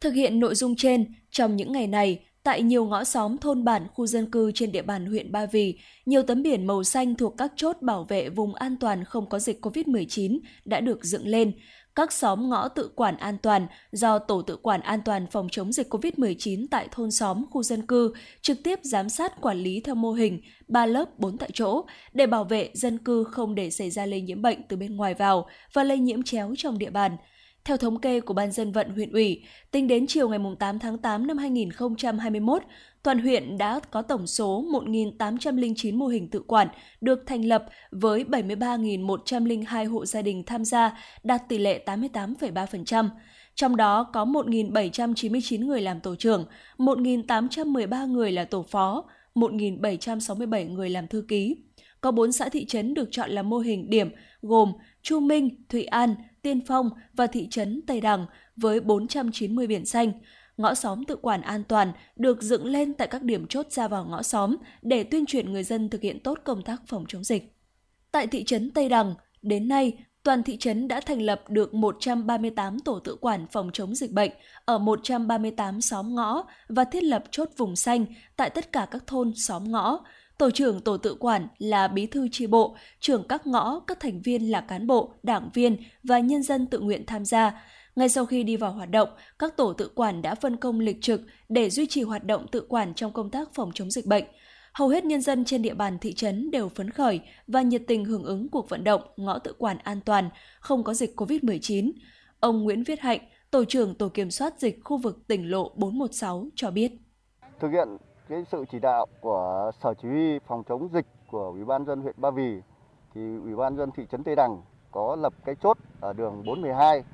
[0.00, 3.86] Thực hiện nội dung trên, trong những ngày này, tại nhiều ngõ xóm thôn bản
[3.94, 7.34] khu dân cư trên địa bàn huyện Ba Vì, nhiều tấm biển màu xanh thuộc
[7.38, 11.52] các chốt bảo vệ vùng an toàn không có dịch COVID-19 đã được dựng lên,
[11.96, 15.72] các xóm ngõ tự quản an toàn do Tổ tự quản an toàn phòng chống
[15.72, 19.94] dịch COVID-19 tại thôn xóm, khu dân cư trực tiếp giám sát quản lý theo
[19.94, 23.90] mô hình 3 lớp 4 tại chỗ để bảo vệ dân cư không để xảy
[23.90, 27.16] ra lây nhiễm bệnh từ bên ngoài vào và lây nhiễm chéo trong địa bàn.
[27.64, 30.98] Theo thống kê của Ban dân vận huyện ủy, tính đến chiều ngày 8 tháng
[30.98, 32.62] 8 năm 2021,
[33.02, 36.68] toàn huyện đã có tổng số 1.809 mô hình tự quản
[37.00, 43.08] được thành lập với 73.102 hộ gia đình tham gia, đạt tỷ lệ 88,3%.
[43.54, 46.46] Trong đó có 1.799 người làm tổ trưởng,
[46.78, 49.04] 1.813 người là tổ phó,
[49.34, 51.56] 1.767 người làm thư ký.
[52.00, 54.10] Có 4 xã thị trấn được chọn là mô hình điểm
[54.42, 54.72] gồm
[55.02, 56.14] Chu Minh, Thụy An,
[56.44, 58.26] Tiên Phong và thị trấn Tây Đằng
[58.56, 60.12] với 490 biển xanh.
[60.56, 64.04] Ngõ xóm tự quản an toàn được dựng lên tại các điểm chốt ra vào
[64.04, 67.56] ngõ xóm để tuyên truyền người dân thực hiện tốt công tác phòng chống dịch.
[68.12, 69.92] Tại thị trấn Tây Đằng, đến nay,
[70.22, 74.30] toàn thị trấn đã thành lập được 138 tổ tự quản phòng chống dịch bệnh
[74.64, 78.06] ở 138 xóm ngõ và thiết lập chốt vùng xanh
[78.36, 80.04] tại tất cả các thôn xóm ngõ,
[80.38, 84.22] Tổ trưởng tổ tự quản là bí thư tri bộ, trưởng các ngõ, các thành
[84.22, 87.64] viên là cán bộ, đảng viên và nhân dân tự nguyện tham gia.
[87.96, 89.08] Ngay sau khi đi vào hoạt động,
[89.38, 92.66] các tổ tự quản đã phân công lịch trực để duy trì hoạt động tự
[92.68, 94.24] quản trong công tác phòng chống dịch bệnh.
[94.72, 98.04] Hầu hết nhân dân trên địa bàn thị trấn đều phấn khởi và nhiệt tình
[98.04, 100.30] hưởng ứng cuộc vận động ngõ tự quản an toàn,
[100.60, 101.92] không có dịch COVID-19.
[102.40, 103.20] Ông Nguyễn Viết Hạnh,
[103.50, 106.92] Tổ trưởng Tổ kiểm soát dịch khu vực tỉnh lộ 416 cho biết.
[107.60, 107.88] Thực hiện
[108.28, 112.00] cái sự chỉ đạo của sở chỉ huy phòng chống dịch của ủy ban dân
[112.00, 112.62] huyện Ba Vì
[113.14, 117.04] thì ủy ban dân thị trấn Tây Đằng có lập cái chốt ở đường 412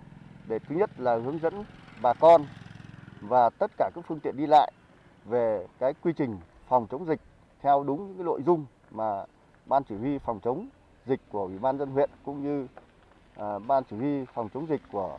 [0.49, 1.65] để thứ nhất là hướng dẫn
[2.03, 2.47] bà con
[3.21, 4.73] và tất cả các phương tiện đi lại
[5.25, 6.39] về cái quy trình
[6.69, 7.21] phòng chống dịch
[7.61, 9.25] theo đúng cái nội dung mà
[9.67, 10.69] ban chỉ huy phòng chống
[11.07, 12.67] dịch của ủy ban dân huyện cũng như
[13.37, 15.19] à, ban chỉ huy phòng chống dịch của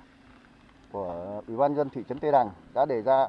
[0.92, 3.28] của ủy ban dân thị trấn Tây Đằng đã đề ra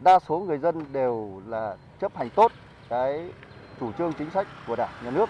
[0.00, 2.52] đa số người dân đều là chấp hành tốt
[2.88, 3.30] cái
[3.80, 5.28] chủ trương chính sách của đảng, nhà nước,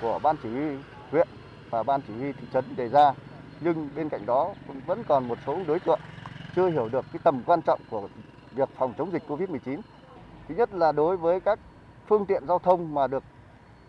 [0.00, 0.76] của ban chỉ huy
[1.10, 1.28] huyện
[1.70, 3.12] và ban chỉ huy thị trấn đề ra
[3.60, 6.00] nhưng bên cạnh đó cũng vẫn còn một số đối tượng
[6.56, 8.08] chưa hiểu được cái tầm quan trọng của
[8.54, 9.80] việc phòng chống dịch Covid-19.
[10.48, 11.58] Thứ nhất là đối với các
[12.06, 13.22] phương tiện giao thông mà được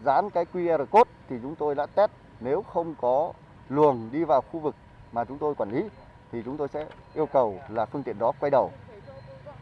[0.04, 3.34] dán cái QR code thì chúng tôi đã test nếu không có
[3.70, 4.76] luồng đi vào khu vực
[5.12, 5.84] mà chúng tôi quản lý
[6.32, 8.72] thì chúng tôi sẽ yêu cầu là phương tiện đó quay đầu.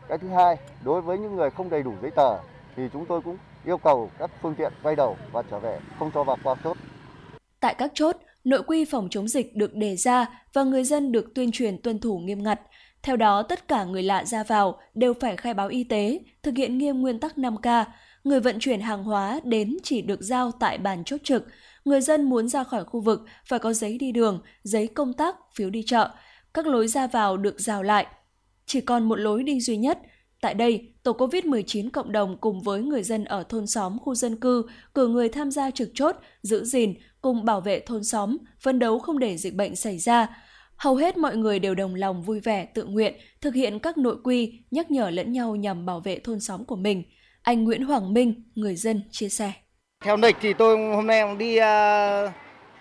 [0.09, 2.37] Cái thứ hai, đối với những người không đầy đủ giấy tờ
[2.75, 6.11] thì chúng tôi cũng yêu cầu các phương tiện quay đầu và trở về, không
[6.13, 6.77] cho vào qua chốt.
[7.59, 11.25] Tại các chốt, nội quy phòng chống dịch được đề ra và người dân được
[11.35, 12.61] tuyên truyền tuân thủ nghiêm ngặt.
[13.03, 16.57] Theo đó, tất cả người lạ ra vào đều phải khai báo y tế, thực
[16.57, 17.85] hiện nghiêm nguyên tắc 5K.
[18.23, 21.47] Người vận chuyển hàng hóa đến chỉ được giao tại bàn chốt trực.
[21.85, 25.35] Người dân muốn ra khỏi khu vực phải có giấy đi đường, giấy công tác,
[25.55, 26.09] phiếu đi chợ.
[26.53, 28.07] Các lối ra vào được rào lại.
[28.65, 29.99] Chỉ còn một lối đi duy nhất.
[30.41, 34.35] Tại đây, tổ COVID-19 cộng đồng cùng với người dân ở thôn xóm, khu dân
[34.35, 34.65] cư
[34.95, 38.99] cử người tham gia trực chốt, giữ gìn, cùng bảo vệ thôn xóm, phấn đấu
[38.99, 40.27] không để dịch bệnh xảy ra.
[40.75, 44.17] Hầu hết mọi người đều đồng lòng vui vẻ, tự nguyện, thực hiện các nội
[44.23, 47.03] quy, nhắc nhở lẫn nhau nhằm bảo vệ thôn xóm của mình.
[47.41, 49.51] Anh Nguyễn Hoàng Minh, người dân, chia sẻ.
[50.03, 52.31] Theo lịch thì tôi hôm nay cũng đi uh,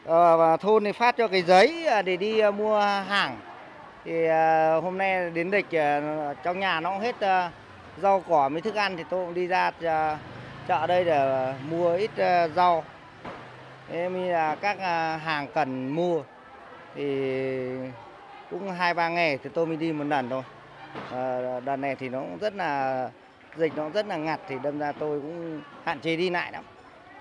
[0.05, 3.52] uh, thôn thì phát cho cái giấy ờ, để đi uh, mua hàng.
[4.05, 7.51] Thì ờ, hôm nay đến địch ờ, trong nhà nó cũng hết ờ,
[8.03, 9.71] rau cỏ mấy thức ăn thì tôi cũng đi ra
[10.69, 12.85] chợ đây để mua ít rau rau.
[13.89, 14.79] như là các
[15.25, 16.23] hàng cần mua
[16.95, 17.03] thì
[18.51, 20.43] cũng hai ba ngày thì tôi mới đi một lần thôi.
[21.13, 23.11] À, đợt này thì nó cũng rất là
[23.57, 26.65] dịch nó rất là ngặt thì đâm ra tôi cũng hạn chế đi lại lắm.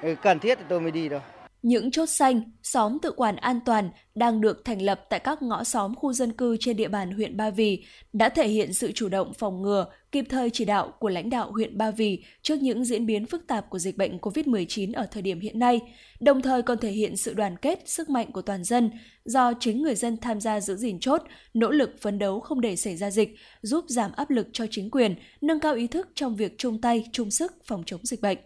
[0.02, 1.22] Ừ, cần thiết thì tôi mới đi thôi.
[1.62, 5.64] Những chốt xanh, xóm tự quản an toàn đang được thành lập tại các ngõ
[5.64, 9.10] xóm khu dân cư trên địa bàn huyện Ba Vì đã thể hiện sự chủ
[9.10, 12.86] động phòng ngừa, kịp thời chỉ đạo của lãnh đạo huyện Ba Vì trước những
[12.86, 15.80] diễn biến phức tạp của dịch bệnh COVID-19 ở thời điểm hiện nay,
[16.20, 18.92] đồng thời còn thể hiện sự đoàn kết, sức mạnh của toàn dân
[19.26, 21.22] do chính người dân tham gia giữ gìn chốt,
[21.54, 24.90] nỗ lực phấn đấu không để xảy ra dịch, giúp giảm áp lực cho chính
[24.92, 28.38] quyền, nâng cao ý thức trong việc chung tay, chung sức phòng chống dịch bệnh.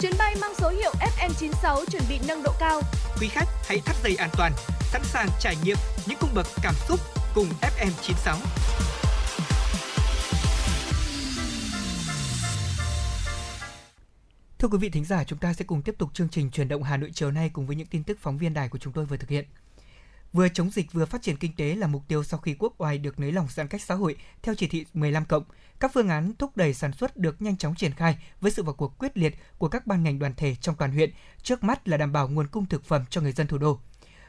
[0.00, 2.80] Chuyến bay mang số hiệu FM96 chuẩn bị nâng độ cao.
[3.20, 6.74] Quý khách hãy thắt dây an toàn, sẵn sàng trải nghiệm những cung bậc cảm
[6.88, 7.00] xúc
[7.34, 8.36] cùng FM96.
[14.58, 16.82] Thưa quý vị thính giả, chúng ta sẽ cùng tiếp tục chương trình truyền động
[16.82, 19.04] Hà Nội chiều nay cùng với những tin tức phóng viên đài của chúng tôi
[19.04, 19.44] vừa thực hiện.
[20.32, 22.98] Vừa chống dịch vừa phát triển kinh tế là mục tiêu sau khi quốc oai
[22.98, 25.44] được nới lỏng giãn cách xã hội theo chỉ thị 15 cộng.
[25.80, 28.74] Các phương án thúc đẩy sản xuất được nhanh chóng triển khai với sự vào
[28.74, 31.10] cuộc quyết liệt của các ban ngành đoàn thể trong toàn huyện.
[31.42, 33.80] Trước mắt là đảm bảo nguồn cung thực phẩm cho người dân thủ đô.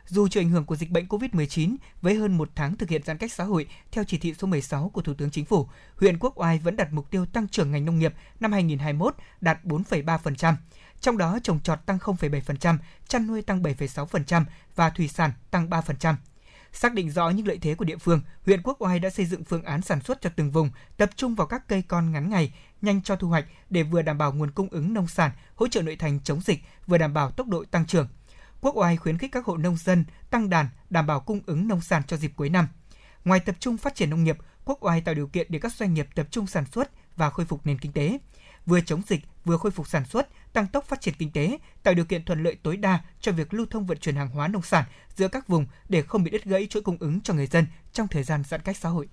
[0.08, 3.18] Dù chịu ảnh hưởng của dịch bệnh COVID-19, với hơn một tháng thực hiện giãn
[3.18, 6.40] cách xã hội theo chỉ thị số 16 của Thủ tướng Chính phủ, huyện Quốc
[6.40, 10.56] Oai vẫn đặt mục tiêu tăng trưởng ngành nông nghiệp năm 2021 đạt 4,3%.
[11.02, 14.46] Trong đó trồng trọt tăng 0,7%, chăn nuôi tăng 7,6%
[14.76, 16.16] và thủy sản tăng 3%.
[16.74, 19.44] Xác định rõ những lợi thế của địa phương, huyện Quốc Oai đã xây dựng
[19.44, 22.54] phương án sản xuất cho từng vùng, tập trung vào các cây con ngắn ngày,
[22.82, 25.82] nhanh cho thu hoạch để vừa đảm bảo nguồn cung ứng nông sản, hỗ trợ
[25.82, 28.08] nội thành chống dịch, vừa đảm bảo tốc độ tăng trưởng.
[28.62, 31.82] Quốc Oai khuyến khích các hộ nông dân tăng đàn, đảm bảo cung ứng nông
[31.82, 32.68] sản cho dịp cuối năm.
[33.26, 35.94] Ngoài tập trung phát triển nông nghiệp, Quốc Oai tạo điều kiện để các doanh
[35.94, 38.18] nghiệp tập trung sản xuất và khôi phục nền kinh tế
[38.66, 41.94] vừa chống dịch, vừa khôi phục sản xuất, tăng tốc phát triển kinh tế, tạo
[41.94, 44.62] điều kiện thuận lợi tối đa cho việc lưu thông vận chuyển hàng hóa nông
[44.62, 44.84] sản
[45.16, 48.08] giữa các vùng để không bị đứt gãy chuỗi cung ứng cho người dân trong
[48.08, 49.08] thời gian giãn cách xã hội.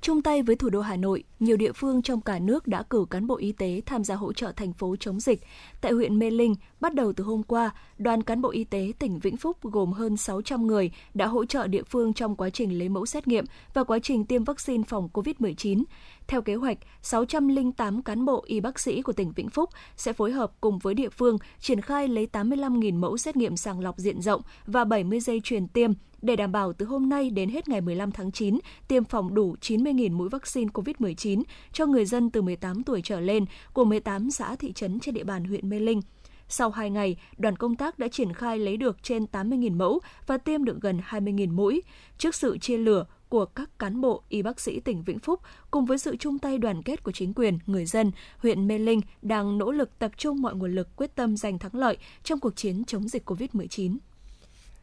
[0.00, 3.04] Chung tay với thủ đô Hà Nội, nhiều địa phương trong cả nước đã cử
[3.10, 5.40] cán bộ y tế tham gia hỗ trợ thành phố chống dịch.
[5.80, 9.18] Tại huyện Mê Linh, bắt đầu từ hôm qua, đoàn cán bộ y tế tỉnh
[9.18, 12.88] Vĩnh Phúc gồm hơn 600 người đã hỗ trợ địa phương trong quá trình lấy
[12.88, 13.44] mẫu xét nghiệm
[13.74, 15.82] và quá trình tiêm vaccine phòng COVID-19.
[16.30, 20.32] Theo kế hoạch, 608 cán bộ y bác sĩ của tỉnh Vĩnh Phúc sẽ phối
[20.32, 24.22] hợp cùng với địa phương triển khai lấy 85.000 mẫu xét nghiệm sàng lọc diện
[24.22, 25.92] rộng và 70 dây truyền tiêm
[26.22, 28.58] để đảm bảo từ hôm nay đến hết ngày 15 tháng 9
[28.88, 31.42] tiêm phòng đủ 90.000 mũi vaccine COVID-19
[31.72, 35.24] cho người dân từ 18 tuổi trở lên của 18 xã thị trấn trên địa
[35.24, 36.00] bàn huyện Mê Linh.
[36.48, 40.38] Sau 2 ngày, đoàn công tác đã triển khai lấy được trên 80.000 mẫu và
[40.38, 41.82] tiêm được gần 20.000 mũi.
[42.18, 45.40] Trước sự chia lửa của các cán bộ y bác sĩ tỉnh Vĩnh Phúc
[45.70, 49.00] cùng với sự chung tay đoàn kết của chính quyền, người dân, huyện Mê Linh
[49.22, 52.56] đang nỗ lực tập trung mọi nguồn lực quyết tâm giành thắng lợi trong cuộc
[52.56, 53.98] chiến chống dịch COVID-19.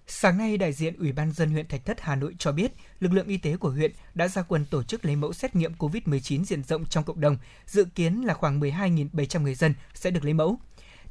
[0.07, 3.13] Sáng nay, đại diện Ủy ban dân huyện Thạch Thất Hà Nội cho biết, lực
[3.13, 6.43] lượng y tế của huyện đã ra quân tổ chức lấy mẫu xét nghiệm COVID-19
[6.43, 10.33] diện rộng trong cộng đồng, dự kiến là khoảng 12.700 người dân sẽ được lấy
[10.33, 10.59] mẫu.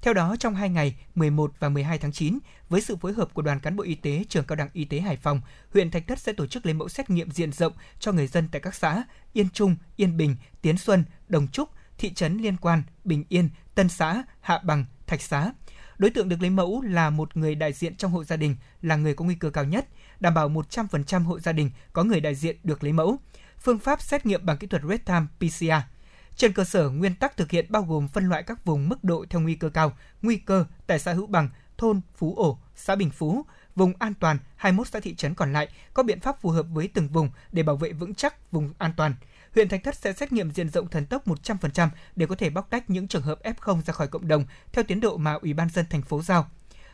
[0.02, 3.42] Theo đó, trong 2 ngày 11 và 12 tháng 9, với sự phối hợp của
[3.42, 5.40] đoàn cán bộ y tế trường cao đẳng y tế Hải Phòng,
[5.72, 8.48] huyện Thạch Thất sẽ tổ chức lấy mẫu xét nghiệm diện rộng cho người dân
[8.52, 11.68] tại các xã Yên Trung, Yên Bình, Tiến Xuân, Đồng Trúc,
[11.98, 15.52] thị trấn liên quan, Bình Yên, Tân Xã, Hạ Bằng, Thạch Xá.
[15.98, 18.96] Đối tượng được lấy mẫu là một người đại diện trong hộ gia đình là
[18.96, 19.88] người có nguy cơ cao nhất,
[20.20, 23.16] đảm bảo 100% hộ gia đình có người đại diện được lấy mẫu.
[23.58, 25.95] Phương pháp xét nghiệm bằng kỹ thuật real-time PCR.
[26.36, 29.24] Trên cơ sở nguyên tắc thực hiện bao gồm phân loại các vùng mức độ
[29.30, 31.48] theo nguy cơ cao, nguy cơ tại xã Hữu Bằng,
[31.78, 33.44] thôn Phú Ổ, xã Bình Phú,
[33.76, 36.88] vùng an toàn 21 xã thị trấn còn lại có biện pháp phù hợp với
[36.88, 39.14] từng vùng để bảo vệ vững chắc vùng an toàn
[39.54, 42.66] huyện Thạch Thất sẽ xét nghiệm diện rộng thần tốc 100% để có thể bóc
[42.70, 45.68] tách những trường hợp F0 ra khỏi cộng đồng theo tiến độ mà Ủy ban
[45.68, 46.50] dân thành phố giao.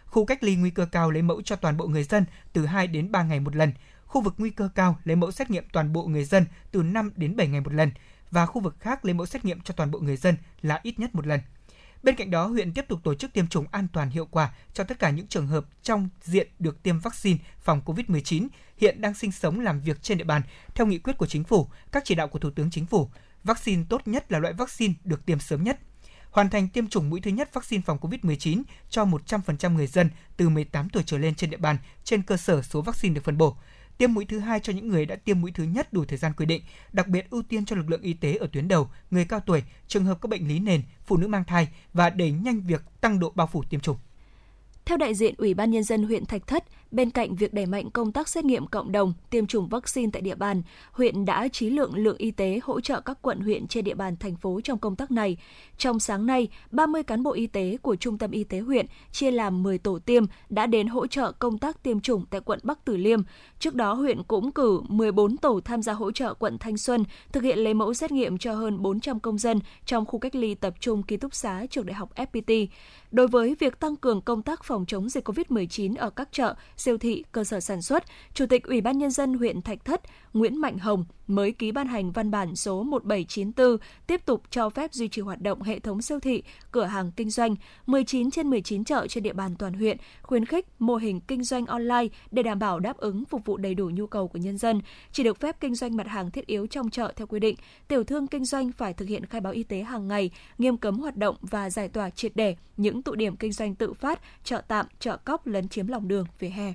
[0.07, 2.87] Khu cách ly nguy cơ cao lấy mẫu cho toàn bộ người dân từ 2
[2.87, 3.73] đến 3 ngày một lần.
[4.07, 7.11] Khu vực nguy cơ cao lấy mẫu xét nghiệm toàn bộ người dân từ 5
[7.17, 7.91] đến 7 ngày một lần
[8.33, 10.99] và khu vực khác lấy mẫu xét nghiệm cho toàn bộ người dân là ít
[10.99, 11.41] nhất một lần.
[12.03, 14.85] Bên cạnh đó, huyện tiếp tục tổ chức tiêm chủng an toàn hiệu quả cho
[14.85, 19.33] tất cả những trường hợp trong diện được tiêm vaccine phòng COVID-19 hiện đang sinh
[19.33, 20.43] sống làm việc trên địa bàn
[20.75, 23.11] theo nghị quyết của chính phủ, các chỉ đạo của Thủ tướng Chính phủ.
[23.45, 25.79] Vaccine tốt nhất là loại vaccine được tiêm sớm nhất.
[26.31, 30.49] Hoàn thành tiêm chủng mũi thứ nhất vaccine phòng COVID-19 cho 100% người dân từ
[30.49, 33.57] 18 tuổi trở lên trên địa bàn trên cơ sở số vaccine được phân bổ
[34.03, 36.33] tiêm mũi thứ hai cho những người đã tiêm mũi thứ nhất đủ thời gian
[36.37, 36.63] quy định,
[36.93, 39.63] đặc biệt ưu tiên cho lực lượng y tế ở tuyến đầu, người cao tuổi,
[39.89, 43.19] trường hợp có bệnh lý nền, phụ nữ mang thai và đẩy nhanh việc tăng
[43.19, 43.97] độ bao phủ tiêm chủng.
[44.85, 47.91] Theo đại diện Ủy ban Nhân dân huyện Thạch Thất, bên cạnh việc đẩy mạnh
[47.91, 50.63] công tác xét nghiệm cộng đồng, tiêm chủng vaccine tại địa bàn,
[50.93, 54.17] huyện đã trí lượng lượng y tế hỗ trợ các quận huyện trên địa bàn
[54.17, 55.37] thành phố trong công tác này.
[55.79, 59.31] Trong sáng nay, 30 cán bộ y tế của Trung tâm Y tế huyện chia
[59.31, 62.85] làm 10 tổ tiêm đã đến hỗ trợ công tác tiêm chủng tại quận Bắc
[62.85, 63.23] Từ Liêm.
[63.59, 67.43] Trước đó, huyện cũng cử 14 tổ tham gia hỗ trợ quận Thanh Xuân thực
[67.43, 70.75] hiện lấy mẫu xét nghiệm cho hơn 400 công dân trong khu cách ly tập
[70.81, 72.67] trung ký túc xá trường đại học FPT.
[73.13, 76.99] Đối với việc tăng cường công tác phòng chống dịch COVID-19 ở các chợ, siêu
[76.99, 80.01] thị, cơ sở sản xuất, Chủ tịch Ủy ban Nhân dân huyện Thạch Thất
[80.33, 83.77] Nguyễn Mạnh Hồng mới ký ban hành văn bản số 1794
[84.07, 86.43] tiếp tục cho phép duy trì hoạt động hệ thống siêu thị,
[86.73, 87.57] cửa hàng kinh doanh
[87.87, 91.67] 19 trên 19 chợ trên địa bàn toàn huyện, khuyến khích mô hình kinh doanh
[91.67, 94.81] online để đảm bảo đáp ứng phục vụ đầy đủ nhu cầu của nhân dân.
[95.13, 97.57] Chỉ được phép kinh doanh mặt hàng thiết yếu trong chợ theo quy định.
[97.89, 100.99] Tiểu thương kinh doanh phải thực hiện khai báo y tế hàng ngày, nghiêm cấm
[100.99, 104.63] hoạt động và giải tỏa triệt để những tụ điểm kinh doanh tự phát, chợ
[104.69, 106.75] tạm, chợ cóc lấn chiếm lòng đường, vỉa hè.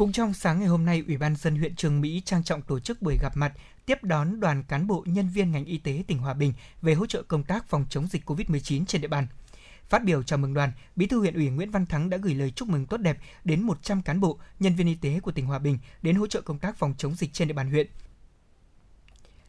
[0.00, 2.80] Cũng trong sáng ngày hôm nay, Ủy ban dân huyện Trường Mỹ trang trọng tổ
[2.80, 3.52] chức buổi gặp mặt
[3.86, 6.52] tiếp đón đoàn cán bộ nhân viên ngành y tế tỉnh Hòa Bình
[6.82, 9.26] về hỗ trợ công tác phòng chống dịch COVID-19 trên địa bàn.
[9.88, 12.50] Phát biểu chào mừng đoàn, Bí thư huyện ủy Nguyễn Văn Thắng đã gửi lời
[12.50, 15.58] chúc mừng tốt đẹp đến 100 cán bộ, nhân viên y tế của tỉnh Hòa
[15.58, 17.86] Bình đến hỗ trợ công tác phòng chống dịch trên địa bàn huyện.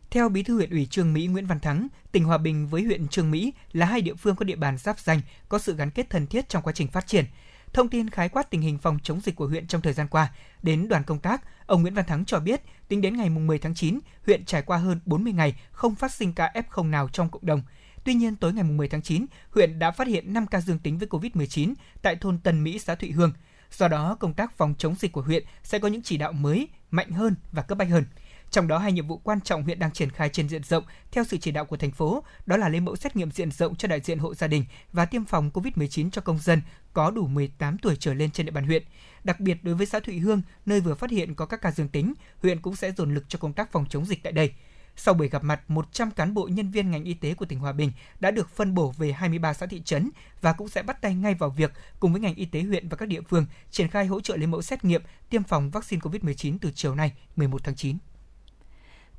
[0.09, 3.07] Theo Bí thư huyện ủy Trương Mỹ Nguyễn Văn Thắng, tỉnh Hòa Bình với huyện
[3.07, 6.09] Trương Mỹ là hai địa phương có địa bàn giáp danh, có sự gắn kết
[6.09, 7.25] thân thiết trong quá trình phát triển.
[7.73, 10.31] Thông tin khái quát tình hình phòng chống dịch của huyện trong thời gian qua,
[10.63, 13.75] đến đoàn công tác, ông Nguyễn Văn Thắng cho biết, tính đến ngày 10 tháng
[13.75, 17.45] 9, huyện trải qua hơn 40 ngày không phát sinh ca F0 nào trong cộng
[17.45, 17.61] đồng.
[18.03, 20.97] Tuy nhiên, tối ngày 10 tháng 9, huyện đã phát hiện 5 ca dương tính
[20.97, 23.33] với COVID-19 tại thôn Tân Mỹ, xã Thụy Hương.
[23.71, 26.67] Do đó, công tác phòng chống dịch của huyện sẽ có những chỉ đạo mới,
[26.91, 28.05] mạnh hơn và cấp bách hơn.
[28.51, 31.23] Trong đó hai nhiệm vụ quan trọng huyện đang triển khai trên diện rộng theo
[31.23, 33.87] sự chỉ đạo của thành phố, đó là lấy mẫu xét nghiệm diện rộng cho
[33.87, 36.61] đại diện hộ gia đình và tiêm phòng COVID-19 cho công dân
[36.93, 38.83] có đủ 18 tuổi trở lên trên địa bàn huyện.
[39.23, 41.89] Đặc biệt đối với xã Thụy Hương, nơi vừa phát hiện có các ca dương
[41.89, 44.53] tính, huyện cũng sẽ dồn lực cho công tác phòng chống dịch tại đây.
[44.95, 47.71] Sau buổi gặp mặt, 100 cán bộ nhân viên ngành y tế của tỉnh Hòa
[47.71, 50.09] Bình đã được phân bổ về 23 xã thị trấn
[50.41, 52.97] và cũng sẽ bắt tay ngay vào việc cùng với ngành y tế huyện và
[52.97, 56.57] các địa phương triển khai hỗ trợ lấy mẫu xét nghiệm tiêm phòng vaccine COVID-19
[56.61, 57.97] từ chiều nay, 11 tháng 9.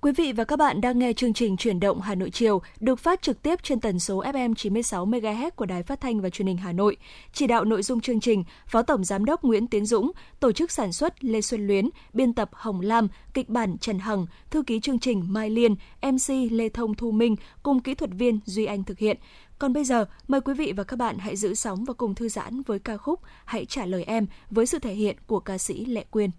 [0.02, 2.98] Quý vị và các bạn đang nghe chương trình Chuyển động Hà Nội chiều được
[2.98, 6.46] phát trực tiếp trên tần số FM 96 MHz của Đài Phát thanh và Truyền
[6.46, 6.96] hình Hà Nội.
[7.32, 10.70] Chỉ đạo nội dung chương trình, Phó Tổng giám đốc Nguyễn Tiến Dũng, tổ chức
[10.70, 14.80] sản xuất Lê Xuân Luyến, biên tập Hồng Lam, kịch bản Trần Hằng, thư ký
[14.80, 18.84] chương trình Mai Liên, MC Lê Thông Thu Minh cùng kỹ thuật viên Duy Anh
[18.84, 19.16] thực hiện.
[19.58, 22.28] Còn bây giờ, mời quý vị và các bạn hãy giữ sóng và cùng thư
[22.28, 25.84] giãn với ca khúc Hãy trả lời em với sự thể hiện của ca sĩ
[25.84, 26.30] Lệ Quyên.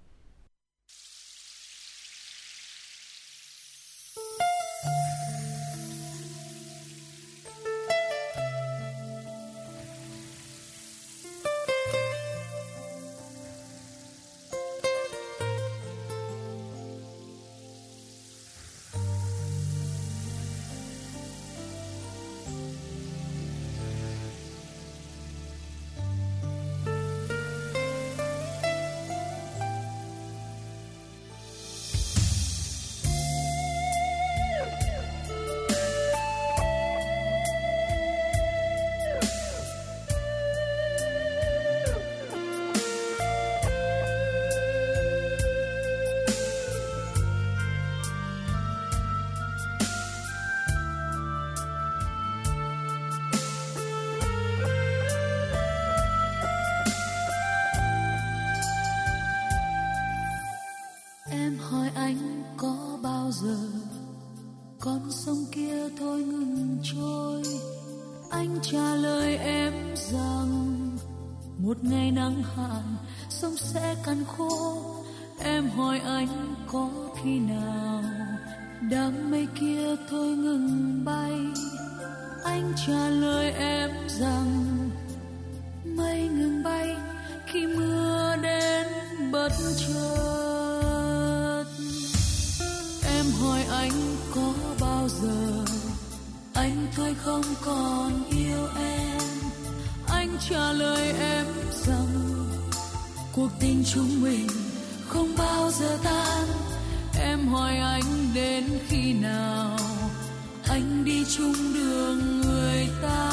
[110.74, 113.30] anh đi chung đường người ta.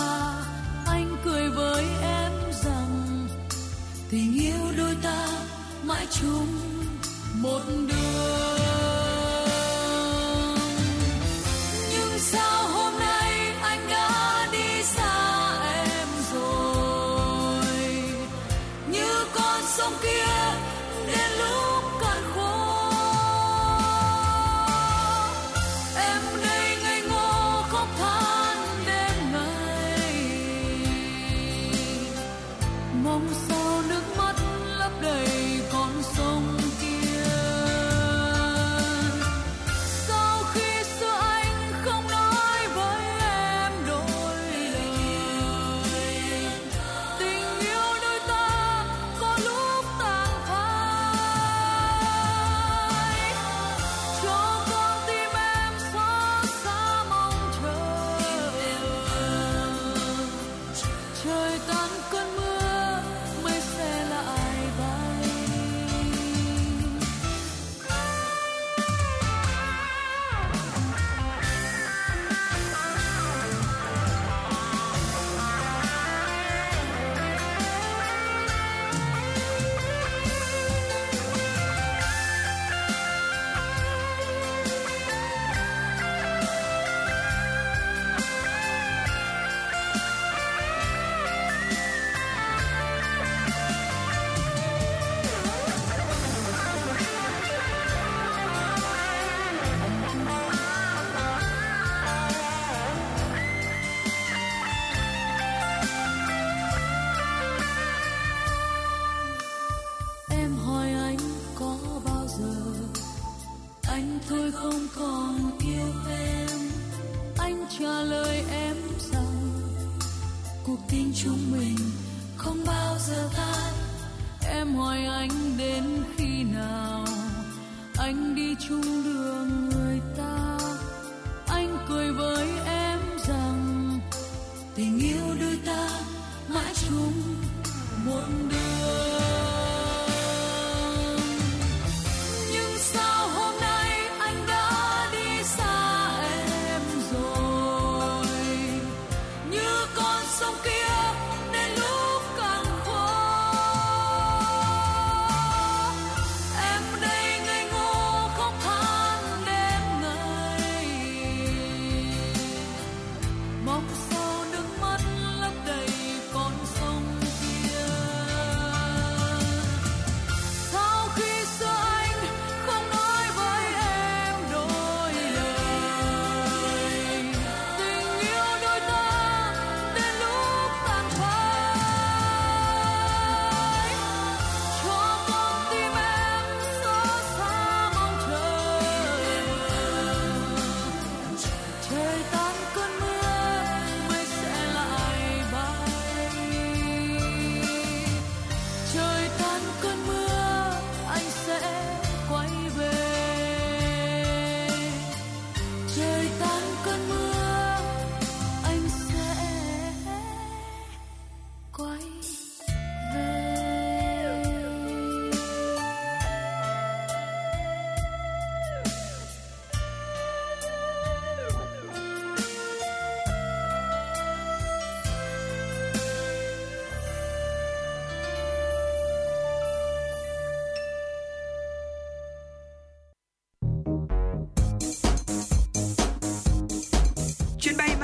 [0.87, 2.33] Anh cười với em
[2.65, 3.29] rằng,
[4.11, 5.29] tình yêu đôi ta
[5.85, 6.47] mãi chung
[7.43, 8.50] một đường.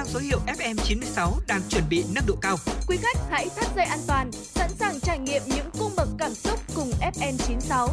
[0.06, 2.56] mang số hiệu FM96 đang chuẩn bị nâng độ cao.
[2.88, 6.34] Quý khách hãy thắt dây an toàn, sẵn sàng trải nghiệm những cung bậc cảm
[6.34, 7.88] xúc cùng FM96.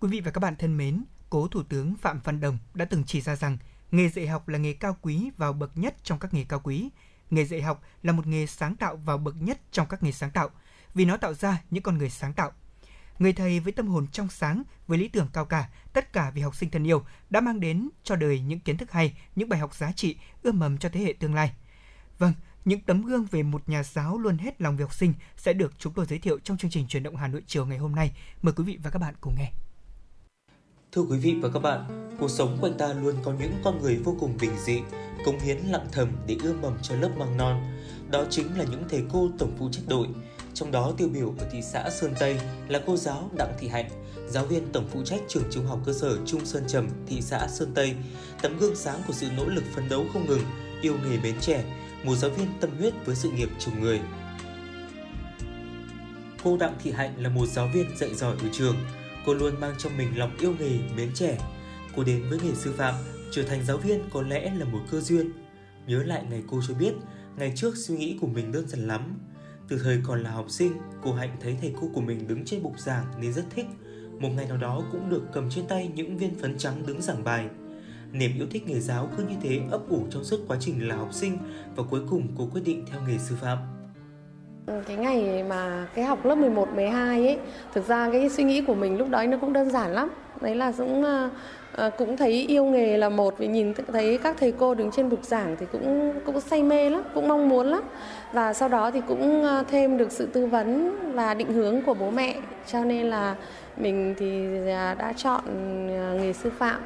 [0.00, 3.04] Quý vị và các bạn thân mến, cố Thủ tướng Phạm Văn Đồng đã từng
[3.04, 3.58] chỉ ra rằng
[3.90, 6.88] nghề dạy học là nghề cao quý vào bậc nhất trong các nghề cao quý.
[7.30, 10.30] Nghề dạy học là một nghề sáng tạo vào bậc nhất trong các nghề sáng
[10.30, 10.50] tạo,
[10.94, 12.52] vì nó tạo ra những con người sáng tạo,
[13.18, 16.42] Người thầy với tâm hồn trong sáng, với lý tưởng cao cả, tất cả vì
[16.42, 19.60] học sinh thân yêu đã mang đến cho đời những kiến thức hay, những bài
[19.60, 21.52] học giá trị, ươm mầm cho thế hệ tương lai.
[22.18, 22.32] Vâng,
[22.64, 25.72] những tấm gương về một nhà giáo luôn hết lòng vì học sinh sẽ được
[25.78, 28.12] chúng tôi giới thiệu trong chương trình truyền động Hà Nội chiều ngày hôm nay.
[28.42, 29.52] Mời quý vị và các bạn cùng nghe.
[30.92, 33.96] Thưa quý vị và các bạn, cuộc sống quanh ta luôn có những con người
[33.96, 34.80] vô cùng bình dị,
[35.24, 37.62] cống hiến lặng thầm để ươm mầm cho lớp mầm non.
[38.10, 40.08] Đó chính là những thầy cô tổng phụ trách đội.
[40.54, 43.88] Trong đó tiêu biểu ở thị xã Sơn Tây là cô giáo Đặng Thị Hạnh,
[44.28, 47.48] giáo viên tổng phụ trách trường trung học cơ sở Trung Sơn Trầm, thị xã
[47.48, 47.94] Sơn Tây,
[48.42, 50.42] tấm gương sáng của sự nỗ lực phấn đấu không ngừng,
[50.82, 51.64] yêu nghề mến trẻ,
[52.04, 54.00] một giáo viên tâm huyết với sự nghiệp chồng người.
[56.44, 58.76] Cô Đặng Thị Hạnh là một giáo viên dạy giỏi ở trường.
[59.26, 61.38] Cô luôn mang trong mình lòng yêu nghề, mến trẻ.
[61.96, 62.94] Cô đến với nghề sư phạm,
[63.30, 65.30] trở thành giáo viên có lẽ là một cơ duyên.
[65.86, 66.92] Nhớ lại ngày cô cho biết,
[67.36, 69.18] ngày trước suy nghĩ của mình đơn giản lắm.
[69.68, 70.72] Từ thời còn là học sinh,
[71.02, 73.66] cô Hạnh thấy thầy cô của mình đứng trên bục giảng nên rất thích.
[74.18, 77.24] Một ngày nào đó cũng được cầm trên tay những viên phấn trắng đứng giảng
[77.24, 77.46] bài.
[78.12, 80.96] Niềm yêu thích nghề giáo cứ như thế ấp ủ trong suốt quá trình là
[80.96, 81.38] học sinh
[81.76, 83.58] và cuối cùng cô quyết định theo nghề sư phạm.
[84.66, 87.38] Ừ, cái ngày mà cái học lớp 11, 12 ấy,
[87.74, 90.10] thực ra cái suy nghĩ của mình lúc đó nó cũng đơn giản lắm.
[90.40, 91.30] Đấy là cũng ờ,
[91.72, 95.08] ờ, cũng thấy yêu nghề là một vì nhìn thấy các thầy cô đứng trên
[95.08, 97.82] bục giảng thì cũng cũng say mê lắm, cũng mong muốn lắm.
[98.34, 101.94] Và sau đó thì cũng ờ, thêm được sự tư vấn và định hướng của
[101.94, 102.40] bố mẹ
[102.72, 103.36] cho nên là
[103.76, 105.44] mình thì à, đã chọn
[105.88, 106.82] ờ, nghề sư phạm.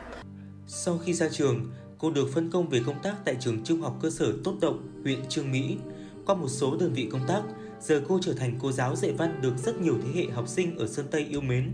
[0.66, 3.95] Sau khi ra trường, cô được phân công về công tác tại trường trung học
[4.03, 5.77] cơ sở Tốt Động, huyện Trương Mỹ.
[6.27, 7.41] Qua một số đơn vị công tác,
[7.81, 10.79] giờ cô trở thành cô giáo dạy văn được rất nhiều thế hệ học sinh
[10.79, 11.73] ở Sơn Tây yêu mến.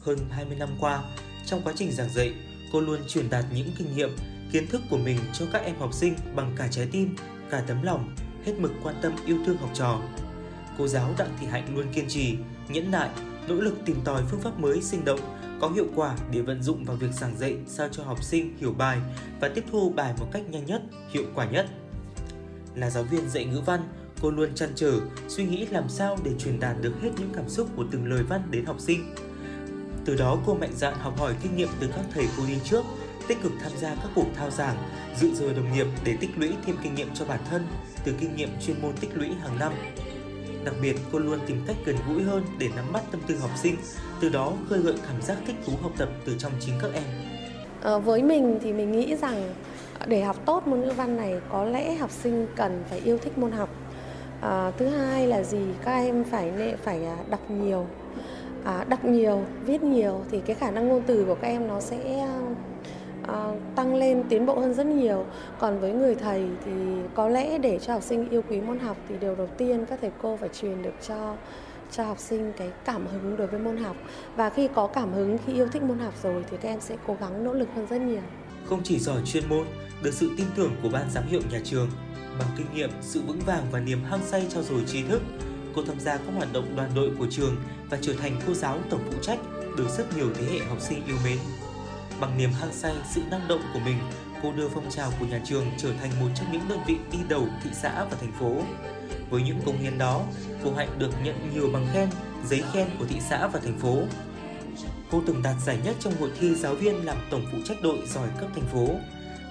[0.00, 1.02] Hơn 20 năm qua,
[1.46, 2.34] trong quá trình giảng dạy,
[2.72, 4.10] cô luôn truyền đạt những kinh nghiệm,
[4.52, 7.16] kiến thức của mình cho các em học sinh bằng cả trái tim,
[7.50, 8.14] cả tấm lòng,
[8.46, 10.00] hết mực quan tâm yêu thương học trò.
[10.78, 12.36] Cô giáo Đặng Thị Hạnh luôn kiên trì,
[12.68, 13.10] nhẫn nại,
[13.48, 15.20] nỗ lực tìm tòi phương pháp mới sinh động,
[15.60, 18.72] có hiệu quả để vận dụng vào việc giảng dạy sao cho học sinh hiểu
[18.72, 18.98] bài
[19.40, 21.66] và tiếp thu bài một cách nhanh nhất, hiệu quả nhất.
[22.74, 23.80] Là giáo viên dạy ngữ văn,
[24.20, 24.92] cô luôn chăn trở,
[25.28, 28.22] suy nghĩ làm sao để truyền đạt được hết những cảm xúc của từng lời
[28.22, 29.14] văn đến học sinh.
[30.04, 32.84] Từ đó cô mạnh dạn học hỏi kinh nghiệm từ các thầy cô đi trước,
[33.28, 34.76] tích cực tham gia các cuộc thao giảng,
[35.16, 37.66] dự giờ đồng nghiệp để tích lũy thêm kinh nghiệm cho bản thân
[38.04, 39.72] từ kinh nghiệm chuyên môn tích lũy hàng năm.
[40.64, 43.50] Đặc biệt, cô luôn tìm cách gần gũi hơn để nắm bắt tâm tư học
[43.56, 43.76] sinh,
[44.20, 47.04] từ đó khơi gợi cảm giác thích thú học tập từ trong chính các em.
[47.82, 49.54] À, với mình thì mình nghĩ rằng
[50.06, 53.38] để học tốt môn ngữ văn này có lẽ học sinh cần phải yêu thích
[53.38, 53.68] môn học.
[54.40, 55.62] À, thứ hai là gì?
[55.84, 57.86] Các em phải phải à, đọc nhiều,
[58.64, 61.80] à, đọc nhiều, viết nhiều thì cái khả năng ngôn từ của các em nó
[61.80, 62.28] sẽ
[63.26, 65.24] À, tăng lên, tiến bộ hơn rất nhiều.
[65.58, 66.72] Còn với người thầy thì
[67.14, 69.98] có lẽ để cho học sinh yêu quý môn học thì điều đầu tiên các
[70.00, 71.34] thầy cô phải truyền được cho
[71.92, 73.96] cho học sinh cái cảm hứng đối với môn học.
[74.36, 76.96] Và khi có cảm hứng, khi yêu thích môn học rồi thì các em sẽ
[77.06, 78.22] cố gắng nỗ lực hơn rất nhiều.
[78.66, 79.66] Không chỉ giỏi chuyên môn,
[80.02, 81.88] được sự tin tưởng của ban giám hiệu nhà trường,
[82.38, 85.22] bằng kinh nghiệm, sự vững vàng và niềm hăng say trao dồi trí thức,
[85.74, 87.56] cô tham gia các hoạt động đoàn đội của trường
[87.90, 89.38] và trở thành cô giáo tổng phụ trách
[89.78, 91.38] được rất nhiều thế hệ học sinh yêu mến.
[92.20, 93.98] Bằng niềm hăng say, sự năng động của mình,
[94.42, 97.18] cô đưa phong trào của nhà trường trở thành một trong những đơn vị đi
[97.28, 98.52] đầu thị xã và thành phố.
[99.30, 100.22] Với những công hiến đó,
[100.64, 102.08] cô Hạnh được nhận nhiều bằng khen,
[102.46, 104.02] giấy khen của thị xã và thành phố.
[105.10, 107.98] Cô từng đạt giải nhất trong hội thi giáo viên làm tổng phụ trách đội
[108.06, 108.88] giỏi cấp thành phố.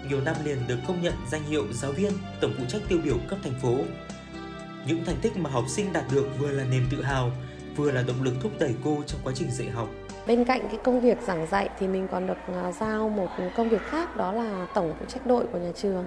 [0.09, 2.11] Nhiều năm liền được công nhận danh hiệu giáo viên
[2.41, 3.77] tổng phụ trách tiêu biểu cấp thành phố.
[4.87, 7.31] Những thành tích mà học sinh đạt được vừa là niềm tự hào,
[7.75, 9.89] vừa là động lực thúc đẩy cô trong quá trình dạy học.
[10.27, 13.69] Bên cạnh cái công việc giảng dạy thì mình còn được à, giao một công
[13.69, 16.03] việc khác, đó là tổng phụ trách đội của nhà trường.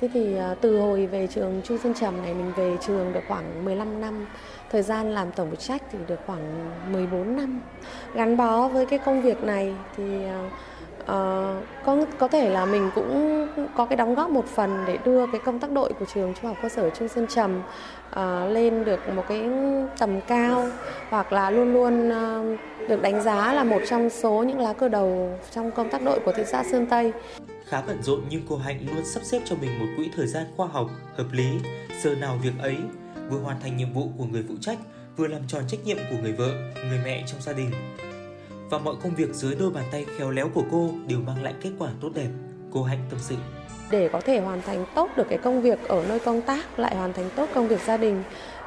[0.00, 3.20] Thế thì à, từ hồi về trường Chu Sơn Trầm này mình về trường được
[3.28, 4.26] khoảng 15 năm.
[4.70, 7.60] Thời gian làm tổng phụ trách thì được khoảng 14 năm.
[8.14, 10.50] Gắn bó với cái công việc này thì à,
[11.06, 13.46] uh, có có thể là mình cũng
[13.76, 16.46] có cái đóng góp một phần để đưa cái công tác đội của trường trung
[16.46, 17.62] học cơ sở trương Sơn Trầm
[18.10, 18.16] uh,
[18.52, 19.50] lên được một cái
[19.98, 20.68] tầm cao
[21.10, 22.58] hoặc là luôn luôn uh,
[22.88, 26.20] được đánh giá là một trong số những lá cờ đầu trong công tác đội
[26.24, 27.12] của thị xã Sơn Tây.
[27.68, 30.44] Khá bận rộn nhưng cô Hạnh luôn sắp xếp cho mình một quỹ thời gian
[30.56, 31.46] khoa học, hợp lý,
[32.02, 32.76] giờ nào việc ấy,
[33.30, 34.78] vừa hoàn thành nhiệm vụ của người phụ trách,
[35.16, 36.48] vừa làm tròn trách nhiệm của người vợ,
[36.88, 37.70] người mẹ trong gia đình.
[38.70, 41.54] Và mọi công việc dưới đôi bàn tay khéo léo của cô đều mang lại
[41.60, 42.28] kết quả tốt đẹp,
[42.72, 43.34] cô Hạnh tâm sự.
[43.90, 46.96] Để có thể hoàn thành tốt được cái công việc ở nơi công tác lại
[46.96, 48.22] hoàn thành tốt công việc gia đình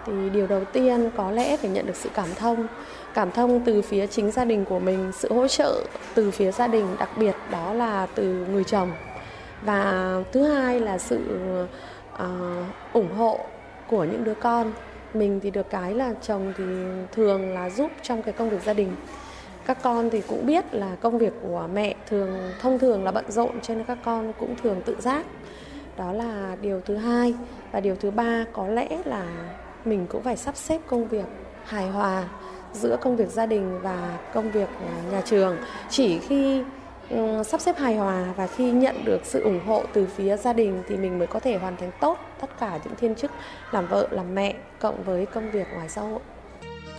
[0.05, 2.67] thì điều đầu tiên có lẽ phải nhận được sự cảm thông.
[3.13, 6.67] Cảm thông từ phía chính gia đình của mình sự hỗ trợ từ phía gia
[6.67, 8.91] đình đặc biệt đó là từ người chồng.
[9.61, 11.19] Và thứ hai là sự
[12.13, 12.23] uh,
[12.93, 13.39] ủng hộ
[13.87, 14.71] của những đứa con.
[15.13, 16.63] Mình thì được cái là chồng thì
[17.11, 18.95] thường là giúp trong cái công việc gia đình
[19.69, 22.29] các con thì cũng biết là công việc của mẹ thường,
[22.61, 25.25] thông thường là bận rộn, cho nên các con cũng thường tự giác.
[25.97, 27.33] Đó là điều thứ hai.
[27.71, 29.25] Và điều thứ ba, có lẽ là
[29.85, 31.25] mình cũng phải sắp xếp công việc
[31.63, 32.23] hài hòa
[32.73, 34.69] giữa công việc gia đình và công việc
[35.11, 35.57] nhà trường.
[35.89, 36.63] Chỉ khi
[37.09, 40.53] ừ, sắp xếp hài hòa và khi nhận được sự ủng hộ từ phía gia
[40.53, 43.31] đình thì mình mới có thể hoàn thành tốt tất cả những thiên chức
[43.71, 46.19] làm vợ, làm mẹ cộng với công việc ngoài xã hội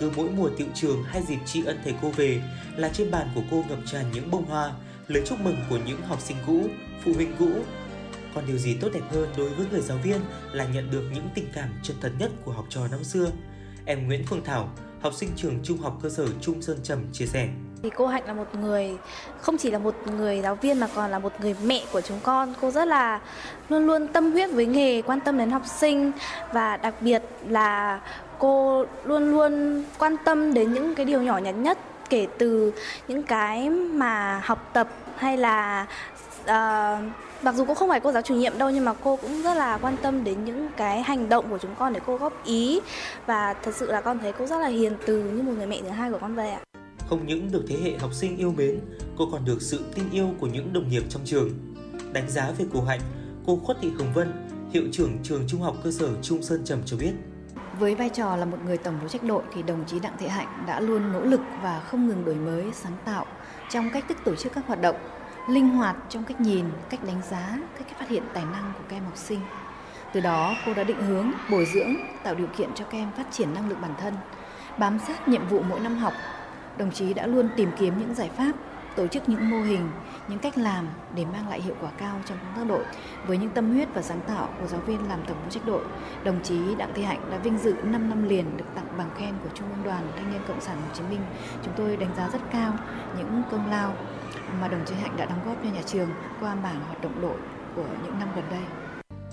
[0.01, 2.43] cứ mỗi mùa tiệu trường hay dịp tri ân thầy cô về
[2.77, 4.73] là trên bàn của cô ngập tràn những bông hoa
[5.09, 6.63] lời chúc mừng của những học sinh cũ
[7.05, 7.51] phụ huynh cũ
[8.35, 10.21] còn điều gì tốt đẹp hơn đối với người giáo viên
[10.53, 13.31] là nhận được những tình cảm chân thật nhất của học trò năm xưa
[13.85, 14.71] em Nguyễn Phương Thảo
[15.03, 17.49] học sinh trường Trung học cơ sở Trung Sơn Trầm chia sẻ.
[17.83, 18.91] Thì cô Hạnh là một người
[19.41, 22.21] không chỉ là một người giáo viên mà còn là một người mẹ của chúng
[22.23, 22.55] con.
[22.61, 23.21] Cô rất là
[23.69, 26.13] luôn luôn tâm huyết với nghề, quan tâm đến học sinh
[26.53, 28.01] và đặc biệt là
[28.41, 31.79] cô luôn luôn quan tâm đến những cái điều nhỏ nhặt nhất
[32.11, 32.73] kể từ
[33.09, 35.87] những cái mà học tập hay là
[36.43, 37.13] uh,
[37.43, 39.55] mặc dù cô không phải cô giáo chủ nhiệm đâu nhưng mà cô cũng rất
[39.55, 42.81] là quan tâm đến những cái hành động của chúng con để cô góp ý
[43.27, 45.81] và thật sự là con thấy cô rất là hiền từ như một người mẹ
[45.83, 46.61] thứ hai của con vậy ạ.
[47.09, 48.81] Không những được thế hệ học sinh yêu mến,
[49.19, 51.51] cô còn được sự tin yêu của những đồng nghiệp trong trường.
[52.13, 53.01] Đánh giá về cô Hạnh,
[53.47, 54.33] cô Khuất Thị Hồng Vân,
[54.73, 57.13] hiệu trưởng trường Trung học cơ sở Trung Sơn Trầm cho biết.
[57.81, 60.27] Với vai trò là một người tổng phụ trách đội thì đồng chí Đặng Thị
[60.27, 63.27] Hạnh đã luôn nỗ lực và không ngừng đổi mới, sáng tạo
[63.71, 64.97] trong cách thức tổ chức các hoạt động
[65.49, 68.97] linh hoạt trong cách nhìn, cách đánh giá, cách phát hiện tài năng của các
[68.97, 69.41] em học sinh.
[70.13, 73.27] Từ đó, cô đã định hướng, bồi dưỡng, tạo điều kiện cho các em phát
[73.31, 74.15] triển năng lực bản thân,
[74.79, 76.13] bám sát nhiệm vụ mỗi năm học.
[76.79, 78.53] Đồng chí đã luôn tìm kiếm những giải pháp,
[78.97, 79.91] tổ chức những mô hình,
[80.29, 82.85] những cách làm để mang lại hiệu quả cao trong công tác đội.
[83.27, 85.85] Với những tâm huyết và sáng tạo của giáo viên làm tổng phụ trách đội,
[86.25, 89.35] đồng chí Đặng Thị Hạnh đã vinh dự 5 năm liền được tặng bằng khen
[89.43, 91.21] của Trung ương Đoàn Thanh niên Cộng sản Hồ Chí Minh.
[91.65, 92.75] Chúng tôi đánh giá rất cao
[93.19, 93.95] những công lao
[94.61, 96.09] mà đồng chí Hạnh đã đóng góp cho nhà trường
[96.41, 97.37] qua mảng hoạt động đội
[97.75, 98.63] của những năm gần đây.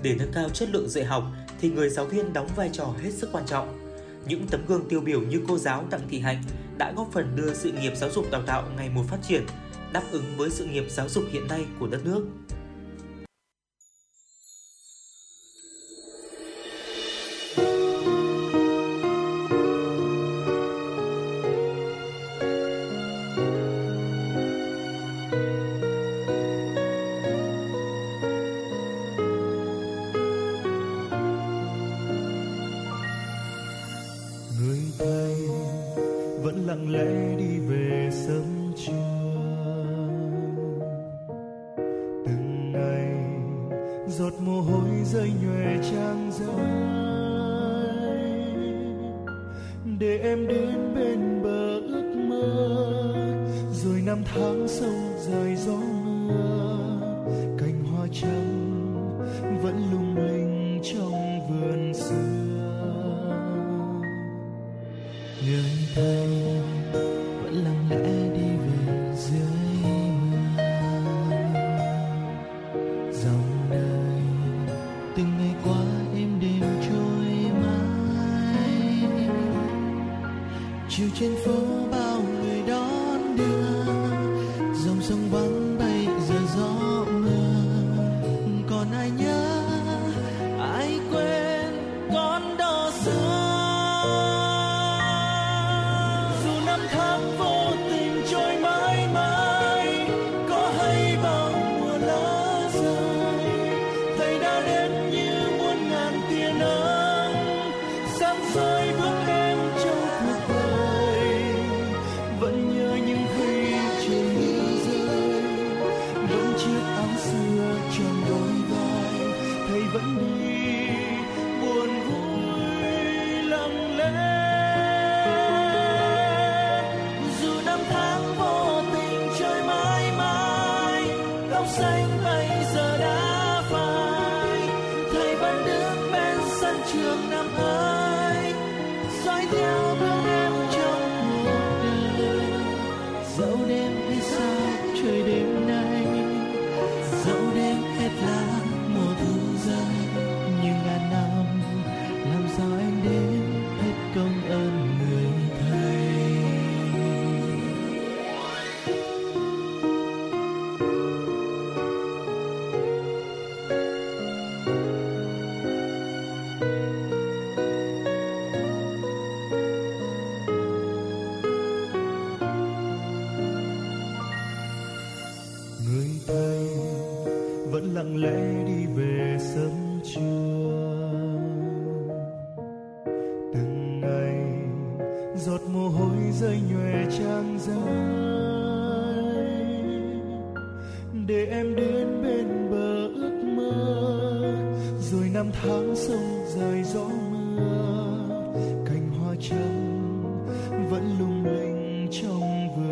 [0.03, 1.23] Để nâng cao chất lượng dạy học
[1.59, 3.79] thì người giáo viên đóng vai trò hết sức quan trọng.
[4.25, 6.43] Những tấm gương tiêu biểu như cô giáo Đặng Thị Hạnh
[6.77, 9.45] đã góp phần đưa sự nghiệp giáo dục đào tạo ngày một phát triển,
[9.93, 12.25] đáp ứng với sự nghiệp giáo dục hiện nay của đất nước.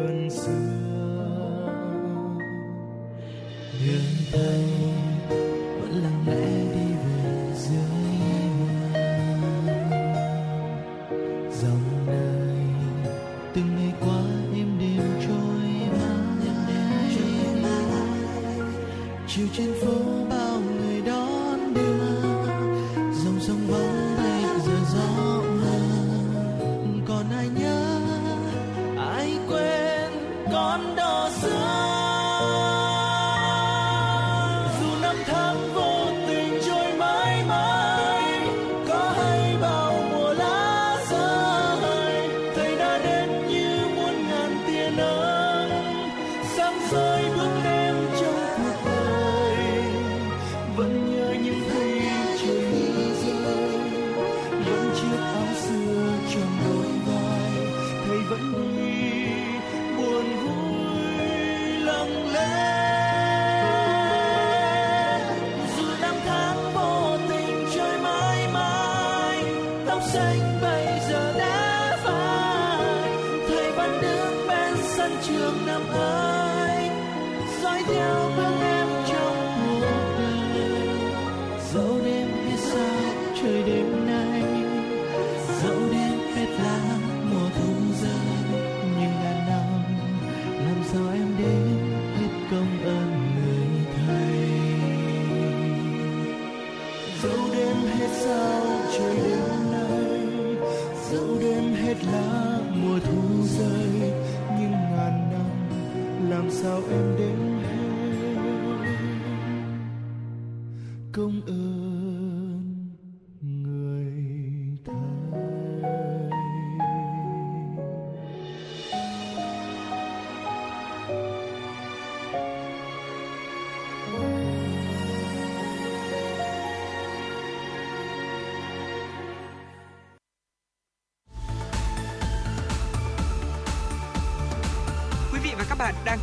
[0.08, 0.52] Trong xưa.
[3.86, 4.02] Đường
[4.32, 4.85] tay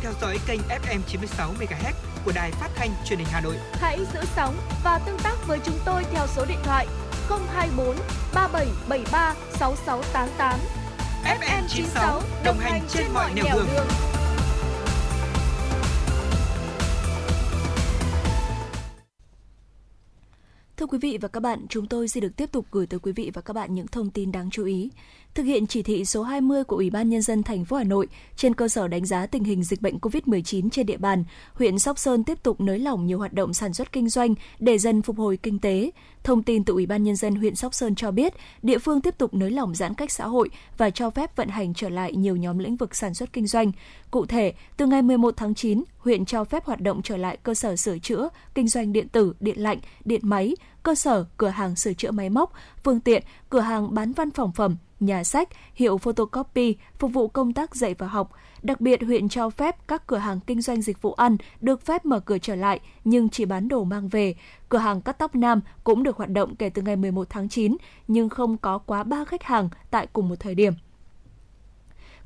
[0.03, 1.93] theo dõi kênh FM 96 MHz
[2.25, 3.55] của đài phát thanh truyền hình Hà Nội.
[3.73, 6.87] Hãy giữ sóng và tương tác với chúng tôi theo số điện thoại
[7.29, 7.95] 024
[8.33, 10.59] 3773 6688.
[11.23, 13.67] FM 96 đồng hành trên mọi nẻo đường.
[20.77, 23.11] Thưa quý vị và các bạn, chúng tôi xin được tiếp tục gửi tới quý
[23.11, 24.89] vị và các bạn những thông tin đáng chú ý.
[25.35, 28.07] Thực hiện chỉ thị số 20 của Ủy ban nhân dân thành phố Hà Nội
[28.35, 31.23] trên cơ sở đánh giá tình hình dịch bệnh COVID-19 trên địa bàn,
[31.53, 34.77] huyện Sóc Sơn tiếp tục nới lỏng nhiều hoạt động sản xuất kinh doanh để
[34.77, 35.91] dần phục hồi kinh tế.
[36.23, 39.17] Thông tin từ Ủy ban nhân dân huyện Sóc Sơn cho biết, địa phương tiếp
[39.17, 42.35] tục nới lỏng giãn cách xã hội và cho phép vận hành trở lại nhiều
[42.35, 43.71] nhóm lĩnh vực sản xuất kinh doanh.
[44.11, 47.53] Cụ thể, từ ngày 11 tháng 9, huyện cho phép hoạt động trở lại cơ
[47.53, 51.75] sở sửa chữa, kinh doanh điện tử, điện lạnh, điện máy, cơ sở, cửa hàng
[51.75, 52.53] sửa chữa máy móc,
[52.83, 54.75] phương tiện, cửa hàng bán văn phòng phẩm,
[55.05, 58.31] nhà sách, hiệu photocopy, phục vụ công tác dạy và học.
[58.61, 62.05] Đặc biệt, huyện cho phép các cửa hàng kinh doanh dịch vụ ăn được phép
[62.05, 64.35] mở cửa trở lại nhưng chỉ bán đồ mang về.
[64.69, 67.77] Cửa hàng cắt tóc nam cũng được hoạt động kể từ ngày 11 tháng 9
[68.07, 70.73] nhưng không có quá 3 khách hàng tại cùng một thời điểm.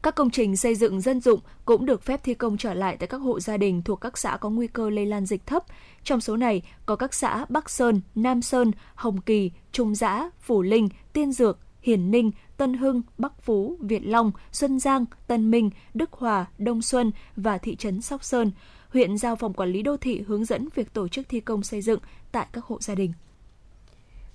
[0.01, 3.07] Các công trình xây dựng dân dụng cũng được phép thi công trở lại tại
[3.07, 5.63] các hộ gia đình thuộc các xã có nguy cơ lây lan dịch thấp.
[6.03, 10.61] Trong số này có các xã Bắc Sơn, Nam Sơn, Hồng Kỳ, Trung Giã, Phủ
[10.61, 15.69] Linh, Tiên Dược, Hiển Ninh, Tân Hưng, Bắc Phú, Việt Long, Xuân Giang, Tân Minh,
[15.93, 18.51] Đức Hòa, Đông Xuân và thị trấn Sóc Sơn.
[18.89, 21.81] Huyện giao phòng quản lý đô thị hướng dẫn việc tổ chức thi công xây
[21.81, 21.99] dựng
[22.31, 23.13] tại các hộ gia đình.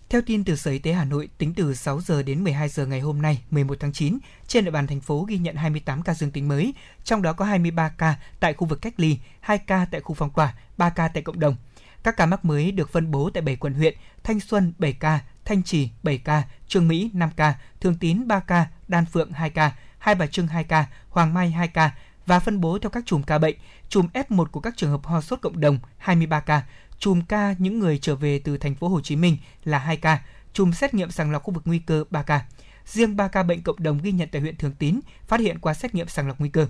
[0.08, 2.86] Theo tin từ Sở Y tế Hà Nội, tính từ 6 giờ đến 12 giờ
[2.86, 6.14] ngày hôm nay, 11 tháng 9, trên địa bàn thành phố ghi nhận 28 ca
[6.14, 6.74] dương tính mới,
[7.04, 10.30] trong đó có 23 ca tại khu vực cách ly, 2 ca tại khu phong
[10.30, 11.56] tỏa, 3 ca tại cộng đồng.
[12.02, 15.20] Các ca mắc mới được phân bố tại 7 quận huyện, Thanh Xuân 7 ca,
[15.44, 19.50] Thanh Trì 7 ca, Trường Mỹ 5 ca, Thường Tín 3 ca, Đan Phượng 2
[19.50, 21.94] ca, Hai Bà Trưng 2 ca, Hoàng Mai 2 ca
[22.26, 23.56] và phân bố theo các chùm ca bệnh.
[23.88, 26.62] Chùm F1 của các trường hợp ho sốt cộng đồng 23 ca,
[26.98, 30.22] chùm ca những người trở về từ thành phố Hồ Chí Minh là 2 ca,
[30.52, 32.44] chùm xét nghiệm sàng lọc khu vực nguy cơ 3 ca.
[32.86, 35.74] Riêng 3 ca bệnh cộng đồng ghi nhận tại huyện Thường Tín phát hiện qua
[35.74, 36.66] xét nghiệm sàng lọc nguy cơ.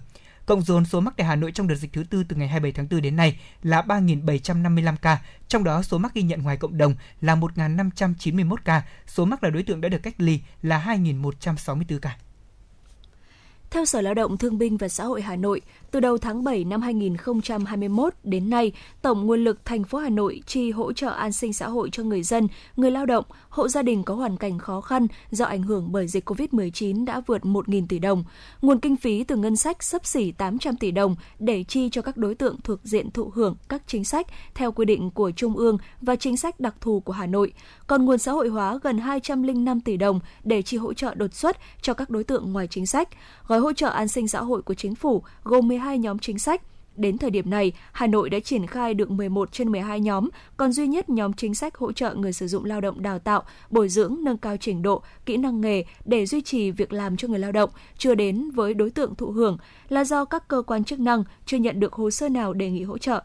[0.52, 2.72] Cộng dồn số mắc tại Hà Nội trong đợt dịch thứ tư từ ngày 27
[2.72, 5.18] tháng 4 đến nay là 3.755 ca,
[5.48, 9.50] trong đó số mắc ghi nhận ngoài cộng đồng là 1.591 ca, số mắc là
[9.50, 12.16] đối tượng đã được cách ly là 2.164 ca.
[13.72, 16.64] Theo Sở Lao động Thương binh và Xã hội Hà Nội, từ đầu tháng 7
[16.64, 18.72] năm 2021 đến nay,
[19.02, 22.02] tổng nguồn lực thành phố Hà Nội chi hỗ trợ an sinh xã hội cho
[22.02, 25.62] người dân, người lao động, hộ gia đình có hoàn cảnh khó khăn do ảnh
[25.62, 28.24] hưởng bởi dịch COVID-19 đã vượt 1.000 tỷ đồng.
[28.62, 32.16] Nguồn kinh phí từ ngân sách sấp xỉ 800 tỷ đồng để chi cho các
[32.16, 35.78] đối tượng thuộc diện thụ hưởng các chính sách theo quy định của Trung ương
[36.00, 37.52] và chính sách đặc thù của Hà Nội.
[37.86, 41.56] Còn nguồn xã hội hóa gần 205 tỷ đồng để chi hỗ trợ đột xuất
[41.82, 43.08] cho các đối tượng ngoài chính sách.
[43.52, 46.62] Gói hỗ trợ an sinh xã hội của chính phủ gồm 12 nhóm chính sách.
[46.96, 50.72] Đến thời điểm này, Hà Nội đã triển khai được 11 trên 12 nhóm, còn
[50.72, 53.88] duy nhất nhóm chính sách hỗ trợ người sử dụng lao động đào tạo, bồi
[53.88, 57.38] dưỡng, nâng cao trình độ, kỹ năng nghề để duy trì việc làm cho người
[57.38, 59.58] lao động chưa đến với đối tượng thụ hưởng
[59.88, 62.82] là do các cơ quan chức năng chưa nhận được hồ sơ nào đề nghị
[62.82, 63.22] hỗ trợ.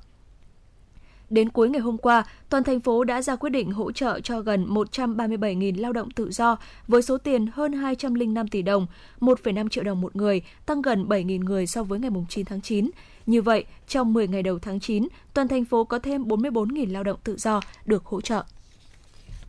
[1.30, 4.42] Đến cuối ngày hôm qua, toàn thành phố đã ra quyết định hỗ trợ cho
[4.42, 8.88] gần 137.000 lao động tự do với số tiền hơn 205 tỷ đồng,
[9.20, 12.90] 1,5 triệu đồng một người, tăng gần 7.000 người so với ngày 9 tháng 9.
[13.26, 17.04] Như vậy, trong 10 ngày đầu tháng 9, toàn thành phố có thêm 44.000 lao
[17.04, 18.44] động tự do được hỗ trợ.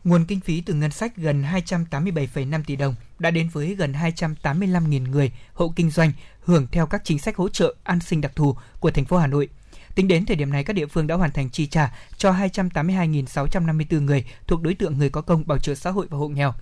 [0.03, 5.09] Nguồn kinh phí từ ngân sách gần 287,5 tỷ đồng đã đến với gần 285.000
[5.09, 6.11] người hộ kinh doanh
[6.41, 9.27] hưởng theo các chính sách hỗ trợ an sinh đặc thù của thành phố Hà
[9.27, 9.49] Nội–
[9.95, 14.01] Tính đến thời điểm này, các địa phương đã hoàn thành chi trả cho 282.654
[14.01, 16.53] người thuộc đối tượng người có công bảo trợ xã hội và hộ nghèo.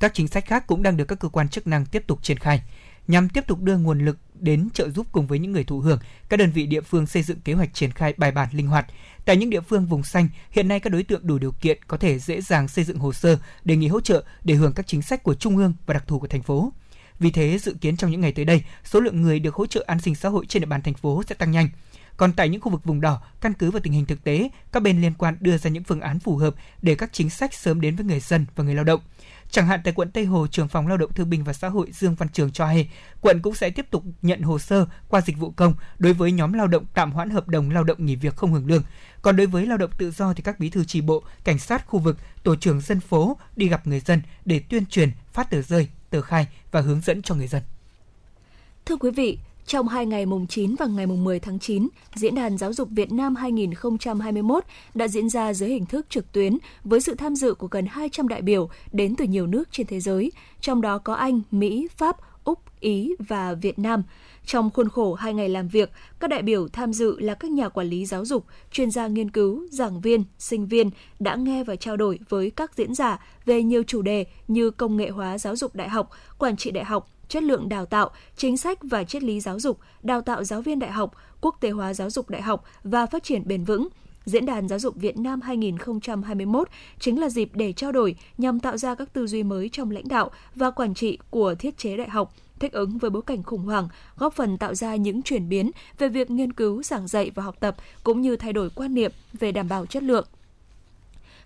[0.00, 2.38] Các chính sách khác cũng đang được các cơ quan chức năng tiếp tục triển
[2.38, 2.62] khai.
[3.08, 5.98] Nhằm tiếp tục đưa nguồn lực đến trợ giúp cùng với những người thụ hưởng,
[6.28, 8.86] các đơn vị địa phương xây dựng kế hoạch triển khai bài bản linh hoạt.
[9.24, 11.96] Tại những địa phương vùng xanh, hiện nay các đối tượng đủ điều kiện có
[11.96, 15.02] thể dễ dàng xây dựng hồ sơ đề nghị hỗ trợ để hưởng các chính
[15.02, 16.72] sách của trung ương và đặc thù của thành phố.
[17.18, 19.84] Vì thế, dự kiến trong những ngày tới đây, số lượng người được hỗ trợ
[19.86, 21.68] an sinh xã hội trên địa bàn thành phố sẽ tăng nhanh.
[22.16, 24.82] Còn tại những khu vực vùng đỏ, căn cứ vào tình hình thực tế, các
[24.82, 27.80] bên liên quan đưa ra những phương án phù hợp để các chính sách sớm
[27.80, 29.00] đến với người dân và người lao động.
[29.50, 31.92] Chẳng hạn tại quận Tây Hồ, trưởng phòng Lao động Thương binh và Xã hội
[31.92, 35.38] Dương Văn Trường cho hay, quận cũng sẽ tiếp tục nhận hồ sơ qua dịch
[35.38, 38.36] vụ công đối với nhóm lao động tạm hoãn hợp đồng lao động nghỉ việc
[38.36, 38.82] không hưởng lương.
[39.22, 41.86] Còn đối với lao động tự do thì các bí thư tri bộ, cảnh sát
[41.86, 45.62] khu vực, tổ trưởng dân phố đi gặp người dân để tuyên truyền, phát tờ
[45.62, 47.62] rơi, tờ khai và hướng dẫn cho người dân.
[48.86, 52.34] Thưa quý vị, trong hai ngày mùng 9 và ngày mùng 10 tháng 9, Diễn
[52.34, 54.64] đàn Giáo dục Việt Nam 2021
[54.94, 58.28] đã diễn ra dưới hình thức trực tuyến với sự tham dự của gần 200
[58.28, 62.16] đại biểu đến từ nhiều nước trên thế giới, trong đó có Anh, Mỹ, Pháp,
[62.44, 64.02] Úc, Ý và Việt Nam.
[64.46, 67.68] Trong khuôn khổ hai ngày làm việc, các đại biểu tham dự là các nhà
[67.68, 71.76] quản lý giáo dục, chuyên gia nghiên cứu, giảng viên, sinh viên đã nghe và
[71.76, 75.56] trao đổi với các diễn giả về nhiều chủ đề như công nghệ hóa giáo
[75.56, 79.22] dục đại học, quản trị đại học, chất lượng đào tạo, chính sách và triết
[79.22, 82.42] lý giáo dục, đào tạo giáo viên đại học, quốc tế hóa giáo dục đại
[82.42, 83.88] học và phát triển bền vững.
[84.24, 88.76] Diễn đàn Giáo dục Việt Nam 2021 chính là dịp để trao đổi nhằm tạo
[88.76, 92.08] ra các tư duy mới trong lãnh đạo và quản trị của thiết chế đại
[92.08, 95.70] học, thích ứng với bối cảnh khủng hoảng, góp phần tạo ra những chuyển biến
[95.98, 99.12] về việc nghiên cứu, giảng dạy và học tập cũng như thay đổi quan niệm
[99.32, 100.26] về đảm bảo chất lượng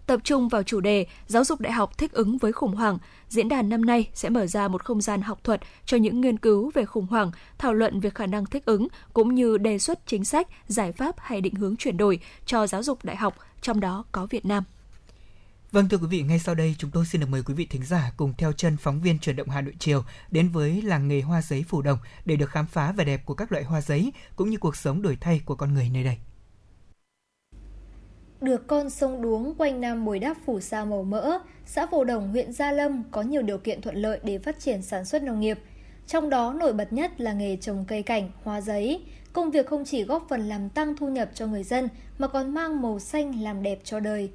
[0.08, 2.98] tập trung vào chủ đề giáo dục đại học thích ứng với khủng hoảng.
[3.28, 6.38] Diễn đàn năm nay sẽ mở ra một không gian học thuật cho những nghiên
[6.38, 10.06] cứu về khủng hoảng, thảo luận về khả năng thích ứng cũng như đề xuất
[10.06, 13.80] chính sách, giải pháp hay định hướng chuyển đổi cho giáo dục đại học, trong
[13.80, 14.64] đó có Việt Nam.
[15.72, 17.84] Vâng thưa quý vị, ngay sau đây chúng tôi xin được mời quý vị thính
[17.84, 21.20] giả cùng theo chân phóng viên truyền động Hà Nội chiều đến với làng nghề
[21.20, 24.12] hoa giấy Phủ Đồng để được khám phá vẻ đẹp của các loại hoa giấy
[24.36, 26.18] cũng như cuộc sống đổi thay của con người nơi đây.
[28.40, 32.28] Được con sông đuống quanh năm bồi đắp phủ sa màu mỡ, xã Phổ Đồng,
[32.28, 35.40] huyện Gia Lâm có nhiều điều kiện thuận lợi để phát triển sản xuất nông
[35.40, 35.58] nghiệp.
[36.06, 39.02] Trong đó nổi bật nhất là nghề trồng cây cảnh, hoa giấy.
[39.32, 41.88] Công việc không chỉ góp phần làm tăng thu nhập cho người dân
[42.18, 44.30] mà còn mang màu xanh làm đẹp cho đời.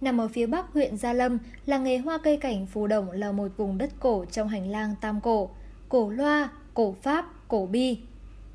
[0.00, 3.32] Nằm ở phía bắc huyện Gia Lâm, là nghề hoa cây cảnh Phù Đồng là
[3.32, 5.50] một vùng đất cổ trong hành lang Tam Cổ,
[5.88, 7.98] cổ loa, cổ Pháp, cổ Bi.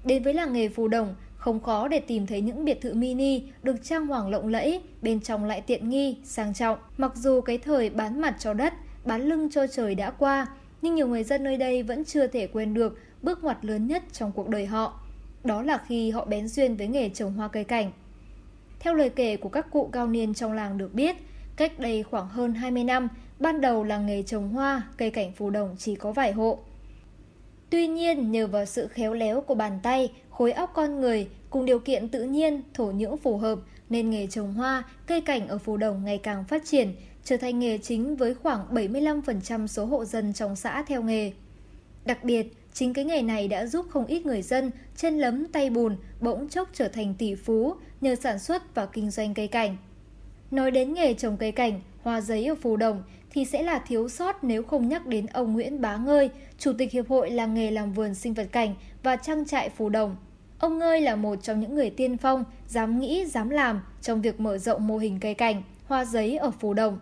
[0.05, 1.15] Đến với làng nghề Phù Đồng,
[1.47, 5.19] không khó để tìm thấy những biệt thự mini được trang hoàng lộng lẫy, bên
[5.19, 6.77] trong lại tiện nghi, sang trọng.
[6.97, 8.73] Mặc dù cái thời bán mặt cho đất,
[9.05, 10.47] bán lưng cho trời đã qua,
[10.81, 14.03] nhưng nhiều người dân nơi đây vẫn chưa thể quên được bước ngoặt lớn nhất
[14.11, 14.99] trong cuộc đời họ.
[15.43, 17.91] Đó là khi họ bén duyên với nghề trồng hoa cây cảnh.
[18.79, 21.15] Theo lời kể của các cụ cao niên trong làng được biết,
[21.55, 23.07] cách đây khoảng hơn 20 năm,
[23.39, 26.59] ban đầu là nghề trồng hoa, cây cảnh phù đồng chỉ có vài hộ.
[27.69, 31.65] Tuy nhiên, nhờ vào sự khéo léo của bàn tay, khối óc con người cùng
[31.65, 33.59] điều kiện tự nhiên, thổ nhưỡng phù hợp
[33.89, 37.59] nên nghề trồng hoa, cây cảnh ở Phù Đồng ngày càng phát triển, trở thành
[37.59, 41.31] nghề chính với khoảng 75% số hộ dân trong xã theo nghề.
[42.05, 42.47] Đặc biệt,
[42.77, 46.49] Chính cái nghề này đã giúp không ít người dân chân lấm tay bùn bỗng
[46.49, 49.77] chốc trở thành tỷ phú nhờ sản xuất và kinh doanh cây cảnh.
[50.51, 54.09] Nói đến nghề trồng cây cảnh, hoa giấy ở Phù Đồng thì sẽ là thiếu
[54.09, 57.71] sót nếu không nhắc đến ông Nguyễn Bá Ngơi, Chủ tịch Hiệp hội làng nghề
[57.71, 60.15] làm vườn sinh vật cảnh và trang trại Phù Đồng.
[60.59, 64.39] Ông Ngơi là một trong những người tiên phong, dám nghĩ, dám làm trong việc
[64.39, 66.99] mở rộng mô hình cây cảnh, hoa giấy ở Phú Đồng.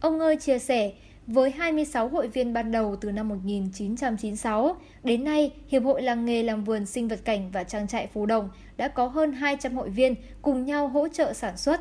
[0.00, 0.92] Ông Ngơi chia sẻ,
[1.26, 6.42] với 26 hội viên ban đầu từ năm 1996, đến nay, Hiệp hội làng nghề
[6.42, 9.88] làm vườn sinh vật cảnh và trang trại Phú Đồng đã có hơn 200 hội
[9.88, 11.80] viên cùng nhau hỗ trợ sản xuất.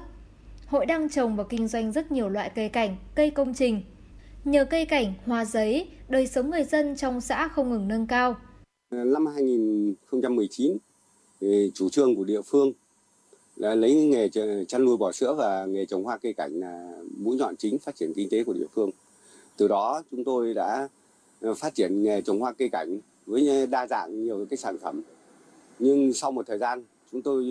[0.65, 3.81] Hội đang trồng và kinh doanh rất nhiều loại cây cảnh, cây công trình.
[4.43, 8.35] Nhờ cây cảnh, hoa giấy, đời sống người dân trong xã không ngừng nâng cao.
[8.91, 10.77] Năm 2019,
[11.74, 12.74] chủ trương của địa phương
[13.56, 14.30] là lấy nghề
[14.68, 17.95] chăn nuôi bò sữa và nghề trồng hoa cây cảnh là mũi nhọn chính phát
[17.95, 18.90] triển kinh tế của địa phương.
[19.57, 20.88] Từ đó chúng tôi đã
[21.41, 25.02] ờ, phát triển nghề trồng hoa cây cảnh với đa dạng nhiều cái sản phẩm.
[25.80, 27.45] Nhưng sau một thời gian chúng tôi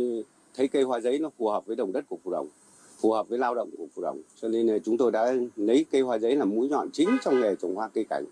[0.55, 2.49] thấy cây hoa giấy nó phù hợp với đồng đất của Phù Đồng,
[3.01, 4.23] phù hợp với lao động của Phù Đồng.
[4.43, 7.55] Cho nên chúng tôi đã lấy cây hoa giấy làm mũi nhọn chính trong nghề
[7.63, 8.25] trồng hoa cây cảnh.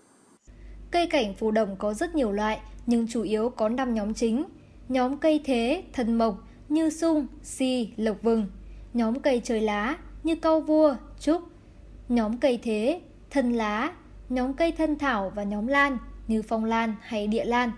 [0.90, 4.44] Cây cảnh Phù Đồng có rất nhiều loại, nhưng chủ yếu có 5 nhóm chính.
[4.88, 8.46] Nhóm cây thế, thần mộc như sung, si, lộc vừng.
[8.94, 11.42] Nhóm cây trời lá như cau vua, trúc.
[12.08, 13.00] Nhóm cây thế,
[13.30, 13.92] thân lá,
[14.28, 15.98] nhóm cây thân thảo và nhóm lan
[16.28, 17.70] như phong lan hay địa lan.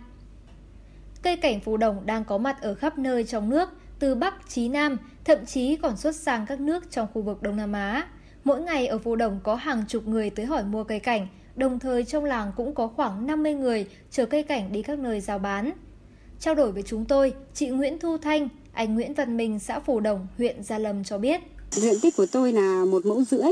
[1.22, 3.68] Cây cảnh phù đồng đang có mặt ở khắp nơi trong nước,
[3.98, 7.56] từ Bắc chí Nam, thậm chí còn xuất sang các nước trong khu vực Đông
[7.56, 8.08] Nam Á.
[8.44, 11.26] Mỗi ngày ở phù đồng có hàng chục người tới hỏi mua cây cảnh,
[11.56, 15.20] đồng thời trong làng cũng có khoảng 50 người chở cây cảnh đi các nơi
[15.20, 15.72] giao bán.
[16.40, 20.00] Trao đổi với chúng tôi, chị Nguyễn Thu Thanh, anh Nguyễn Văn Minh, xã Phù
[20.00, 21.40] Đồng, huyện Gia Lâm cho biết.
[21.70, 23.48] Diện tích của tôi là một mẫu rưỡi,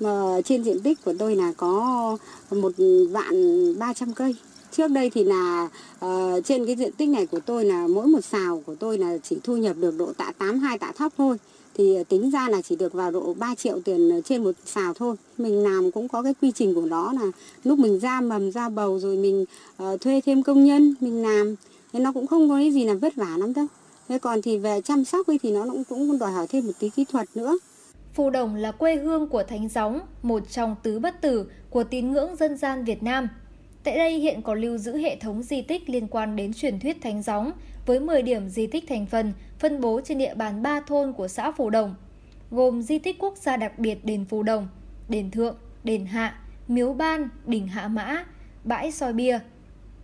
[0.00, 2.16] mà trên diện tích của tôi là có
[2.50, 2.72] một
[3.10, 3.34] vạn
[3.78, 4.36] ba trăm cây.
[4.72, 5.68] Trước đây thì là
[6.04, 9.18] uh, trên cái diện tích này của tôi là mỗi một xào của tôi là
[9.22, 11.36] chỉ thu nhập được độ tạ 82 tạ thóc thôi.
[11.74, 15.16] Thì tính ra là chỉ được vào độ 3 triệu tiền trên một xào thôi.
[15.38, 17.30] Mình làm cũng có cái quy trình của nó là
[17.64, 19.44] lúc mình ra mầm ra bầu rồi mình
[19.82, 21.54] uh, thuê thêm công nhân mình làm
[21.92, 23.66] thế nó cũng không có cái gì là vất vả lắm đâu
[24.08, 26.72] thế còn thì về chăm sóc ấy thì nó cũng cũng đòi hỏi thêm một
[26.78, 27.58] tí kỹ thuật nữa
[28.14, 32.12] Phù Đồng là quê hương của Thánh Gióng, một trong tứ bất tử của tín
[32.12, 33.28] ngưỡng dân gian Việt Nam.
[33.84, 37.02] Tại đây hiện có lưu giữ hệ thống di tích liên quan đến truyền thuyết
[37.02, 37.52] Thánh Gióng
[37.86, 41.28] với 10 điểm di tích thành phần phân bố trên địa bàn 3 thôn của
[41.28, 41.94] xã Phù Đồng,
[42.50, 44.68] gồm di tích quốc gia đặc biệt đền Phù Đồng,
[45.08, 46.34] đền Thượng, đền Hạ,
[46.68, 48.24] Miếu Ban, đỉnh Hạ Mã,
[48.64, 49.38] bãi soi bia.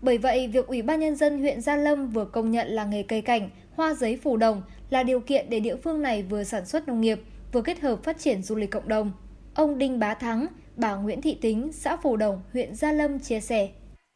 [0.03, 3.03] Bởi vậy, việc Ủy ban Nhân dân huyện Gia Lâm vừa công nhận là nghề
[3.03, 6.67] cây cảnh, hoa giấy Phù Đồng là điều kiện để địa phương này vừa sản
[6.67, 7.21] xuất nông nghiệp,
[7.53, 9.13] vừa kết hợp phát triển du lịch cộng đồng.
[9.55, 10.47] Ông Đinh Bá Thắng,
[10.77, 13.69] bà Nguyễn Thị Tính, xã Phù Đồng, huyện Gia Lâm chia sẻ.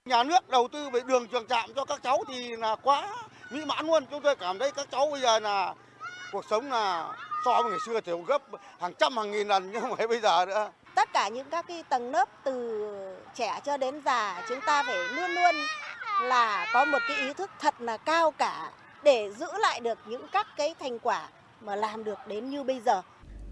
[0.09, 3.17] Nhà nước đầu tư về đường trường trạm cho các cháu thì là quá
[3.51, 4.05] mỹ mãn luôn.
[4.11, 5.75] Chúng tôi cảm thấy các cháu bây giờ là
[6.33, 8.43] cuộc sống là so với ngày xưa thì gấp
[8.81, 10.71] hàng trăm hàng nghìn lần nhưng phải bây giờ nữa.
[10.95, 13.02] Tất cả những các cái tầng lớp từ
[13.35, 15.55] trẻ cho đến già chúng ta phải luôn luôn
[16.23, 18.71] là có một cái ý thức thật là cao cả
[19.05, 21.29] để giữ lại được những các cái thành quả
[21.61, 23.03] mà làm được đến như bây giờ.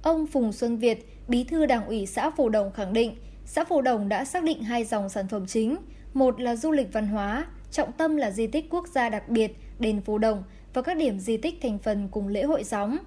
[0.02, 3.16] Ông Phùng Xuân Việt, Bí thư Đảng ủy xã Phù Đồng khẳng định,
[3.46, 5.76] xã Phù Đồng đã xác định hai dòng sản phẩm chính,
[6.14, 9.52] một là du lịch văn hóa, trọng tâm là di tích quốc gia đặc biệt,
[9.78, 10.44] đền Phù Đồng
[10.74, 12.98] và các điểm di tích thành phần cùng lễ hội gióng.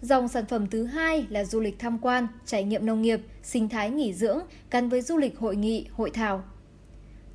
[0.00, 3.68] Dòng sản phẩm thứ hai là du lịch tham quan, trải nghiệm nông nghiệp, sinh
[3.68, 4.40] thái nghỉ dưỡng
[4.70, 6.42] gắn với du lịch hội nghị, hội thảo.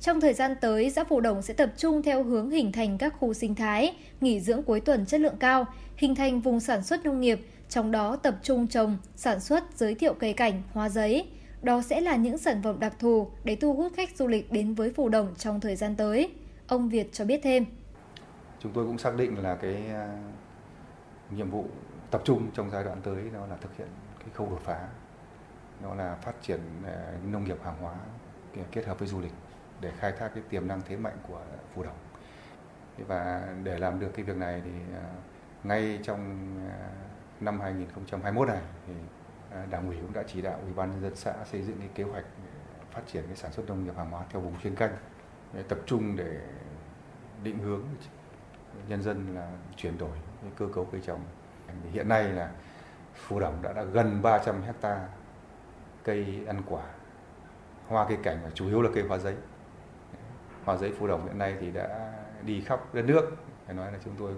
[0.00, 3.14] Trong thời gian tới, xã Phù Đồng sẽ tập trung theo hướng hình thành các
[3.18, 5.64] khu sinh thái, nghỉ dưỡng cuối tuần chất lượng cao,
[5.96, 9.94] hình thành vùng sản xuất nông nghiệp, trong đó tập trung trồng, sản xuất, giới
[9.94, 11.26] thiệu cây cảnh, hoa giấy.
[11.62, 14.74] Đó sẽ là những sản phẩm đặc thù để thu hút khách du lịch đến
[14.74, 16.30] với Phù Đồng trong thời gian tới.
[16.66, 17.64] Ông Việt cho biết thêm.
[18.60, 20.18] Chúng tôi cũng xác định là cái à,
[21.36, 21.64] nhiệm vụ
[22.12, 24.88] tập trung trong giai đoạn tới đó là thực hiện cái khâu đột phá.
[25.82, 27.94] Đó là phát triển ờ, nông nghiệp hàng hóa
[28.72, 29.32] kết hợp với du lịch
[29.80, 31.40] để khai thác cái tiềm năng thế mạnh của
[31.74, 31.96] Phù Đồng.
[33.06, 35.02] Và để làm được cái việc này thì ờ,
[35.64, 36.88] ngay trong ờ,
[37.40, 38.92] năm 2021 này thì
[39.70, 42.04] Đảng ủy cũng đã chỉ đạo Ủy ban nhân dân xã xây dựng cái kế
[42.04, 42.24] hoạch
[42.90, 44.96] phát triển cái sản xuất nông nghiệp hàng hóa theo vùng chuyên canh
[45.68, 46.40] tập trung để
[47.42, 47.82] định hướng
[48.88, 51.20] nhân dân là chuyển đổi cái cơ cấu cây trồng.
[51.92, 52.50] Hiện nay là
[53.14, 55.08] Phù Đồng đã, đã gần 300 hecta
[56.04, 56.82] cây ăn quả,
[57.86, 59.34] hoa cây cảnh và chủ yếu là cây hoa giấy.
[60.64, 62.12] Hoa giấy Phù Đồng hiện nay thì đã
[62.42, 63.36] đi khắp đất nước
[63.66, 64.32] phải nói là chúng tôi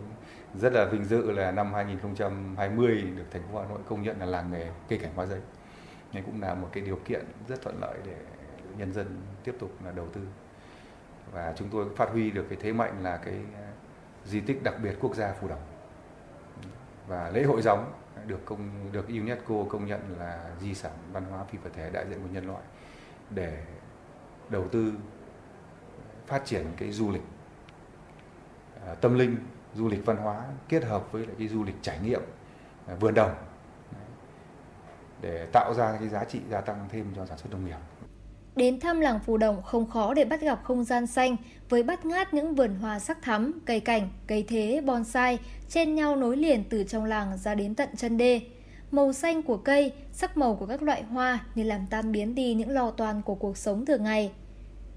[0.55, 4.27] rất là vinh dự là năm 2020 được thành phố Hà Nội công nhận là
[4.27, 5.40] làng nghề cây cảnh hoa giấy.
[6.12, 8.16] Đây cũng là một cái điều kiện rất thuận lợi để
[8.78, 10.20] nhân dân tiếp tục là đầu tư.
[11.32, 13.35] và chúng tôi phát huy được cái thế mạnh là cái
[14.24, 15.74] di tích đặc biệt quốc gia Phù Đồng
[17.06, 17.93] và lễ hội gióng
[18.26, 22.06] được công, được UNESCO công nhận là di sản văn hóa phi vật thể đại
[22.09, 22.62] diện của nhân loại
[23.31, 23.64] để
[24.48, 24.93] đầu tư,
[26.26, 27.22] phát triển cái du lịch
[28.86, 29.36] à, tâm linh,
[29.74, 32.20] du lịch văn hóa kết hợp với lại cái du lịch trải nghiệm
[32.86, 33.35] à, vườn đồng
[35.20, 37.76] để tạo ra cái giá trị gia tăng thêm cho sản xuất nông nghiệp.
[38.56, 41.36] Đến thăm làng Phù Đồng không khó để bắt gặp không gian xanh
[41.68, 46.16] với bắt ngát những vườn hoa sắc thắm, cây cảnh, cây thế, bonsai chen nhau
[46.16, 48.40] nối liền từ trong làng ra đến tận chân đê.
[48.90, 52.55] Màu xanh của cây, sắc màu của các loại hoa như làm tan biến đi
[52.55, 54.31] những lo toan của cuộc sống thường ngày.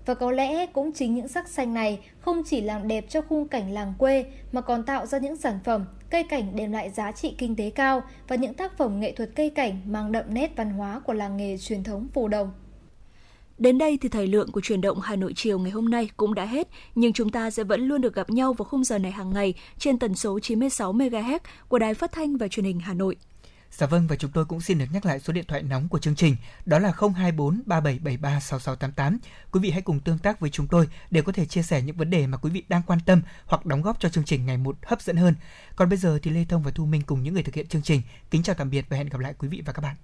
[0.06, 3.48] Và có lẽ cũng chính những sắc xanh này không chỉ làm đẹp cho khung
[3.48, 7.12] cảnh làng quê mà còn tạo ra những sản phẩm, cây cảnh đem lại giá
[7.12, 10.52] trị kinh tế cao và những tác phẩm nghệ thuật cây cảnh mang đậm nét
[10.56, 12.52] văn hóa của làng nghề truyền thống Phù Đồng.
[13.58, 16.34] Đến đây thì thời lượng của truyền động Hà Nội chiều ngày hôm nay cũng
[16.34, 19.12] đã hết, nhưng chúng ta sẽ vẫn luôn được gặp nhau vào khung giờ này
[19.12, 22.94] hàng ngày trên tần số 96 MHz của Đài Phát thanh và Truyền hình Hà
[22.94, 23.16] Nội.
[23.72, 26.00] Dạ vâng và chúng tôi cũng xin được nhắc lại số điện thoại nóng của
[26.00, 26.36] chương trình
[26.66, 29.18] đó là 024 3773 6688.
[29.52, 31.98] Quý vị hãy cùng tương tác với chúng tôi để có thể chia sẻ những
[31.98, 34.58] vấn đề mà quý vị đang quan tâm hoặc đóng góp cho chương trình ngày
[34.58, 35.36] một hấp dẫn hơn.
[35.76, 37.82] Còn bây giờ thì Lê Thông và Thu Minh cùng những người thực hiện chương
[37.82, 38.02] trình
[38.32, 39.96] kính chào tạm biệt và hẹn gặp lại quý vị và các bạn.